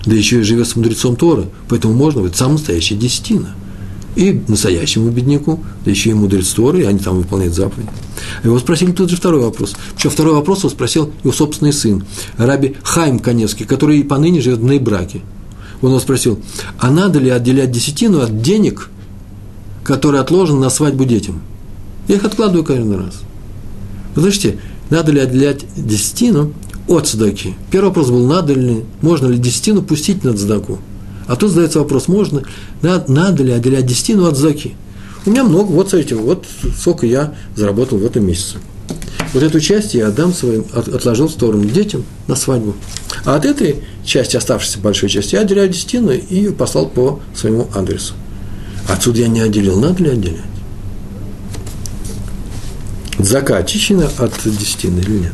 Да 0.05 0.15
еще 0.15 0.39
и 0.39 0.43
живет 0.43 0.67
с 0.67 0.75
мудрецом 0.75 1.15
Тора, 1.15 1.45
поэтому 1.69 1.93
можно 1.93 2.21
быть 2.21 2.35
сам 2.35 2.53
настоящий 2.53 2.95
десятина. 2.95 3.55
И 4.15 4.41
настоящему 4.47 5.09
бедняку, 5.09 5.63
да 5.85 5.91
еще 5.91 6.09
и 6.09 6.13
мудрец 6.13 6.49
Торы, 6.49 6.81
и 6.81 6.85
они 6.85 6.99
там 6.99 7.17
выполняют 7.17 7.55
заповеди. 7.55 7.89
Его 8.43 8.59
спросили 8.59 8.91
тут 8.91 9.09
же 9.09 9.15
второй 9.15 9.41
вопрос. 9.41 9.73
Причем 9.95 10.09
второй 10.09 10.33
вопрос 10.33 10.59
его 10.59 10.69
спросил 10.69 11.11
его 11.23 11.31
собственный 11.31 11.71
сын, 11.71 12.03
Раби 12.37 12.75
Хайм 12.83 13.19
Коневский, 13.19 13.65
который 13.65 13.99
и 13.99 14.03
поныне 14.03 14.41
живет 14.41 14.59
в 14.59 14.63
Нейбраке. 14.63 15.21
Он 15.81 15.89
его 15.89 15.99
спросил, 15.99 16.39
а 16.77 16.91
надо 16.91 17.19
ли 17.19 17.29
отделять 17.29 17.71
десятину 17.71 18.19
от 18.19 18.41
денег, 18.41 18.89
которые 19.83 20.21
отложены 20.21 20.59
на 20.59 20.69
свадьбу 20.69 21.05
детям? 21.05 21.41
Я 22.07 22.15
их 22.15 22.25
откладываю 22.25 22.65
каждый 22.65 22.97
раз. 22.97 23.21
Подождите, 24.13 24.59
надо 24.89 25.13
ли 25.13 25.21
отделять 25.21 25.65
десятину 25.75 26.51
от 26.91 27.07
цдаки? 27.07 27.55
Первый 27.71 27.87
вопрос 27.87 28.09
был, 28.09 28.25
надо 28.25 28.53
ли, 28.53 28.83
можно 29.01 29.27
ли 29.27 29.37
десятину 29.37 29.81
пустить 29.81 30.23
на 30.23 30.35
цдаку? 30.35 30.79
А 31.27 31.35
тут 31.35 31.51
задается 31.51 31.79
вопрос, 31.79 32.07
можно, 32.07 32.43
надо, 32.81 33.43
ли 33.43 33.51
отделять 33.51 33.85
десятину 33.85 34.27
от 34.27 34.37
цдаки? 34.37 34.75
У 35.25 35.29
меня 35.29 35.43
много, 35.43 35.71
вот 35.71 35.89
смотрите, 35.89 36.15
вот 36.15 36.45
сколько 36.77 37.05
я 37.05 37.33
заработал 37.55 37.99
в 37.99 38.05
этом 38.05 38.25
месяце. 38.25 38.57
Вот 39.33 39.43
эту 39.43 39.59
часть 39.61 39.93
я 39.93 40.07
отдам 40.07 40.33
своим, 40.33 40.65
отложил 40.73 41.27
в 41.27 41.31
сторону 41.31 41.63
детям 41.65 42.03
на 42.27 42.35
свадьбу. 42.35 42.75
А 43.23 43.35
от 43.35 43.45
этой 43.45 43.83
части, 44.03 44.35
оставшейся 44.35 44.79
большой 44.79 45.09
части, 45.09 45.35
я 45.35 45.41
отделяю 45.41 45.69
десятину 45.69 46.11
и 46.11 46.49
послал 46.49 46.87
по 46.87 47.19
своему 47.35 47.69
адресу. 47.73 48.13
Отсюда 48.89 49.19
я 49.21 49.27
не 49.27 49.39
отделил, 49.39 49.79
надо 49.79 50.03
ли 50.03 50.09
отделять? 50.09 50.41
Зака 53.19 53.57
от 53.57 53.67
десятины 53.67 54.99
или 54.99 55.19
нет? 55.19 55.33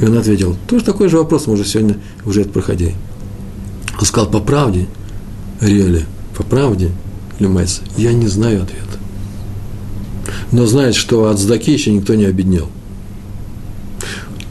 И 0.00 0.04
он 0.04 0.18
ответил, 0.18 0.56
тоже 0.66 0.84
такой 0.84 1.08
же 1.08 1.18
вопрос, 1.18 1.46
мы 1.46 1.54
уже 1.54 1.64
сегодня 1.64 1.98
уже 2.24 2.42
это 2.42 2.50
проходили. 2.50 2.94
Он 3.98 4.04
сказал, 4.04 4.30
по 4.30 4.40
правде, 4.40 4.86
Риэле, 5.60 6.06
по 6.36 6.42
правде, 6.42 6.90
Лемайса, 7.38 7.82
я 7.96 8.12
не 8.12 8.26
знаю 8.26 8.62
ответа. 8.62 8.98
Но 10.50 10.66
знает, 10.66 10.94
что 10.94 11.28
от 11.28 11.38
Здаки 11.38 11.72
еще 11.72 11.92
никто 11.92 12.14
не 12.14 12.24
обеднел– 12.24 12.68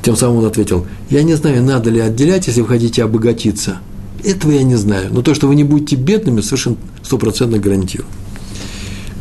тем 0.04 0.18
самым 0.18 0.40
он 0.40 0.46
ответил, 0.46 0.86
я 1.10 1.24
не 1.24 1.34
знаю, 1.36 1.64
надо 1.64 1.90
ли 1.90 2.02
отделять, 2.02 2.48
если 2.48 2.60
вы 2.60 2.68
хотите 2.68 3.04
обогатиться. 3.04 3.78
Этого 4.24 4.52
я 4.52 4.64
не 4.64 4.76
знаю. 4.76 5.10
Но 5.12 5.22
то, 5.22 5.34
что 5.34 5.48
вы 5.48 5.56
не 5.56 5.64
будете 5.64 5.96
бедными, 5.96 6.42
совершенно 6.42 6.76
стопроцентно 7.02 7.58
гарантирую. 7.58 8.08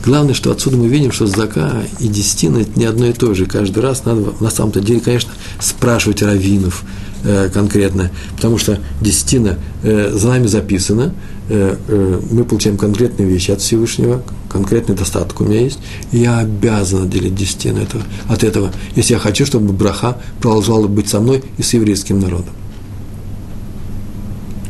Главное, 0.05 0.35
что 0.35 0.51
отсюда 0.51 0.77
мы 0.77 0.89
видим, 0.89 1.13
что 1.13 1.27
зака 1.27 1.85
и 2.01 2.09
десятина– 2.09 2.59
это 2.59 2.79
не 2.79 2.87
одно 2.87 3.07
и 3.07 3.13
то 3.13 3.35
же. 3.35 3.47
Каждый 3.47 3.81
раз 3.81 4.05
надо, 4.05 4.33
на 4.41 4.51
самом-то 4.51 4.81
деле, 4.81 4.99
конечно, 4.99 5.31
спрашивать 5.61 6.23
раввинов 6.23 6.83
э, 7.23 7.49
конкретно, 7.55 8.11
потому 8.35 8.59
что 8.59 8.81
десятина 9.01 9.59
э, 9.85 10.11
за 10.13 10.29
нами 10.29 10.49
записана, 10.49 11.15
э, 11.49 11.77
э, 11.87 12.21
мы 12.33 12.45
получаем 12.45 12.79
конкретные 12.79 13.29
вещи 13.29 13.53
от 13.53 13.61
Всевышнего, 13.61 14.23
конкретный 14.51 14.97
достаток 14.97 15.41
у 15.41 15.45
меня 15.45 15.61
есть, 15.61 15.79
и 16.11 16.19
я 16.19 16.39
обязан 16.39 17.05
отделить 17.05 17.37
десятину 17.37 17.81
этого, 17.81 18.03
от 18.29 18.43
этого, 18.43 18.73
если 18.97 19.13
я 19.13 19.21
хочу, 19.21 19.47
чтобы 19.47 19.73
браха 19.73 20.19
продолжала 20.41 20.89
быть 20.89 21.09
со 21.09 21.21
мной 21.21 21.45
и 21.59 21.63
с 21.63 21.75
еврейским 21.75 22.19
народом. 22.19 22.55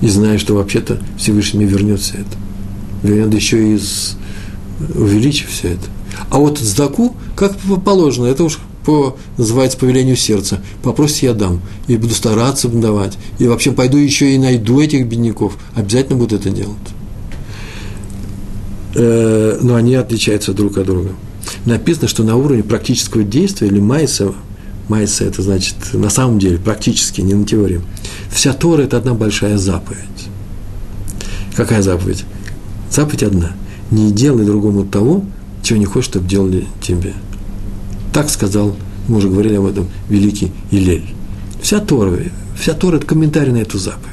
И 0.03 0.09
знаю, 0.09 0.39
что 0.39 0.55
вообще-то 0.55 0.99
Всевышний 1.17 1.61
мне 1.61 1.73
вернет 1.73 2.01
все 2.01 2.17
это. 2.17 2.37
Вернет 3.03 3.33
еще 3.33 3.75
из 3.75 4.17
увеличив 4.95 5.51
все 5.51 5.73
это. 5.73 5.87
А 6.31 6.39
вот 6.39 6.59
сдаку, 6.59 7.15
как 7.37 7.57
положено, 7.85 8.27
это 8.27 8.45
уж 8.45 8.59
по, 8.85 9.17
называется 9.37 9.79
по 9.79 9.85
велению 9.85 10.17
сердца. 10.17 10.61
Попросите, 10.83 11.27
я 11.27 11.35
дам. 11.35 11.61
И 11.87 11.97
буду 11.97 12.15
стараться 12.15 12.69
давать. 12.69 13.17
И 13.39 13.47
вообще 13.47 13.73
пойду 13.73 13.97
еще 13.97 14.35
и 14.35 14.39
найду 14.39 14.81
этих 14.81 15.07
бедняков. 15.07 15.57
Обязательно 15.75 16.19
буду 16.19 16.37
это 16.37 16.51
делать. 16.51 16.77
Э, 18.95 19.59
но 19.63 19.77
они 19.77 19.95
отличаются 19.95 20.53
друг 20.53 20.79
от 20.79 20.87
друга. 20.87 21.11
Написано, 21.65 22.09
что 22.09 22.25
на 22.25 22.37
уровне 22.37 22.63
практического 22.63 23.23
действия 23.23 23.69
или 23.69 23.81
майса, 23.81 24.33
майса 24.89 25.25
это 25.25 25.43
значит 25.43 25.77
на 25.93 26.11
самом 26.11 26.39
деле 26.39 26.59
практически, 26.59 27.21
не 27.21 27.35
на 27.35 27.47
теории, 27.47 27.81
вся 28.31 28.53
Тора– 28.53 28.83
это 28.83 28.99
одна 28.99 29.15
большая 29.15 29.59
заповедь. 29.59 29.99
Какая 31.57 31.83
заповедь? 31.83 32.25
Заповедь 32.91 33.23
одна– 33.23 33.53
не 33.93 34.11
делай 34.11 34.45
другому 34.45 34.85
того, 34.85 35.23
чего 35.63 35.79
не 35.79 35.85
хочешь, 35.85 36.11
чтобы 36.11 36.29
делали 36.29 36.67
тебе. 36.81 37.13
Так 38.13 38.31
сказал, 38.31 38.75
мы 39.07 39.19
уже 39.19 39.29
говорили 39.29 39.57
об 39.57 39.67
этом, 39.67 39.87
великий 40.09 40.51
Илель. 40.71 41.05
Вся 41.61 41.79
Тора, 41.79 42.19
вся 42.59 42.73
Тора– 42.73 42.97
это 42.99 43.07
комментарий 43.07 43.53
на 43.53 43.59
эту 43.59 43.79
заповедь. 43.79 44.09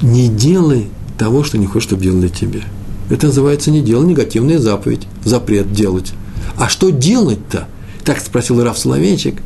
Не 0.00 0.28
делай 0.28 0.86
того, 1.18 1.44
что 1.44 1.58
не 1.58 1.66
хочешь, 1.66 1.88
чтобы 1.88 2.02
делали 2.02 2.28
тебе. 2.28 2.62
Это 3.10 3.26
называется 3.26 3.70
не 3.70 3.82
делай, 3.82 4.06
негативная 4.06 4.58
заповедь, 4.58 5.06
запрет 5.24 5.72
делать. 5.72 6.12
А 6.56 6.68
что 6.68 6.90
делать-то? 6.90 7.68
Так 8.04 8.20
спросил 8.20 8.62
Раф 8.62 8.78
Соловейчик, 8.78 9.42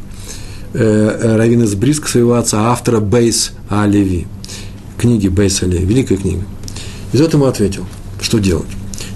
э, 0.74 1.38
э, 1.38 1.48
из 1.48 1.74
Бриска, 1.74 2.08
своего 2.08 2.34
отца, 2.34 2.70
автора 2.70 3.00
Бейс 3.00 3.52
Алеви, 3.68 4.26
книги 4.98 5.28
Бейс 5.28 5.62
Алеви, 5.62 5.84
великая 5.84 6.16
книга. 6.16 6.42
И 7.12 7.16
тот 7.16 7.32
ему 7.32 7.46
ответил– 7.46 7.86
что 8.24 8.38
делать? 8.38 8.66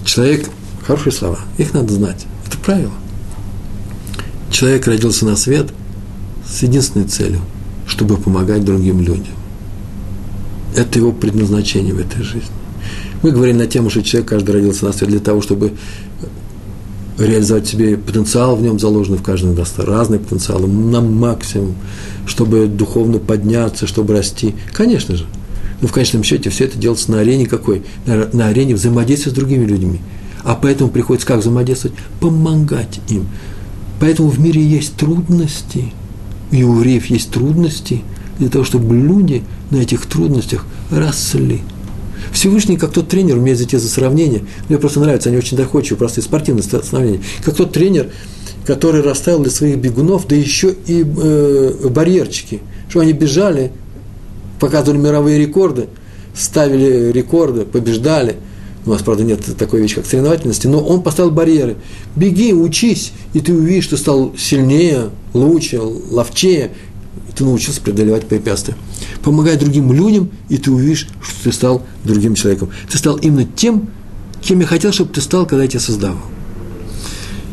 Человек, 0.05 0.47
хорошие 0.85 1.11
слова, 1.11 1.39
их 1.57 1.73
надо 1.73 1.91
знать. 1.91 2.27
Это 2.45 2.57
правило. 2.59 2.93
Человек 4.51 4.85
родился 4.85 5.25
на 5.25 5.35
свет 5.35 5.73
с 6.47 6.61
единственной 6.61 7.05
целью, 7.05 7.41
чтобы 7.87 8.17
помогать 8.17 8.63
другим 8.63 9.01
людям. 9.01 9.33
Это 10.75 10.99
его 10.99 11.11
предназначение 11.11 11.93
в 11.93 11.99
этой 11.99 12.21
жизни. 12.21 12.51
Мы 13.23 13.31
говорим 13.31 13.57
на 13.57 13.65
тему, 13.65 13.89
что 13.89 14.03
человек 14.03 14.29
каждый 14.29 14.51
родился 14.51 14.85
на 14.85 14.93
свет 14.93 15.09
для 15.09 15.19
того, 15.19 15.41
чтобы 15.41 15.73
реализовать 17.17 17.67
себе 17.67 17.97
потенциал 17.97 18.55
в 18.55 18.61
нем 18.61 18.79
заложенный 18.79 19.17
в 19.17 19.23
каждом 19.23 19.55
даст 19.55 19.79
разный 19.79 20.19
потенциал 20.19 20.59
на 20.59 21.01
максимум, 21.01 21.75
чтобы 22.27 22.67
духовно 22.67 23.17
подняться, 23.17 23.87
чтобы 23.87 24.13
расти. 24.13 24.55
Конечно 24.71 25.15
же, 25.15 25.25
но 25.81 25.87
в 25.87 25.91
конечном 25.91 26.23
счете 26.23 26.49
все 26.49 26.65
это 26.65 26.77
делается 26.77 27.11
на 27.11 27.19
арене 27.19 27.45
какой? 27.45 27.83
На, 28.05 28.29
на 28.33 28.47
арене 28.47 28.75
взаимодействия 28.75 29.31
с 29.31 29.35
другими 29.35 29.65
людьми. 29.65 29.99
А 30.43 30.55
поэтому 30.55 30.89
приходится 30.89 31.27
как 31.27 31.39
взаимодействовать? 31.39 31.97
Помогать 32.19 32.99
им. 33.09 33.27
Поэтому 33.99 34.29
в 34.29 34.39
мире 34.39 34.61
есть 34.61 34.95
трудности, 34.95 35.93
и 36.51 36.63
у 36.63 36.75
евреев 36.75 37.07
есть 37.07 37.31
трудности, 37.31 38.01
для 38.39 38.49
того, 38.49 38.63
чтобы 38.63 38.95
люди 38.95 39.43
на 39.69 39.77
этих 39.77 40.05
трудностях 40.05 40.65
росли. 40.89 41.61
Всевышний, 42.31 42.77
как 42.77 42.91
тот 42.91 43.09
тренер, 43.09 43.37
умеет 43.37 43.57
зайти 43.57 43.77
за 43.77 43.89
сравнение. 43.89 44.43
Мне 44.69 44.77
просто 44.77 44.99
нравится, 44.99 45.29
они 45.29 45.37
очень 45.37 45.57
доходчивые, 45.57 45.97
простые 45.97 46.23
спортивные 46.23 46.63
сравнения. 46.63 47.21
Как 47.43 47.55
тот 47.55 47.73
тренер, 47.73 48.09
который 48.65 49.01
расставил 49.01 49.39
для 49.39 49.51
своих 49.51 49.77
бегунов, 49.77 50.27
да 50.27 50.35
еще 50.35 50.73
и 50.87 51.03
э, 51.03 51.89
барьерчики, 51.89 52.61
что 52.87 53.01
они 53.01 53.13
бежали 53.13 53.71
показывали 54.59 54.99
мировые 54.99 55.39
рекорды, 55.39 55.87
ставили 56.35 57.11
рекорды, 57.11 57.65
побеждали. 57.65 58.37
У 58.85 58.91
нас, 58.91 59.01
правда, 59.01 59.23
нет 59.23 59.41
такой 59.57 59.81
вещи, 59.81 59.95
как 59.95 60.05
соревновательности, 60.05 60.67
но 60.67 60.79
он 60.79 61.01
поставил 61.01 61.31
барьеры. 61.31 61.75
Беги, 62.15 62.53
учись, 62.53 63.11
и 63.33 63.39
ты 63.39 63.53
увидишь, 63.53 63.85
что 63.85 63.97
стал 63.97 64.33
сильнее, 64.37 65.09
лучше, 65.33 65.79
ловчее, 65.79 66.71
ты 67.35 67.43
научился 67.43 67.81
преодолевать 67.81 68.25
препятствия. 68.25 68.75
Помогай 69.23 69.57
другим 69.57 69.91
людям, 69.93 70.29
и 70.49 70.57
ты 70.57 70.71
увидишь, 70.71 71.07
что 71.21 71.43
ты 71.43 71.51
стал 71.51 71.83
другим 72.03 72.35
человеком. 72.35 72.69
Ты 72.89 72.97
стал 72.97 73.17
именно 73.17 73.45
тем, 73.45 73.89
кем 74.41 74.59
я 74.59 74.65
хотел, 74.65 74.91
чтобы 74.91 75.13
ты 75.13 75.21
стал, 75.21 75.45
когда 75.45 75.63
я 75.63 75.69
тебя 75.69 75.79
создавал. 75.79 76.21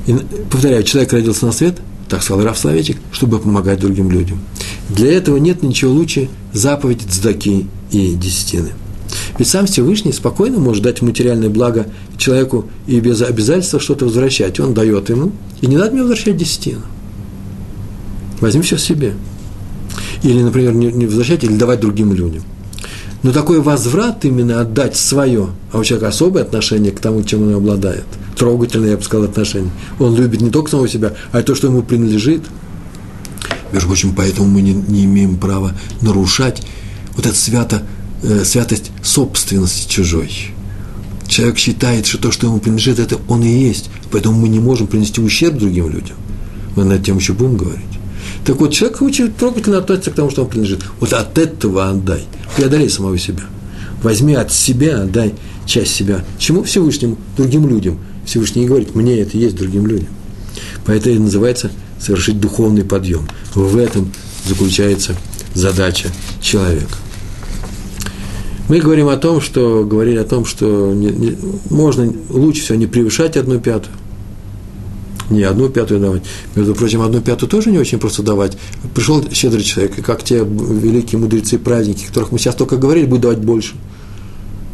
И, 0.07 0.15
повторяю, 0.51 0.83
человек 0.85 1.13
родился 1.13 1.47
на 1.47 1.53
свет, 1.53 1.77
так 2.09 2.23
сказал 2.23 2.45
Раф 2.45 2.59
Словечек, 2.59 2.97
чтобы 3.13 3.39
помогать 3.39 3.81
другим 3.81 4.11
людям. 4.11 4.41
Для 4.89 5.13
этого 5.13 5.37
нет 5.39 5.63
ничего 5.63 5.93
лучше 5.93 6.29
заповеди 6.53 7.05
цдаки 7.09 7.67
и 7.91 8.15
десятины. 8.15 8.71
Ведь 9.39 9.49
сам 9.49 9.67
Всевышний 9.67 10.13
спокойно 10.13 10.59
может 10.59 10.83
дать 10.83 11.03
материальное 11.03 11.51
благо 11.51 11.87
человеку 12.17 12.67
и 12.87 13.01
без 13.01 13.23
обязательства 13.23 13.81
что-то 13.81 14.07
возвращать. 14.07 14.61
Он 14.61 14.75
дает 14.75 15.09
ему, 15.11 15.33
и 15.61 15.67
не 15.67 15.77
надо 15.77 15.93
мне 15.93 16.03
возвращать 16.03 16.37
десятину. 16.37 16.83
Возьми 18.41 18.63
все 18.63 18.79
себе. 18.79 19.15
Или, 20.23 20.43
например, 20.43 20.75
не 20.75 21.07
возвращать, 21.07 21.45
или 21.45 21.55
давать 21.55 21.81
другим 21.81 22.13
людям. 22.13 22.43
Но 23.23 23.33
такой 23.33 23.61
возврат 23.61 24.25
именно 24.25 24.61
отдать 24.61 24.97
свое, 24.97 25.49
а 25.73 25.79
у 25.79 25.85
человека 25.85 26.09
особое 26.09 26.43
отношение 26.43 26.93
к 26.93 27.01
тому, 27.01 27.23
чем 27.23 27.43
он 27.43 27.55
обладает, 27.55 28.05
трогательное, 28.37 28.91
я 28.91 28.97
бы 28.97 29.03
сказал, 29.03 29.25
отношение. 29.25 29.71
Он 29.99 30.15
любит 30.15 30.41
не 30.41 30.51
только 30.51 30.71
самого 30.71 30.89
себя, 30.89 31.15
а 31.33 31.41
и 31.41 31.43
то, 31.43 31.55
что 31.55 31.67
ему 31.67 31.83
принадлежит– 31.83 32.43
между 33.73 33.89
прочим, 33.89 34.15
поэтому 34.15 34.49
мы 34.49 34.63
не, 34.63 34.73
не 34.73 35.05
имеем 35.05 35.37
права 35.37 35.73
нарушать 36.01 36.63
вот 37.15 37.27
эту 37.27 37.37
свято, 37.37 37.83
э, 38.23 38.45
святость 38.45 38.91
собственности 39.03 39.89
чужой. 39.89 40.31
Человек 41.27 41.59
считает, 41.59 42.07
что 42.07 42.19
то, 42.19 42.31
что 42.31 42.47
ему 42.47 42.59
принадлежит, 42.59 42.99
это 42.99 43.19
он 43.29 43.43
и 43.43 43.49
есть. 43.49 43.91
Поэтому 44.11 44.39
мы 44.41 44.49
не 44.49 44.61
можем 44.61 44.87
принести 44.87 45.21
ущерб 45.21 45.59
другим 45.59 45.91
людям. 45.91 46.17
Мы 46.77 46.85
над 46.85 47.05
тем 47.05 47.19
еще 47.19 47.33
будем 47.33 47.57
говорить. 47.57 47.83
Так 48.45 48.61
вот, 48.61 48.73
человек 48.73 49.03
очень 49.03 49.33
трогательно 49.33 49.79
относится 49.79 50.13
к 50.13 50.15
тому, 50.15 50.31
что 50.31 50.43
он 50.43 50.49
принадлежит. 50.49 50.85
Вот 51.01 51.13
от 51.13 51.37
этого 51.37 51.91
отдай. 51.91 52.23
Преодолей 52.57 52.89
самого 52.89 53.19
себя. 53.19 53.43
Возьми 54.03 54.35
от 54.35 54.53
себя, 54.53 55.03
отдай 55.03 55.35
часть 55.67 55.95
себя. 55.95 56.25
Чему? 56.39 56.63
Всевышнему, 56.63 57.19
другим 57.37 57.69
людям. 57.69 57.99
Всевышний 58.25 58.67
говорит, 58.67 58.95
мне 58.95 59.19
это 59.19 59.37
есть 59.37 59.57
другим 59.57 59.87
людям. 59.87 60.09
Поэтому 60.85 61.15
это 61.15 61.23
называется 61.25 61.71
совершить 62.01 62.41
духовный 62.41 62.85
подъем. 62.85 63.27
В 63.55 63.77
этом 63.77 64.13
заключается 64.47 65.17
задача 65.55 66.09
человека. 66.41 66.97
Мы 68.69 68.81
говорим 68.81 69.09
о 69.09 69.17
том, 69.17 69.41
что 69.41 69.85
говорили 69.85 70.19
о 70.19 70.25
том, 70.25 70.45
что 70.45 70.93
не, 70.93 71.09
не, 71.09 71.39
можно 71.71 72.13
лучше 72.31 72.63
всего 72.63 72.79
не 72.79 72.87
превышать 72.87 73.37
одну 73.37 73.61
пятую. 73.61 73.95
Не 75.31 75.43
одну 75.43 75.69
пятую 75.69 76.01
давать. 76.01 76.23
Между 76.55 76.75
прочим, 76.75 77.03
одну 77.03 77.21
пятую 77.21 77.49
тоже 77.49 77.71
не 77.71 77.79
очень 77.79 77.99
просто 77.99 78.23
давать. 78.23 78.57
Пришел 78.95 79.25
щедрый 79.33 79.63
человек, 79.63 79.99
и 79.99 80.03
как 80.03 80.23
те 80.25 80.39
великие 80.39 81.21
мудрецы, 81.21 81.59
праздники, 81.59 82.07
которых 82.07 82.33
мы 82.33 82.39
сейчас 82.39 82.55
только 82.57 82.77
говорили, 82.77 83.07
будет 83.07 83.23
давать 83.23 83.39
больше. 83.39 83.75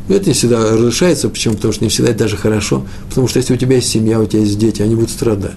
это 0.08 0.26
не 0.26 0.32
всегда 0.32 0.72
разрешается, 0.72 1.28
почему? 1.28 1.54
Потому 1.54 1.72
что 1.72 1.84
не 1.84 1.90
всегда 1.90 2.10
это 2.10 2.20
даже 2.20 2.36
хорошо. 2.36 2.86
Потому 3.08 3.28
что 3.28 3.38
если 3.38 3.54
у 3.54 3.58
тебя 3.58 3.76
есть 3.76 3.88
семья, 3.88 4.20
у 4.20 4.26
тебя 4.26 4.40
есть 4.40 4.58
дети, 4.58 4.80
они 4.80 4.94
будут 4.94 5.10
страдать 5.10 5.52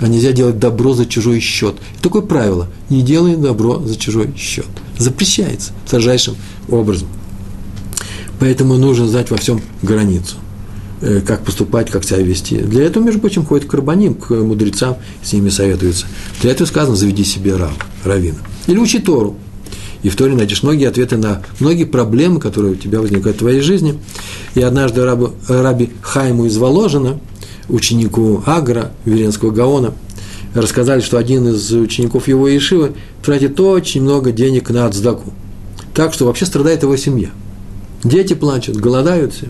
а 0.00 0.08
нельзя 0.08 0.32
делать 0.32 0.58
добро 0.58 0.94
за 0.94 1.06
чужой 1.06 1.40
счет. 1.40 1.76
Такое 2.02 2.22
правило– 2.22 2.68
не 2.90 3.02
делай 3.02 3.36
добро 3.36 3.80
за 3.80 3.96
чужой 3.96 4.32
счет. 4.36 4.66
Запрещается 4.98 5.72
строжайшим 5.86 6.36
образом. 6.68 7.08
Поэтому 8.40 8.76
нужно 8.76 9.08
знать 9.08 9.30
во 9.30 9.36
всем 9.36 9.60
границу, 9.82 10.36
э, 11.00 11.20
как 11.26 11.44
поступать, 11.44 11.90
как 11.90 12.04
себя 12.04 12.18
вести. 12.18 12.58
Для 12.58 12.84
этого, 12.84 13.02
между 13.02 13.20
прочим, 13.20 13.44
ходит 13.44 13.68
к 13.68 13.74
рабаним, 13.74 14.14
к 14.14 14.30
мудрецам, 14.30 14.96
с 15.22 15.32
ними 15.32 15.48
советуются. 15.48 16.06
Для 16.42 16.52
этого 16.52 16.66
сказано 16.66 16.96
«заведи 16.96 17.24
себе 17.24 17.56
раб, 17.56 17.82
равина». 18.04 18.38
Или 18.68 18.78
учи 18.78 19.00
Тору. 19.00 19.36
И 20.04 20.10
в 20.10 20.14
Торе 20.14 20.36
найдешь 20.36 20.62
многие 20.62 20.86
ответы 20.86 21.16
на 21.16 21.42
многие 21.58 21.82
проблемы, 21.82 22.38
которые 22.38 22.74
у 22.74 22.76
тебя 22.76 23.00
возникают 23.00 23.36
в 23.36 23.40
твоей 23.40 23.60
жизни. 23.60 23.98
И 24.54 24.62
однажды 24.62 25.04
рабу, 25.04 25.32
раби 25.48 25.90
Хайму 26.02 26.46
из 26.46 26.56
Воложина– 26.56 27.18
ученику 27.68 28.42
Агра, 28.46 28.92
Веренского 29.04 29.50
Гаона, 29.50 29.94
рассказали, 30.54 31.00
что 31.00 31.18
один 31.18 31.48
из 31.48 31.70
учеников 31.72 32.28
его 32.28 32.48
Ешивы 32.48 32.92
тратит 33.22 33.58
очень 33.60 34.02
много 34.02 34.32
денег 34.32 34.70
на 34.70 34.86
ацдаку. 34.86 35.32
Так 35.94 36.14
что 36.14 36.26
вообще 36.26 36.46
страдает 36.46 36.82
его 36.82 36.96
семья. 36.96 37.30
Дети 38.04 38.34
плачут, 38.34 38.76
голодают 38.76 39.34
все. 39.34 39.46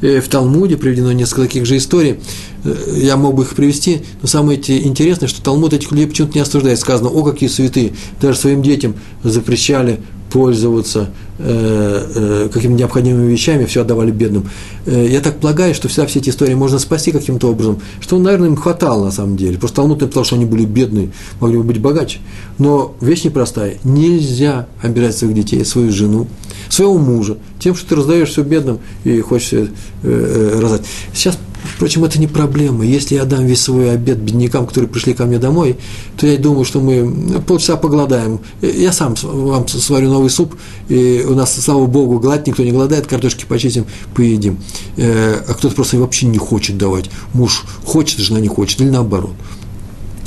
Э, 0.00 0.20
в 0.20 0.28
Талмуде 0.28 0.76
приведено 0.76 1.12
несколько 1.12 1.42
таких 1.42 1.66
же 1.66 1.76
историй. 1.76 2.20
Э, 2.64 2.74
я 2.96 3.16
мог 3.16 3.34
бы 3.34 3.42
их 3.42 3.54
привести, 3.54 4.02
но 4.22 4.28
самое 4.28 4.58
интересное, 4.58 5.28
что 5.28 5.42
Талмуд 5.42 5.72
этих 5.72 5.90
людей 5.90 6.06
почему-то 6.06 6.34
не 6.34 6.40
осуждает. 6.40 6.78
Сказано, 6.78 7.08
о, 7.08 7.22
какие 7.24 7.48
святые, 7.48 7.92
даже 8.20 8.38
своим 8.38 8.62
детям 8.62 8.94
запрещали 9.22 10.00
пользоваться 10.30 11.10
э, 11.38 12.06
э, 12.14 12.48
какими-то 12.52 12.78
необходимыми 12.78 13.30
вещами, 13.30 13.64
все 13.64 13.82
отдавали 13.82 14.10
бедным. 14.10 14.48
Э, 14.86 15.06
я 15.08 15.20
так 15.20 15.38
полагаю, 15.38 15.74
что 15.74 15.88
вся, 15.88 16.06
все 16.06 16.18
эти 16.18 16.30
истории 16.30 16.54
можно 16.54 16.78
спасти 16.78 17.12
каким-то 17.12 17.50
образом, 17.50 17.80
что, 18.00 18.18
наверное, 18.18 18.48
им 18.48 18.56
хватало 18.56 19.06
на 19.06 19.10
самом 19.10 19.36
деле. 19.36 19.58
Просто 19.58 19.76
Талмуд 19.76 20.00
написал, 20.00 20.24
что 20.24 20.36
они 20.36 20.44
были 20.44 20.64
бедные, 20.64 21.10
могли 21.40 21.58
бы 21.58 21.64
быть 21.64 21.80
богаче. 21.80 22.18
Но 22.58 22.94
вещь 23.00 23.24
непростая. 23.24 23.78
Нельзя 23.84 24.66
обирать 24.82 25.16
своих 25.16 25.34
детей, 25.34 25.64
свою 25.64 25.92
жену, 25.92 26.26
своего 26.68 26.98
мужа, 26.98 27.38
тем, 27.58 27.74
что 27.74 27.88
ты 27.88 27.96
раздаешь 27.96 28.30
все 28.30 28.42
бедным 28.42 28.78
и 29.04 29.20
хочешь 29.20 29.52
э, 29.52 29.68
э, 30.02 30.60
раздать. 30.60 30.82
Сейчас 31.12 31.38
Впрочем, 31.62 32.04
это 32.04 32.18
не 32.18 32.26
проблема. 32.26 32.84
Если 32.84 33.14
я 33.14 33.24
дам 33.24 33.44
весь 33.44 33.62
свой 33.62 33.92
обед 33.92 34.18
беднякам, 34.18 34.66
которые 34.66 34.88
пришли 34.88 35.14
ко 35.14 35.26
мне 35.26 35.38
домой, 35.38 35.76
то 36.16 36.26
я 36.26 36.38
думаю, 36.38 36.64
что 36.64 36.80
мы 36.80 37.40
полчаса 37.46 37.76
поголодаем. 37.76 38.40
Я 38.62 38.92
сам 38.92 39.14
вам 39.22 39.66
сварю 39.68 40.10
новый 40.10 40.30
суп, 40.30 40.54
и 40.88 41.24
у 41.28 41.34
нас, 41.34 41.54
слава 41.54 41.86
богу, 41.86 42.18
гладь 42.18 42.46
никто 42.46 42.62
не 42.62 42.72
голодает, 42.72 43.06
картошки 43.06 43.44
почистим, 43.48 43.86
поедим. 44.14 44.58
Э, 44.96 45.40
а 45.46 45.54
кто-то 45.54 45.74
просто 45.74 45.98
вообще 45.98 46.26
не 46.26 46.38
хочет 46.38 46.78
давать. 46.78 47.10
Муж 47.34 47.64
хочет, 47.84 48.18
жена 48.18 48.40
не 48.40 48.48
хочет, 48.48 48.80
или 48.80 48.90
наоборот 48.90 49.34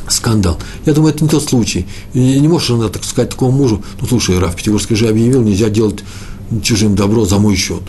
скандал. 0.08 0.58
Я 0.86 0.94
думаю, 0.94 1.14
это 1.14 1.24
не 1.24 1.30
тот 1.30 1.44
случай. 1.44 1.86
И 2.14 2.40
не 2.40 2.48
можешь 2.50 2.68
жена 2.68 2.90
так 2.90 3.06
сказать 3.06 3.30
такому 3.30 3.52
мужу, 3.52 3.82
ну, 4.02 4.08
слушай, 4.08 4.38
Раф 4.38 4.56
Пятигорский 4.56 4.96
же 4.96 5.08
объявил, 5.08 5.42
нельзя 5.42 5.70
делать 5.70 6.04
чужим 6.62 6.96
добро 6.96 7.24
за 7.24 7.40
мой 7.40 7.56
счет. 7.56 7.82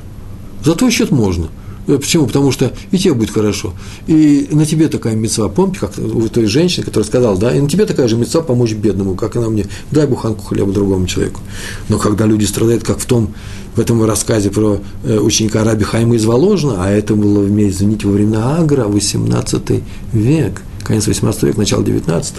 За 0.65 0.77
твой 0.77 0.93
счет 0.93 1.11
можно– 1.11 1.49
почему? 1.87 2.27
Потому 2.27 2.53
что 2.53 2.73
и 2.91 2.99
тебе 2.99 3.15
будет 3.15 3.31
хорошо. 3.31 3.75
И 4.07 4.49
на 4.53 4.67
тебе 4.67 4.89
такая 4.89 5.15
мецва, 5.15 5.49
помните, 5.49 5.81
как 5.81 5.93
у 5.99 6.29
той 6.29 6.47
женщины, 6.47 6.85
которая 6.85 7.07
сказала, 7.07 7.37
да, 7.37 7.55
и 7.55 7.61
на 7.61 7.69
тебе 7.69 7.87
такая 7.87 8.09
же 8.09 8.17
мецва 8.17 8.43
помочь 8.43 8.73
бедному, 8.73 9.15
как 9.15 9.37
и 9.37 9.39
на 9.39 9.49
мне. 9.49 9.67
Дай 9.91 10.07
буханку 10.07 10.45
хлеба 10.45 10.73
другому 10.73 11.07
человеку. 11.07 11.41
Но 11.89 11.99
когда 11.99 12.27
люди 12.27 12.45
страдают, 12.45 12.85
как 12.85 12.99
в 12.99 13.07
том, 13.07 13.35
в 13.75 13.81
этом 13.81 14.05
рассказе 14.05 14.51
про 14.51 14.81
э, 15.05 15.19
ученика 15.19 15.65
Раби 15.65 15.85
Хайма 15.85 16.17
из 16.17 16.25
Воложина, 16.25 16.85
а 16.85 16.91
это 16.91 17.15
было, 17.15 17.47
извините, 17.47 18.07
во 18.07 18.13
времена 18.13 18.59
Агра, 18.59 18.85
18 18.85 19.83
век, 20.13 20.63
конец 20.85 21.07
18 21.07 21.43
века, 21.45 21.59
начало 21.59 21.83
19 21.83 22.35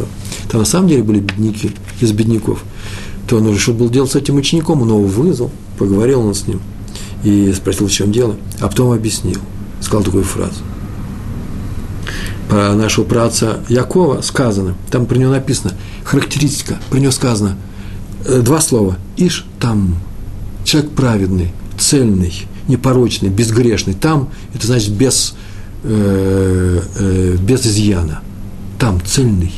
там 0.49 0.59
на 0.59 0.65
самом 0.65 0.89
деле 0.89 1.01
были 1.01 1.19
бедняки, 1.19 1.71
из 2.01 2.11
бедняков, 2.11 2.63
то 3.27 3.37
он 3.37 3.51
решил 3.51 3.73
был 3.73 3.89
делать 3.89 4.11
с 4.11 4.15
этим 4.15 4.35
учеником, 4.35 4.83
он 4.83 4.89
его 4.89 4.99
вызвал, 4.99 5.49
поговорил 5.79 6.19
он 6.21 6.35
с 6.35 6.45
ним– 6.45 6.61
и 7.23 7.53
спросил, 7.53 7.87
в 7.87 7.91
чем 7.91 8.11
дело, 8.11 8.35
а 8.59 8.67
потом 8.67 8.91
объяснил, 8.91 9.39
сказал 9.81 10.03
такую 10.03 10.23
фразу. 10.23 10.61
Про 12.49 12.73
нашего 12.73 13.05
праца 13.05 13.61
Якова 13.69 14.21
сказано, 14.21 14.75
там 14.91 15.05
про 15.05 15.17
него 15.17 15.31
написано, 15.31 15.73
характеристика, 16.03 16.77
про 16.89 16.99
него 16.99 17.11
сказано 17.11 17.57
э, 18.25 18.41
два 18.41 18.59
слова, 18.59 18.97
иш 19.17 19.45
там, 19.59 19.95
человек 20.65 20.91
праведный, 20.91 21.51
цельный, 21.77 22.33
непорочный, 22.67 23.29
безгрешный, 23.29 23.93
там, 23.93 24.29
это 24.53 24.67
значит 24.67 24.91
без, 24.91 25.35
э, 25.83 26.81
э, 26.99 27.37
без 27.39 27.65
изъяна, 27.65 28.21
там, 28.77 28.99
цельный. 29.05 29.53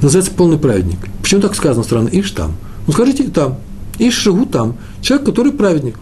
Называется 0.00 0.32
полный 0.32 0.58
праведник. 0.58 0.98
Почему 1.20 1.40
так 1.40 1.54
сказано 1.54 1.84
странно? 1.84 2.08
Иш 2.10 2.30
там. 2.32 2.56
Ну 2.86 2.92
скажите 2.92 3.24
там, 3.24 3.58
и 3.98 4.10
живу 4.10 4.46
там. 4.46 4.76
Человек, 5.00 5.26
который 5.26 5.52
праведник. 5.52 5.96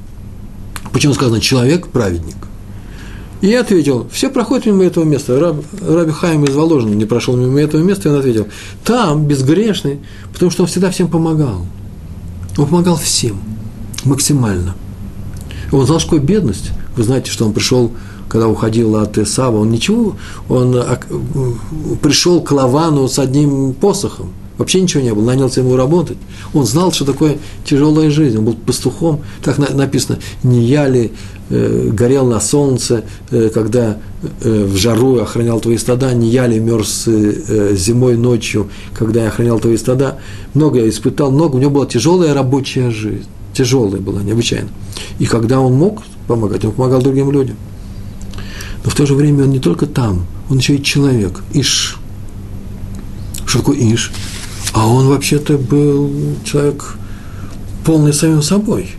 Почему 0.93 1.15
сказано 1.15 1.41
человек 1.41 1.89
праведник? 1.89 2.37
И 3.41 3.47
я 3.47 3.61
ответил, 3.61 4.07
все 4.13 4.29
проходят 4.29 4.67
мимо 4.67 4.85
этого 4.85 5.05
места. 5.05 5.39
Раб, 5.41 5.65
Раби 5.81 6.13
Хайм 6.13 6.45
из 6.45 6.55
Воложина 6.55 6.95
не 6.95 7.07
прошел 7.07 7.37
мимо 7.37 7.61
этого 7.61 7.83
места, 7.83 8.09
и 8.09 8.13
он 8.13 8.19
ответил, 8.19 8.49
там 8.85 9.27
безгрешный, 9.27 10.01
потому 10.33 10.51
что 10.51 10.65
он 10.65 10.69
всегда 10.69 10.91
всем 10.91 11.09
помогал. 11.09 11.65
Он 12.59 12.67
помогал 12.67 12.97
всем, 12.97 13.41
максимально. 14.05 14.75
Он 15.73 15.87
знал, 15.87 16.01
что 16.01 16.11
такое 16.11 16.27
бедность. 16.27 16.71
Вы 16.97 17.05
знаете, 17.05 17.31
что 17.31 17.47
он 17.47 17.55
пришел, 17.55 17.93
когда 18.29 18.47
уходил 18.47 18.97
от 18.97 19.17
Исава, 19.17 19.59
он 19.59 19.71
ничего, 19.71 20.17
он 20.49 20.75
а, 20.77 21.01
пришел 22.03 22.43
к 22.43 22.53
Лавану 22.53 23.09
с 23.09 23.19
одним 23.19 23.73
посохом. 23.73 24.33
Вообще 24.61 24.83
ничего 24.83 25.03
не 25.03 25.15
было, 25.15 25.25
нанялся 25.25 25.61
ему 25.61 25.75
работать. 25.75 26.19
Он 26.53 26.67
знал, 26.67 26.93
что 26.93 27.07
такое 27.07 27.39
тяжелая 27.65 28.11
жизнь. 28.11 28.37
Он 28.37 28.45
был 28.45 28.53
пастухом, 28.53 29.21
так 29.43 29.57
написано, 29.57 30.19
не 30.43 30.63
я 30.67 30.87
ли 30.87 31.13
э, 31.49 31.89
горел 31.91 32.27
на 32.27 32.41
солнце, 32.41 33.05
э, 33.31 33.49
когда 33.55 33.97
э, 34.43 34.65
в 34.67 34.77
жару 34.77 35.17
охранял 35.17 35.61
твои 35.61 35.79
стада, 35.79 36.13
не 36.13 36.29
я 36.29 36.47
ли 36.47 36.61
мерз 36.61 37.05
э, 37.07 37.75
зимой 37.75 38.19
ночью, 38.19 38.69
когда 38.93 39.23
я 39.23 39.29
охранял 39.29 39.59
твои 39.61 39.79
стада. 39.79 40.19
Много 40.53 40.81
я 40.81 40.91
испытал, 40.91 41.31
много. 41.31 41.57
У 41.57 41.59
него 41.59 41.71
была 41.71 41.87
тяжелая 41.87 42.35
рабочая 42.35 42.91
жизнь. 42.91 43.29
Тяжелая 43.55 44.03
была, 44.03 44.21
необычайно. 44.21 44.69
И 45.19 45.25
когда 45.25 45.61
он 45.61 45.73
мог 45.73 46.03
помогать, 46.29 46.67
он 46.67 46.73
помогал 46.73 47.01
другим 47.01 47.33
людям. 47.33 47.57
Но 48.85 48.91
в 48.91 48.95
то 48.95 49.07
же 49.07 49.15
время 49.15 49.45
он 49.45 49.53
не 49.53 49.59
только 49.59 49.87
там, 49.87 50.27
он 50.51 50.59
еще 50.59 50.77
и 50.77 50.83
человек, 50.83 51.43
Иш. 51.55 51.97
Что 53.47 53.61
такое 53.61 53.79
Иш? 53.79 54.13
А 54.73 54.87
он 54.87 55.09
вообще-то 55.09 55.59
был 55.59 56.11
человек 56.45 56.95
полный 57.85 58.13
самим 58.13 58.43
собой. 58.43 58.91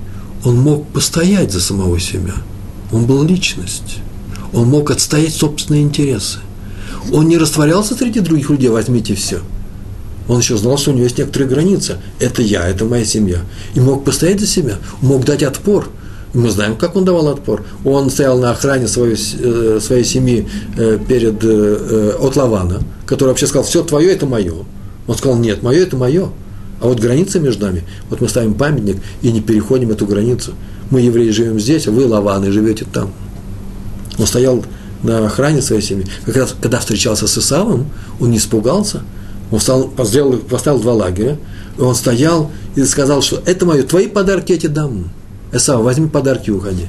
Он 0.44 0.58
мог 0.58 0.88
постоять 0.88 1.52
за 1.52 1.62
самого 1.62 2.00
себя. 2.00 2.34
Он 2.92 3.06
был 3.06 3.24
личность. 3.24 4.00
Он 4.54 4.68
мог 4.68 4.92
отстоять 4.92 5.34
собственные 5.34 5.84
интересы. 5.84 6.40
Он 7.12 7.28
не 7.28 7.38
растворялся 7.38 7.96
среди 7.96 8.20
других 8.20 8.50
людей, 8.50 8.70
возьмите 8.70 9.16
все. 9.16 9.40
Он 10.28 10.40
еще 10.40 10.58
знал, 10.58 10.78
что 10.78 10.92
у 10.92 10.94
него 10.94 11.04
есть 11.04 11.18
некоторые 11.18 11.50
границы. 11.50 11.98
Это 12.20 12.42
я, 12.42 12.68
это 12.68 12.86
моя 12.86 13.06
семья. 13.06 13.40
И 13.74 13.80
мог 13.80 14.04
постоять 14.04 14.40
за 14.40 14.48
себя, 14.48 14.78
мог 15.02 15.26
дать 15.26 15.44
отпор. 15.44 15.90
Мы 16.34 16.50
знаем, 16.50 16.78
как 16.78 16.96
он 16.96 17.06
давал 17.06 17.28
отпор. 17.28 17.64
Он 17.84 18.10
стоял 18.10 18.38
на 18.40 18.52
охране 18.52 18.88
своей, 18.88 19.16
э, 19.16 19.80
своей 19.82 20.06
семьи 20.06 20.48
э, 20.78 21.00
перед, 21.06 21.44
э, 21.44 22.16
от 22.20 22.36
Лавана, 22.36 22.82
который 23.06 23.30
вообще 23.30 23.48
сказал, 23.48 23.66
все 23.66 23.84
твое, 23.84 24.14
это 24.14 24.26
мое. 24.26 24.54
Он 25.08 25.18
сказал, 25.18 25.38
нет, 25.38 25.64
мое 25.64 25.84
это 25.84 25.98
мое. 25.98 26.30
А 26.80 26.88
вот 26.88 27.00
граница 27.00 27.40
между 27.40 27.66
нами, 27.66 27.84
вот 28.10 28.22
мы 28.22 28.30
ставим 28.30 28.56
памятник 28.56 28.98
и 29.22 29.32
не 29.32 29.42
переходим 29.42 29.92
эту 29.92 30.06
границу. 30.08 30.54
Мы, 30.90 31.02
евреи, 31.02 31.30
живем 31.30 31.60
здесь, 31.60 31.88
а 31.88 31.92
вы, 31.92 32.06
лаваны, 32.06 32.52
живете 32.52 32.86
там. 32.92 33.12
Он 34.18 34.26
стоял 34.26 34.64
на 35.04 35.26
охране 35.28 35.62
своей 35.62 35.82
семьи. 35.82 36.06
Как 36.26 36.36
раз, 36.36 36.56
когда 36.60 36.80
встречался 36.80 37.28
с 37.28 37.38
Исавом, 37.38 37.88
он 38.20 38.32
не 38.32 38.38
испугался. 38.38 39.02
Он 39.52 39.60
встал, 39.60 39.92
сделал, 40.04 40.38
поставил 40.38 40.80
два 40.80 40.94
лагеря. 40.94 41.38
И 41.78 41.82
он 41.82 41.96
стоял 41.96 42.52
и 42.76 42.84
сказал, 42.84 43.22
что 43.22 43.42
это 43.46 43.66
мое, 43.66 43.84
твои 43.84 44.08
подарки 44.08 44.54
я 44.54 44.58
тебе 44.58 44.74
дам. 44.74 45.12
Исав, 45.54 45.82
возьми 45.82 46.08
подарки 46.08 46.50
и 46.50 46.54
уходи. 46.54 46.88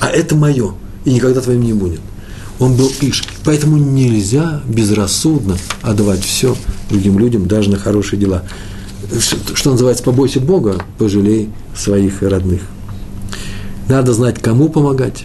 А 0.00 0.08
это 0.08 0.34
мое, 0.34 0.74
и 1.04 1.12
никогда 1.12 1.40
твоим 1.40 1.62
не 1.62 1.72
будет 1.72 2.00
он 2.58 2.76
был 2.76 2.90
Иш. 3.00 3.24
Поэтому 3.44 3.76
нельзя 3.76 4.62
безрассудно 4.66 5.56
отдавать 5.82 6.24
все 6.24 6.56
другим 6.90 7.18
людям, 7.18 7.46
даже 7.46 7.70
на 7.70 7.76
хорошие 7.76 8.18
дела. 8.18 8.42
Что 9.54 9.72
называется, 9.72 10.02
побойся 10.02 10.40
Бога, 10.40 10.82
пожалей 10.98 11.50
своих 11.76 12.22
родных. 12.22 12.62
Надо 13.88 14.14
знать, 14.14 14.40
кому 14.40 14.70
помогать, 14.70 15.24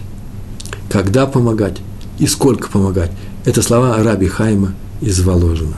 когда 0.90 1.26
помогать 1.26 1.78
и 2.18 2.26
сколько 2.26 2.68
помогать. 2.68 3.10
Это 3.46 3.62
слова 3.62 3.96
Раби 4.02 4.26
Хайма 4.26 4.74
из 5.00 5.20
Воложина. 5.20 5.76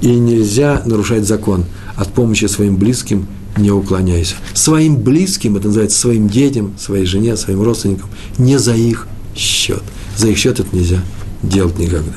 И 0.00 0.08
нельзя 0.08 0.82
нарушать 0.84 1.24
закон. 1.24 1.64
От 1.94 2.08
помощи 2.08 2.46
своим 2.46 2.76
близким 2.76 3.28
не 3.56 3.70
уклоняйся. 3.70 4.34
Своим 4.52 4.96
близким, 4.96 5.56
это 5.56 5.68
называется 5.68 6.00
своим 6.00 6.28
детям, 6.28 6.74
своей 6.76 7.04
жене, 7.04 7.36
своим 7.36 7.62
родственникам, 7.62 8.08
не 8.36 8.58
за 8.58 8.74
их 8.74 9.06
счет– 9.36 9.82
за 10.16 10.28
их 10.28 10.38
счет 10.38 10.60
это 10.60 10.74
нельзя 10.74 11.00
делать 11.42 11.78
никогда. 11.78 12.12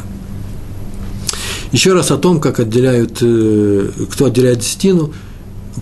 Еще 1.72 1.94
раз 1.94 2.12
о 2.12 2.18
том, 2.18 2.40
как 2.40 2.60
отделяют, 2.60 3.18
э, 3.22 3.90
кто 4.12 4.26
отделяет 4.26 4.60
десятину, 4.60 5.14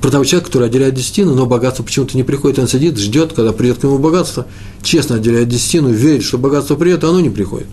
про 0.02 0.10
того 0.10 0.24
человека, 0.24 0.48
который 0.48 0.68
отделяет 0.68 0.96
десятину, 0.96 1.36
но 1.36 1.46
богатство 1.46 1.84
почему-то 1.84 2.18
не 2.18 2.24
приходит, 2.24 2.60
он 2.60 2.68
сидит, 2.68 2.98
ждет, 2.98 3.34
когда 3.34 3.54
придет 3.54 3.78
к 3.78 3.84
нему 3.84 4.00
богатство, 4.00 4.48
честно 4.82 5.18
отделяет 5.18 5.50
десятину, 5.50 5.90
верит, 5.90 6.24
что 6.24 6.38
богатство 6.38 6.76
придет, 6.76 7.04
а 7.04 7.10
оно 7.10 7.20
не 7.20 7.30
приходит. 7.30 7.68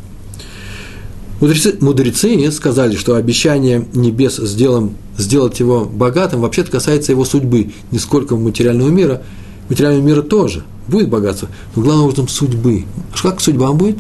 Мудрецы, 1.41 1.79
мудрецы 1.81 2.51
сказали, 2.51 2.97
что 2.97 3.15
обещание 3.15 3.89
небес 3.95 4.37
сделан, 4.37 4.91
сделать 5.17 5.59
его 5.59 5.87
богатым 5.87 6.43
вообще-то 6.43 6.71
касается 6.71 7.13
его 7.13 7.25
судьбы, 7.25 7.73
не 7.91 7.99
сколько 7.99 8.37
материального 8.37 8.91
мира, 8.91 9.23
материального 9.71 10.05
мира 10.05 10.23
тоже 10.23 10.65
будет 10.87 11.09
богатство, 11.09 11.49
но 11.75 11.83
главным 11.83 12.05
образом 12.05 12.29
судьбы. 12.29 12.85
Как 13.23 13.41
судьба 13.41 13.73
будет? 13.73 13.99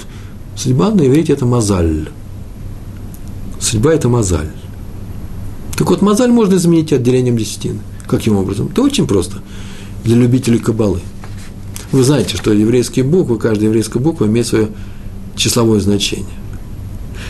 Судьба 0.63 0.91
на 0.91 1.07
иврите– 1.07 1.33
это 1.35 1.47
мазаль. 1.47 2.11
Судьба– 3.59 3.93
это 3.95 4.11
мазаль. 4.11 4.51
Так 5.75 5.89
вот, 5.89 6.03
мазаль 6.03 6.31
можно 6.31 6.57
изменить 6.57 6.93
отделением 6.93 7.39
десятины. 7.39 7.79
Каким 8.07 8.37
образом? 8.37 8.69
Это 8.71 8.83
очень 8.83 9.07
просто. 9.07 9.39
Для 10.05 10.17
любителей 10.17 10.59
кабалы. 10.59 11.01
Вы 11.93 12.05
знаете, 12.05 12.37
что 12.37 12.53
еврейские 12.53 13.07
буквы, 13.07 13.39
каждая 13.39 13.69
еврейская 13.69 14.01
буква 14.01 14.27
имеет 14.27 14.49
свое 14.49 14.69
числовое 15.35 15.81
значение. 15.81 16.27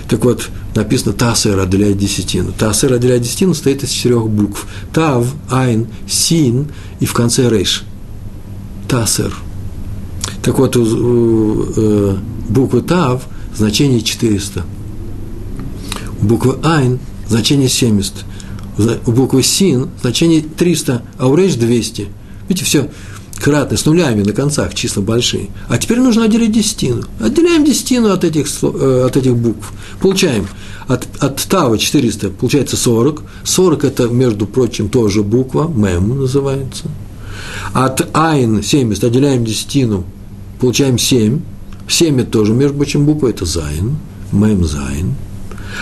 Так 0.08 0.24
вот, 0.24 0.48
написано 0.74 1.12
«Таасер 1.12 1.56
отделяет 1.56 1.98
десятину». 1.98 2.50
«Таасер 2.50 2.92
отделяет 2.92 3.22
десятину» 3.22 3.54
состоит 3.54 3.84
из 3.84 3.90
четырех 3.90 4.28
букв. 4.28 4.66
Тав, 4.92 5.24
Айн, 5.48 5.86
Син 6.08 6.66
и 6.98 7.06
в 7.06 7.14
конце 7.14 7.48
Рейш. 7.48 7.84
Таасер. 8.88 9.32
Так 10.42 10.58
вот, 10.58 10.76
у, 10.76 10.82
у 10.82 11.66
э, 11.76 12.16
буквы 12.48 12.82
Тав 12.82 13.22
значение 13.54 14.00
400. 14.00 14.64
У 16.22 16.24
буквы 16.24 16.56
Айн 16.62 16.98
значение 17.28 17.68
70. 17.68 18.12
У 19.06 19.12
буквы 19.12 19.42
Син 19.42 19.90
значение 20.00 20.42
300, 20.42 21.02
а 21.18 21.28
у 21.28 21.34
Рейш 21.34 21.54
200. 21.54 22.08
Видите, 22.48 22.64
все 22.64 22.90
кратно, 23.40 23.76
с 23.76 23.84
нулями 23.86 24.22
на 24.22 24.32
концах, 24.32 24.74
числа 24.74 25.02
большие. 25.02 25.48
А 25.68 25.78
теперь 25.78 25.98
нужно 25.98 26.24
отделить 26.24 26.52
десятину. 26.52 27.04
Отделяем 27.20 27.64
десятину 27.64 28.10
от 28.10 28.24
этих, 28.24 28.46
э, 28.62 29.04
от 29.06 29.16
этих 29.16 29.36
букв. 29.36 29.72
Получаем 30.00 30.46
от, 30.88 31.06
от 31.20 31.42
Тава 31.42 31.78
400, 31.78 32.30
получается 32.30 32.76
40. 32.76 33.22
40 33.44 33.84
это, 33.84 34.08
между 34.08 34.46
прочим, 34.46 34.88
тоже 34.88 35.22
буква, 35.22 35.68
мем 35.68 36.20
называется. 36.20 36.84
От 37.72 38.08
Айн 38.12 38.62
70 38.62 39.04
отделяем 39.04 39.44
десятину, 39.44 40.04
получаем 40.60 40.98
7. 40.98 41.40
7 41.88 42.20
это 42.20 42.30
тоже, 42.30 42.52
между 42.52 42.76
прочим, 42.76 43.06
буква, 43.06 43.28
это 43.28 43.44
Зайн, 43.44 43.96
мем 44.32 44.64
Зайн. 44.64 45.14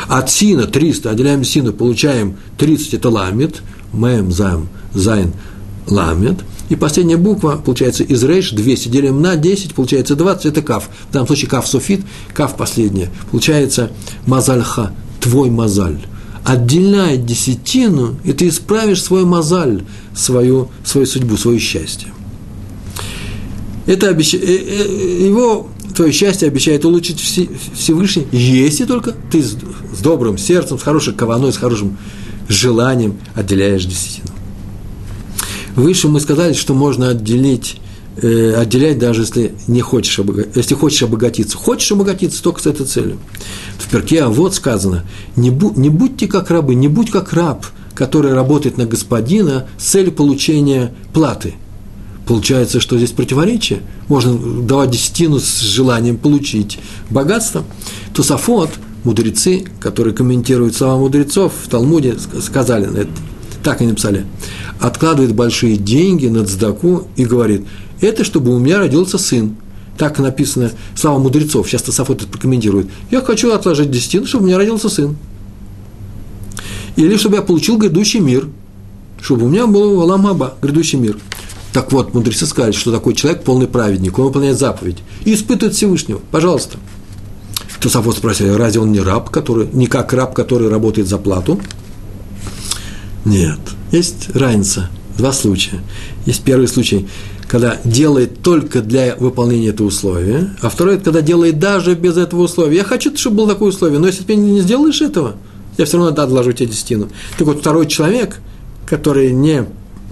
От 0.08 0.30
Сина 0.30 0.66
300 0.66 1.10
отделяем 1.10 1.44
Сину, 1.44 1.72
получаем 1.72 2.36
30, 2.56 2.94
это 2.94 3.10
Ламед, 3.10 3.62
мем 3.92 4.30
Зайн, 4.32 4.68
Зайн, 4.94 5.32
Ламед – 5.86 6.54
и 6.68 6.76
последняя 6.76 7.16
буква, 7.16 7.60
получается, 7.64 8.04
из 8.04 8.22
рейш, 8.24 8.50
200 8.50 8.88
делим 8.88 9.22
на 9.22 9.36
10, 9.36 9.74
получается 9.74 10.16
20, 10.16 10.46
это 10.46 10.62
каф. 10.62 10.90
В 11.08 11.12
данном 11.12 11.26
случае 11.26 11.48
כף 11.48 11.66
סופית, 11.66 12.02
каф 12.34 12.56
последняя. 12.56 13.10
Получается 13.30 13.90
мазальха, 14.26 14.92
твой 15.20 15.50
мазаль. 15.50 15.98
Отделяй 16.44 17.16
десятину, 17.16 18.16
и 18.24 18.32
ты 18.32 18.48
исправишь 18.48 19.02
свой 19.02 19.24
мазаль, 19.24 19.84
свою, 20.14 20.68
свою 20.84 21.06
судьбу, 21.06 21.36
свое 21.36 21.58
счастье. 21.58 22.08
Это 23.88 24.08
обещ... 24.08 24.34
Э, 24.34 24.38
э, 24.38 25.24
его 25.24 25.66
твое 25.96 26.12
счастье 26.12 26.46
обещает 26.46 26.84
улучшить 26.84 27.18
Всевышний, 27.74 28.28
если 28.30 28.84
только 28.84 29.14
ты 29.32 29.42
с 29.42 29.56
добрым 30.02 30.36
сердцем, 30.36 30.78
с 30.78 30.82
хорошей 30.82 31.14
каваной, 31.14 31.54
с 31.54 31.56
хорошим 31.56 31.96
желанием 32.48 33.18
отделяешь 33.34 33.86
десятину. 33.86 34.28
Выше 35.74 36.08
мы 36.08 36.20
сказали, 36.20 36.52
что 36.52 36.74
можно 36.74 37.08
отделить, 37.08 37.78
э, 38.20 38.52
отделять 38.56 38.98
даже 38.98 39.22
если 39.22 39.54
не 39.68 39.80
хочешь, 39.80 40.20
если 40.54 40.74
хочешь 40.74 41.02
обогатиться. 41.02 41.56
Хочешь 41.56 41.90
обогатиться 41.90 42.42
только 42.42 42.60
с 42.60 42.66
этой 42.66 42.84
целью. 42.84 43.18
В 43.78 43.88
перке 43.88 44.22
а 44.22 44.28
вот 44.28 44.54
сказано, 44.54 45.06
не, 45.34 45.48
бу, 45.48 45.72
не 45.74 45.88
будьте 45.88 46.26
как 46.26 46.50
рабы, 46.50 46.74
не 46.74 46.88
будь 46.88 47.10
как 47.10 47.32
раб, 47.32 47.64
который 47.94 48.34
работает 48.34 48.76
на 48.76 48.84
господина 48.84 49.66
с 49.78 49.84
целью 49.84 50.12
получения 50.12 50.92
платы. 51.14 51.54
Получается, 52.28 52.78
что 52.78 52.98
здесь 52.98 53.12
противоречие. 53.12 53.80
Можно 54.08 54.36
давать 54.62 54.90
десятину 54.90 55.40
с 55.40 55.60
желанием 55.60 56.18
получить 56.18 56.78
богатство. 57.08 57.64
Тусафот, 58.14 58.70
мудрецы, 59.02 59.64
которые 59.80 60.14
комментируют 60.14 60.76
слова 60.76 60.98
мудрецов 60.98 61.54
в 61.64 61.68
Талмуде, 61.68 62.16
сказали 62.40 62.86
на 62.86 62.98
это 62.98 63.10
так 63.62 63.80
они 63.80 63.90
написали, 63.90 64.24
откладывает 64.80 65.34
большие 65.34 65.76
деньги 65.76 66.26
на 66.28 66.44
цдаку 66.44 67.08
и 67.16 67.24
говорит, 67.24 67.66
это 68.00 68.24
чтобы 68.24 68.54
у 68.54 68.58
меня 68.58 68.78
родился 68.78 69.18
сын. 69.18 69.56
Так 69.98 70.18
написано, 70.20 70.70
слава 70.94 71.18
мудрецов, 71.18 71.68
сейчас 71.68 71.82
Тософот 71.82 72.22
это 72.22 72.30
прокомментирует. 72.30 72.88
Я 73.10 73.20
хочу 73.20 73.52
отложить 73.52 73.90
десятину, 73.90 74.26
чтобы 74.26 74.44
у 74.44 74.46
меня 74.46 74.56
родился 74.56 74.88
сын. 74.88 75.16
Или 76.96 77.16
чтобы 77.16 77.36
я 77.36 77.42
получил 77.42 77.76
грядущий 77.76 78.20
мир, 78.20 78.48
чтобы 79.20 79.46
у 79.46 79.48
меня 79.48 79.66
был 79.66 80.00
Аламаба, 80.00 80.54
грядущий 80.62 80.98
мир. 80.98 81.18
Так 81.72 81.92
вот, 81.92 82.14
мудрецы 82.14 82.46
сказали, 82.46 82.72
что 82.72 82.92
такой 82.92 83.14
человек 83.14 83.44
полный 83.44 83.66
праведник, 83.66 84.18
он 84.18 84.26
выполняет 84.26 84.58
заповедь 84.58 84.98
и 85.24 85.34
испытывает 85.34 85.74
Всевышнего. 85.74 86.20
Пожалуйста. 86.30 86.78
Тософот 87.80 88.16
спросил, 88.16 88.56
разве 88.56 88.80
он 88.80 88.90
не 88.90 89.00
раб, 89.00 89.30
который, 89.30 89.68
не 89.72 89.86
как 89.86 90.12
раб, 90.12 90.34
который 90.34 90.68
работает 90.68 91.06
за 91.06 91.18
плату? 91.18 91.60
Нет. 93.24 93.60
Есть 93.92 94.34
разница. 94.34 94.90
Два 95.16 95.32
случая. 95.32 95.80
Есть 96.26 96.42
первый 96.42 96.68
случай, 96.68 97.08
когда 97.48 97.78
делает 97.84 98.42
только 98.42 98.80
для 98.80 99.16
выполнения 99.16 99.68
этого 99.68 99.88
условия, 99.88 100.54
а 100.60 100.68
второй, 100.68 100.94
это 100.94 101.04
когда 101.04 101.22
делает 101.22 101.58
даже 101.58 101.94
без 101.94 102.16
этого 102.16 102.42
условия. 102.42 102.76
Я 102.76 102.84
хочу, 102.84 103.16
чтобы 103.16 103.38
было 103.38 103.48
такое 103.48 103.70
условие, 103.70 103.98
но 103.98 104.06
если 104.06 104.22
ты 104.22 104.36
не 104.36 104.60
сделаешь 104.60 105.00
этого, 105.00 105.34
я 105.76 105.84
все 105.84 105.98
равно 105.98 106.22
отложу 106.22 106.52
тебе 106.52 106.68
десятину. 106.68 107.08
Так 107.36 107.46
вот, 107.46 107.60
второй 107.60 107.86
человек, 107.86 108.40
который 108.86 109.32
не 109.32 109.66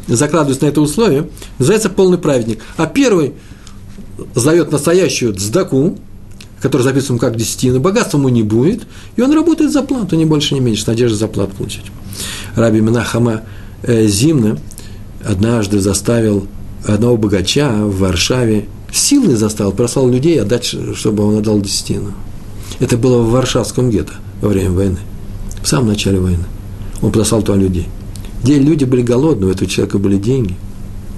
закладывается 0.07 0.65
на 0.65 0.69
это 0.69 0.81
условие, 0.81 1.29
называется 1.59 1.91
полный 1.91 2.19
праведник. 2.19 2.61
А 2.77 2.87
первый 2.87 3.35
зовет 4.35 4.73
настоящую 4.73 5.35
цдаку, 5.35 5.99
который 6.61 6.83
записан 6.83 7.19
как 7.19 7.37
десятина, 7.37 7.81
богатства 7.81 8.19
ему 8.19 8.29
не 8.29 8.43
будет, 8.43 8.87
и 9.17 9.23
он 9.23 9.33
работает 9.33 9.73
за 9.73 9.83
плату, 9.83 10.17
не 10.17 10.25
больше, 10.25 10.55
не 10.55 10.61
меньше, 10.61 10.85
с 10.85 11.15
за 11.15 11.29
плату 11.29 11.55
получить. 11.57 11.85
Раби 12.55 12.81
Минахама 12.81 13.43
э, 13.83 14.07
Зимна 14.07 14.59
однажды 15.25 15.81
заставил 15.81 16.47
одного 16.87 17.17
богача 17.17 17.71
в 17.71 17.99
Варшаве, 17.99 18.67
силой 18.93 19.35
заставил, 19.35 19.73
просал 19.73 20.09
людей 20.09 20.41
отдать, 20.41 20.65
чтобы 20.95 21.25
он 21.25 21.39
отдал 21.39 21.61
десятину. 21.61 22.13
Это 22.79 22.97
было 22.97 23.23
в 23.23 23.31
Варшавском 23.31 23.91
гетто 23.91 24.15
во 24.41 24.49
время 24.49 24.71
войны, 24.71 24.99
в 25.63 25.69
самом 25.69 25.89
начале 25.89 26.19
войны. 26.19 26.45
Он 27.03 27.13
послал 27.13 27.43
туда 27.43 27.59
людей. 27.59 27.87
Где 28.43 28.59
люди 28.59 28.85
были 28.85 29.03
голодные, 29.03 29.49
у 29.49 29.53
этого 29.53 29.69
человека 29.69 29.99
были 29.99 30.19
деньги. 30.19 30.55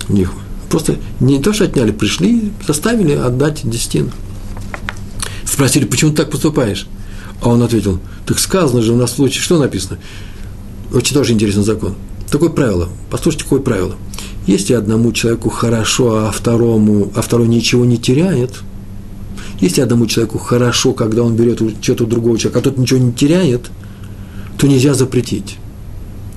У 0.09 0.13
них 0.15 0.33
просто 0.71 0.97
не 1.21 1.41
то, 1.41 1.53
что 1.53 1.65
отняли, 1.65 1.93
пришли, 1.93 2.53
заставили 2.67 3.13
отдать 3.13 3.69
десятину. 3.69 4.11
Спросили, 5.45 5.85
почему 5.85 6.13
ты 6.13 6.19
так 6.19 6.31
поступаешь? 6.31 6.87
А 7.41 7.49
он 7.49 7.63
ответил, 7.63 8.01
так 8.27 8.39
сказано 8.39 8.83
же 8.83 8.93
у 8.93 8.97
нас 8.97 9.11
в 9.13 9.17
случае, 9.17 9.43
что 9.43 9.59
написано? 9.59 9.99
Очень 10.93 11.15
тоже 11.15 11.33
интересный 11.33 11.65
закон. 11.65 11.95
Такое 12.31 12.49
правило. 12.51 12.89
Послушайте, 13.11 13.45
какое 13.45 13.61
правило. 13.61 13.95
Если 14.47 14.73
одному 14.73 15.13
человеку 15.13 15.51
хорошо, 15.51 16.27
а 16.27 16.31
второму, 16.31 17.13
а 17.15 17.23
второй 17.23 17.49
ничего 17.49 17.85
не 17.85 17.99
теряет, 17.99 18.63
если 19.61 19.81
одному 19.81 20.07
человеку 20.07 20.39
хорошо, 20.39 20.93
когда 20.93 21.23
он 21.23 21.37
берет 21.37 21.61
что-то 21.83 22.05
у 22.05 22.07
другого 22.07 22.39
человека, 22.39 22.61
а 22.61 22.63
тот 22.63 22.79
ничего 22.79 23.01
не 23.01 23.13
теряет, 23.13 23.71
то 24.57 24.67
нельзя 24.67 24.95
запретить. 24.95 25.57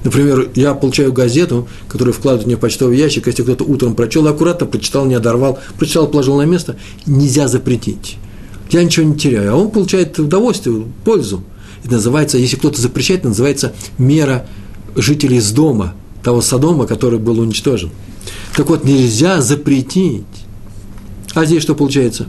Например, 0.04 0.50
я 0.56 0.74
получаю 0.74 1.14
газету, 1.14 1.68
которую 1.88 2.14
вкладывают 2.14 2.48
мне 2.48 2.56
в 2.56 2.60
почтовый 2.60 2.98
ящик, 2.98 3.28
если 3.28 3.44
кто-то 3.44 3.64
утром 3.64 3.96
прочел, 3.96 4.28
аккуратно 4.28 4.66
прочитал, 4.66 5.06
не 5.06 5.14
одорвал, 5.14 5.60
прочитал, 5.78 6.08
положил 6.08 6.38
на 6.38 6.46
место, 6.46 6.78
нельзя 7.06 7.48
запретить. 7.48 8.18
Я 8.72 8.84
ничего 8.84 9.06
не 9.06 9.16
теряю, 9.16 9.54
а 9.54 9.58
он 9.58 9.70
получает 9.70 10.18
удовольствие, 10.18 10.86
пользу. 11.04 11.44
Это 11.84 11.94
называется, 11.96 12.38
если 12.38 12.56
кто-то 12.56 12.82
запрещает, 12.82 13.22
это 13.22 13.30
называется 13.30 13.74
мера 13.98 14.48
жителей 14.96 15.38
из 15.38 15.52
дома, 15.52 15.94
того 16.24 16.42
Содома, 16.42 16.88
который 16.88 17.20
был 17.20 17.40
уничтожен. 17.40 17.92
Так 18.56 18.70
вот, 18.70 18.84
нельзя 18.84 19.42
запретить. 19.42 20.26
А 21.34 21.46
здесь 21.46 21.64
что 21.64 21.76
получается? 21.76 22.28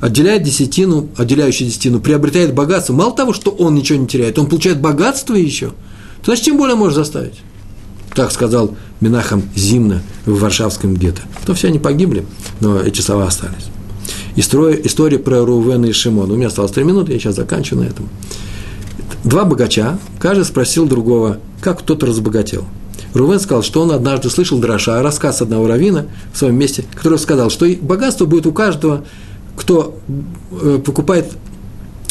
Отделяет 0.00 0.42
десятину, 0.42 1.08
отделяющий 1.16 1.66
десятину, 1.66 2.00
приобретает 2.00 2.54
богатство. 2.54 2.94
Мало 2.94 3.14
того, 3.14 3.32
что 3.32 3.50
он 3.50 3.74
ничего 3.74 3.98
не 3.98 4.06
теряет, 4.06 4.38
он 4.38 4.46
получает 4.46 4.80
богатство 4.80 5.34
еще. 5.34 5.72
Значит, 6.24 6.44
тем 6.44 6.56
более 6.56 6.76
может 6.76 6.96
заставить. 6.96 7.40
Так 8.14 8.32
сказал 8.32 8.74
Минахам 9.00 9.42
Зимна 9.54 10.02
в 10.26 10.38
Варшавском 10.40 10.96
гетто. 10.96 11.22
То 11.46 11.54
все 11.54 11.68
они 11.68 11.78
погибли, 11.78 12.24
но 12.60 12.80
эти 12.80 13.00
слова 13.00 13.26
остались. 13.26 13.66
История, 14.36 15.18
про 15.18 15.44
Рувена 15.44 15.86
и 15.86 15.92
Шимона. 15.92 16.32
У 16.32 16.36
меня 16.36 16.48
осталось 16.48 16.72
три 16.72 16.84
минуты, 16.84 17.12
я 17.12 17.18
сейчас 17.18 17.36
заканчиваю 17.36 17.84
на 17.84 17.88
этом. 17.88 18.08
Два 19.24 19.44
богача, 19.44 19.98
каждый 20.18 20.44
спросил 20.44 20.86
другого, 20.86 21.38
как 21.60 21.80
кто-то 21.80 22.06
разбогател. 22.06 22.64
Рувен 23.12 23.40
сказал, 23.40 23.62
что 23.62 23.82
он 23.82 23.90
однажды 23.90 24.30
слышал 24.30 24.58
дроша, 24.58 25.02
рассказ 25.02 25.42
одного 25.42 25.66
равина 25.66 26.06
в 26.32 26.38
своем 26.38 26.56
месте, 26.56 26.84
который 26.94 27.18
сказал, 27.18 27.50
что 27.50 27.66
богатство 27.80 28.24
будет 28.24 28.46
у 28.46 28.52
каждого, 28.52 29.04
кто 29.56 29.98
э, 30.62 30.80
покупает 30.84 31.26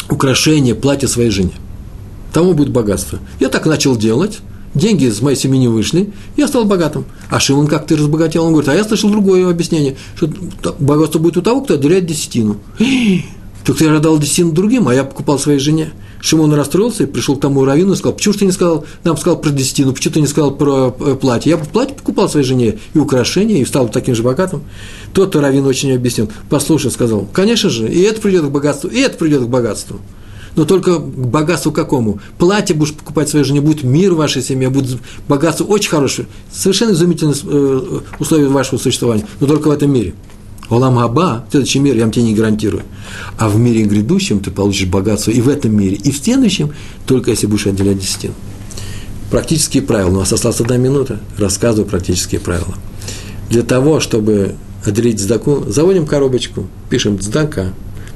украшение, 0.08 0.74
платье 0.74 1.08
своей 1.08 1.30
жене. 1.30 1.52
Тому 2.32 2.54
будет 2.54 2.70
богатство. 2.70 3.18
Я 3.38 3.48
так 3.48 3.66
начал 3.66 3.96
делать, 3.96 4.40
деньги 4.74 5.04
из 5.04 5.20
моей 5.20 5.36
семьи 5.36 5.58
не 5.58 5.68
вышли, 5.68 6.12
я 6.36 6.48
стал 6.48 6.64
богатым. 6.64 7.04
А 7.28 7.40
Шимон, 7.40 7.66
как 7.66 7.86
ты 7.86 7.96
разбогател? 7.96 8.44
Он 8.44 8.52
говорит, 8.52 8.68
а 8.68 8.74
я 8.74 8.84
слышал 8.84 9.10
другое 9.10 9.48
объяснение, 9.48 9.96
что 10.16 10.28
богатство 10.78 11.18
будет 11.18 11.36
у 11.36 11.42
того, 11.42 11.62
кто 11.62 11.74
отделяет 11.74 12.06
десятину. 12.06 12.56
Так 13.62 13.76
ты 13.76 13.98
дал 13.98 14.18
десятину 14.18 14.52
другим, 14.52 14.88
а 14.88 14.94
я 14.94 15.04
покупал 15.04 15.38
своей 15.38 15.58
жене. 15.58 15.92
Шимон 16.22 16.52
расстроился 16.54 17.04
и 17.04 17.06
пришел 17.06 17.36
к 17.36 17.40
тому 17.40 17.64
раввину 17.64 17.92
и 17.92 17.96
сказал, 17.96 18.14
почему 18.14 18.34
ты 18.34 18.46
не 18.46 18.52
сказал, 18.52 18.84
нам 19.04 19.16
сказал 19.16 19.38
про 19.38 19.50
десятину, 19.50 19.92
почему 19.92 20.14
ты 20.14 20.20
не 20.20 20.26
сказал 20.26 20.50
про 20.52 20.94
э, 20.98 21.14
платье? 21.14 21.50
Я 21.50 21.58
платье 21.58 21.94
покупал 21.94 22.28
своей 22.28 22.46
жене 22.46 22.78
и 22.94 22.98
украшения, 22.98 23.60
и 23.60 23.64
стал 23.64 23.88
таким 23.88 24.14
же 24.14 24.22
богатым. 24.22 24.62
Тот-то 25.12 25.40
раввин 25.40 25.66
очень 25.66 25.94
объяснил. 25.94 26.30
Послушай, 26.48 26.90
сказал, 26.90 27.26
конечно 27.32 27.70
же, 27.70 27.88
и 27.88 28.00
это 28.00 28.20
придет 28.20 28.44
к 28.44 28.48
богатству, 28.48 28.88
и 28.88 28.98
это 28.98 29.16
придет 29.16 29.42
к 29.42 29.48
богатству. 29.48 30.00
Но 30.56 30.64
только 30.64 30.96
к 30.96 31.02
богатству 31.02 31.72
какому? 31.72 32.20
Платье 32.38 32.74
будешь 32.74 32.94
покупать 32.94 33.28
своей 33.28 33.44
жене, 33.44 33.60
будет 33.60 33.84
мир 33.84 34.14
в 34.14 34.16
вашей 34.16 34.42
семье, 34.42 34.70
будет 34.70 34.98
богатство 35.28 35.64
очень 35.64 35.90
хорошее, 35.90 36.28
совершенно 36.52 36.92
изумительные 36.92 37.36
э, 37.42 38.00
условия 38.18 38.48
вашего 38.48 38.78
существования, 38.78 39.26
но 39.40 39.46
только 39.46 39.68
в 39.68 39.70
этом 39.72 39.92
мире– 39.92 40.14
Олам 40.70 41.00
Аба, 41.00 41.44
следующий 41.50 41.80
мир, 41.80 41.96
я 41.96 42.02
вам 42.02 42.12
тебе 42.12 42.26
не 42.26 42.34
гарантирую. 42.34 42.84
А 43.36 43.48
в 43.48 43.58
мире 43.58 43.82
грядущем 43.82 44.38
ты 44.38 44.52
получишь 44.52 44.86
богатство 44.86 45.32
и 45.32 45.40
в 45.40 45.48
этом 45.48 45.76
мире, 45.76 45.96
и 45.96 46.12
в 46.12 46.16
следующем, 46.16 46.72
только 47.06 47.30
если 47.30 47.46
будешь 47.46 47.66
отделять 47.66 47.98
десятину. 47.98 48.34
Практические 49.32 49.82
правила. 49.82 50.16
У 50.16 50.20
нас 50.20 50.32
осталась 50.32 50.60
одна 50.60 50.76
минута. 50.76 51.20
Рассказываю 51.38 51.88
практические 51.88 52.40
правила. 52.40 52.74
Для 53.48 53.62
того, 53.62 53.98
чтобы 53.98 54.54
отделить 54.84 55.20
сдаку, 55.20 55.64
заводим 55.66 56.06
коробочку, 56.06 56.68
пишем 56.88 57.20
сдака 57.20 57.72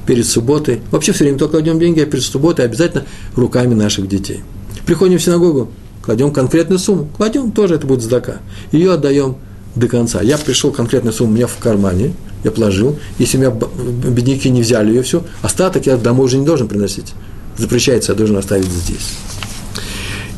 перед 0.07 0.27
субботой. 0.27 0.81
Вообще 0.91 1.13
все 1.13 1.25
время 1.25 1.39
только 1.39 1.53
кладем 1.53 1.79
деньги, 1.79 2.01
а 2.01 2.07
перед 2.07 2.23
субботой 2.23 2.65
обязательно 2.65 3.05
руками 3.35 3.75
наших 3.75 4.09
детей. 4.09 4.43
Приходим 4.87 5.19
в 5.19 5.23
синагогу, 5.23 5.71
кладем 6.03 6.33
конкретную 6.33 6.79
сумму, 6.79 7.09
кладем, 7.17 7.53
тоже 7.53 7.77
это 7.77 7.87
будет 7.87 8.03
сдака. 8.03 8.39
Ее 8.73 8.93
отдаем 8.93 9.37
до 9.75 9.89
конца. 9.89 10.21
Я 10.23 10.39
пришел, 10.39 10.71
конкретная 10.71 11.13
сумма 11.13 11.33
у 11.33 11.35
меня 11.35 11.47
в 11.47 11.57
кармане, 11.59 12.13
я 12.45 12.51
положил. 12.51 12.99
Если 13.19 13.39
меня 13.39 13.51
бедняки 13.51 14.51
не 14.51 14.61
взяли 14.61 14.91
ее 14.91 15.03
все, 15.03 15.25
остаток 15.43 15.87
я 15.87 15.97
домой 15.97 16.27
уже 16.27 16.39
не 16.39 16.47
должен 16.47 16.69
приносить. 16.69 17.15
Запрещается, 17.57 18.13
я 18.13 18.19
должен 18.19 18.37
оставить 18.37 18.67
здесь. 18.67 19.15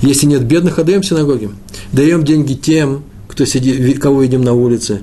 Если 0.02 0.26
нет 0.26 0.44
бедных, 0.44 0.78
отдаем 0.78 1.02
синагоге. 1.02 1.50
Даем 1.92 2.24
деньги 2.24 2.54
тем, 2.54 3.02
кто 3.28 3.44
сидит, 3.44 4.00
кого 4.00 4.22
видим 4.22 4.42
на 4.42 4.52
улице, 4.52 5.00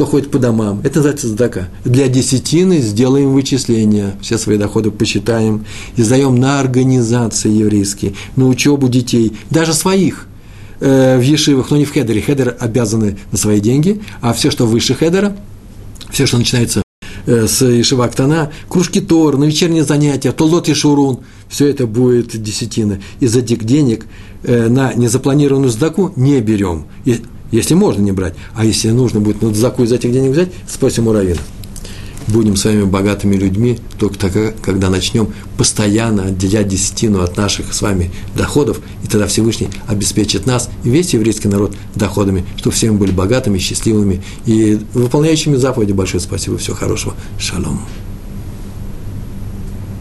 кто 0.00 0.06
ходит 0.06 0.30
по 0.30 0.38
домам. 0.38 0.80
Это 0.82 0.96
называется 0.96 1.28
задака. 1.28 1.68
Для 1.84 2.08
десятины 2.08 2.78
сделаем 2.78 3.34
вычисления, 3.34 4.14
все 4.22 4.38
свои 4.38 4.56
доходы 4.56 4.90
посчитаем 4.90 5.66
и 5.96 6.02
сдаем 6.02 6.36
на 6.36 6.58
организации 6.58 7.50
еврейские, 7.50 8.14
на 8.34 8.48
учебу 8.48 8.88
детей, 8.88 9.36
даже 9.50 9.74
своих 9.74 10.26
э, 10.80 11.18
в 11.18 11.20
Ешивах, 11.20 11.70
но 11.70 11.76
не 11.76 11.84
в 11.84 11.92
Хедере. 11.92 12.22
Хедер 12.22 12.56
обязаны 12.58 13.18
на 13.30 13.36
свои 13.36 13.60
деньги, 13.60 14.00
а 14.22 14.32
все, 14.32 14.50
что 14.50 14.64
выше 14.64 14.94
Хедера– 14.94 15.36
все, 16.10 16.24
что 16.24 16.38
начинается 16.38 16.82
э, 17.26 17.46
с 17.46 17.60
Ишива 17.60 18.06
Актана, 18.06 18.52
кружки 18.70 19.02
Тор, 19.02 19.36
на 19.36 19.44
вечерние 19.44 19.84
занятия, 19.84 20.32
Толдот 20.32 20.70
и 20.70 20.72
Шурун, 20.72 21.18
все 21.50 21.66
это 21.66 21.86
будет 21.86 22.42
десятина. 22.42 23.02
Из 23.20 23.36
этих 23.36 23.64
денег 23.64 24.06
э, 24.44 24.68
на 24.70 24.94
незапланированную 24.94 25.70
сдаку 25.70 26.10
не 26.16 26.40
берем, 26.40 26.86
если 27.50 27.74
можно 27.74 28.02
не 28.02 28.12
брать, 28.12 28.34
а 28.54 28.64
если 28.64 28.90
нужно 28.90 29.20
будет 29.20 29.42
на 29.42 29.54
сдаку 29.54 29.82
из 29.82 29.92
этих 29.92 30.12
денег 30.12 30.32
взять, 30.32 30.50
спросим 30.68 31.08
у 31.08 31.12
Равина 31.12 31.40
будем 32.30 32.56
с 32.56 32.64
вами 32.64 32.84
богатыми 32.84 33.36
людьми 33.36 33.78
только 33.98 34.18
тогда, 34.18 34.52
когда 34.62 34.90
начнем 34.90 35.28
постоянно 35.56 36.24
отделять 36.24 36.68
десятину 36.68 37.22
от 37.22 37.36
наших 37.36 37.72
с 37.72 37.82
вами 37.82 38.10
доходов, 38.36 38.80
и 39.04 39.06
тогда 39.06 39.26
Всевышний 39.26 39.68
обеспечит 39.86 40.46
нас 40.46 40.70
и 40.84 40.90
весь 40.90 41.12
еврейский 41.12 41.48
народ 41.48 41.74
доходами, 41.94 42.44
чтобы 42.56 42.74
все 42.74 42.90
мы 42.90 42.98
были 42.98 43.12
богатыми, 43.12 43.58
счастливыми 43.58 44.22
и 44.46 44.78
выполняющими 44.94 45.56
заповеди. 45.56 45.92
Большое 45.92 46.20
спасибо, 46.20 46.58
всего 46.58 46.76
хорошего. 46.76 47.14
Шалом. 47.38 47.80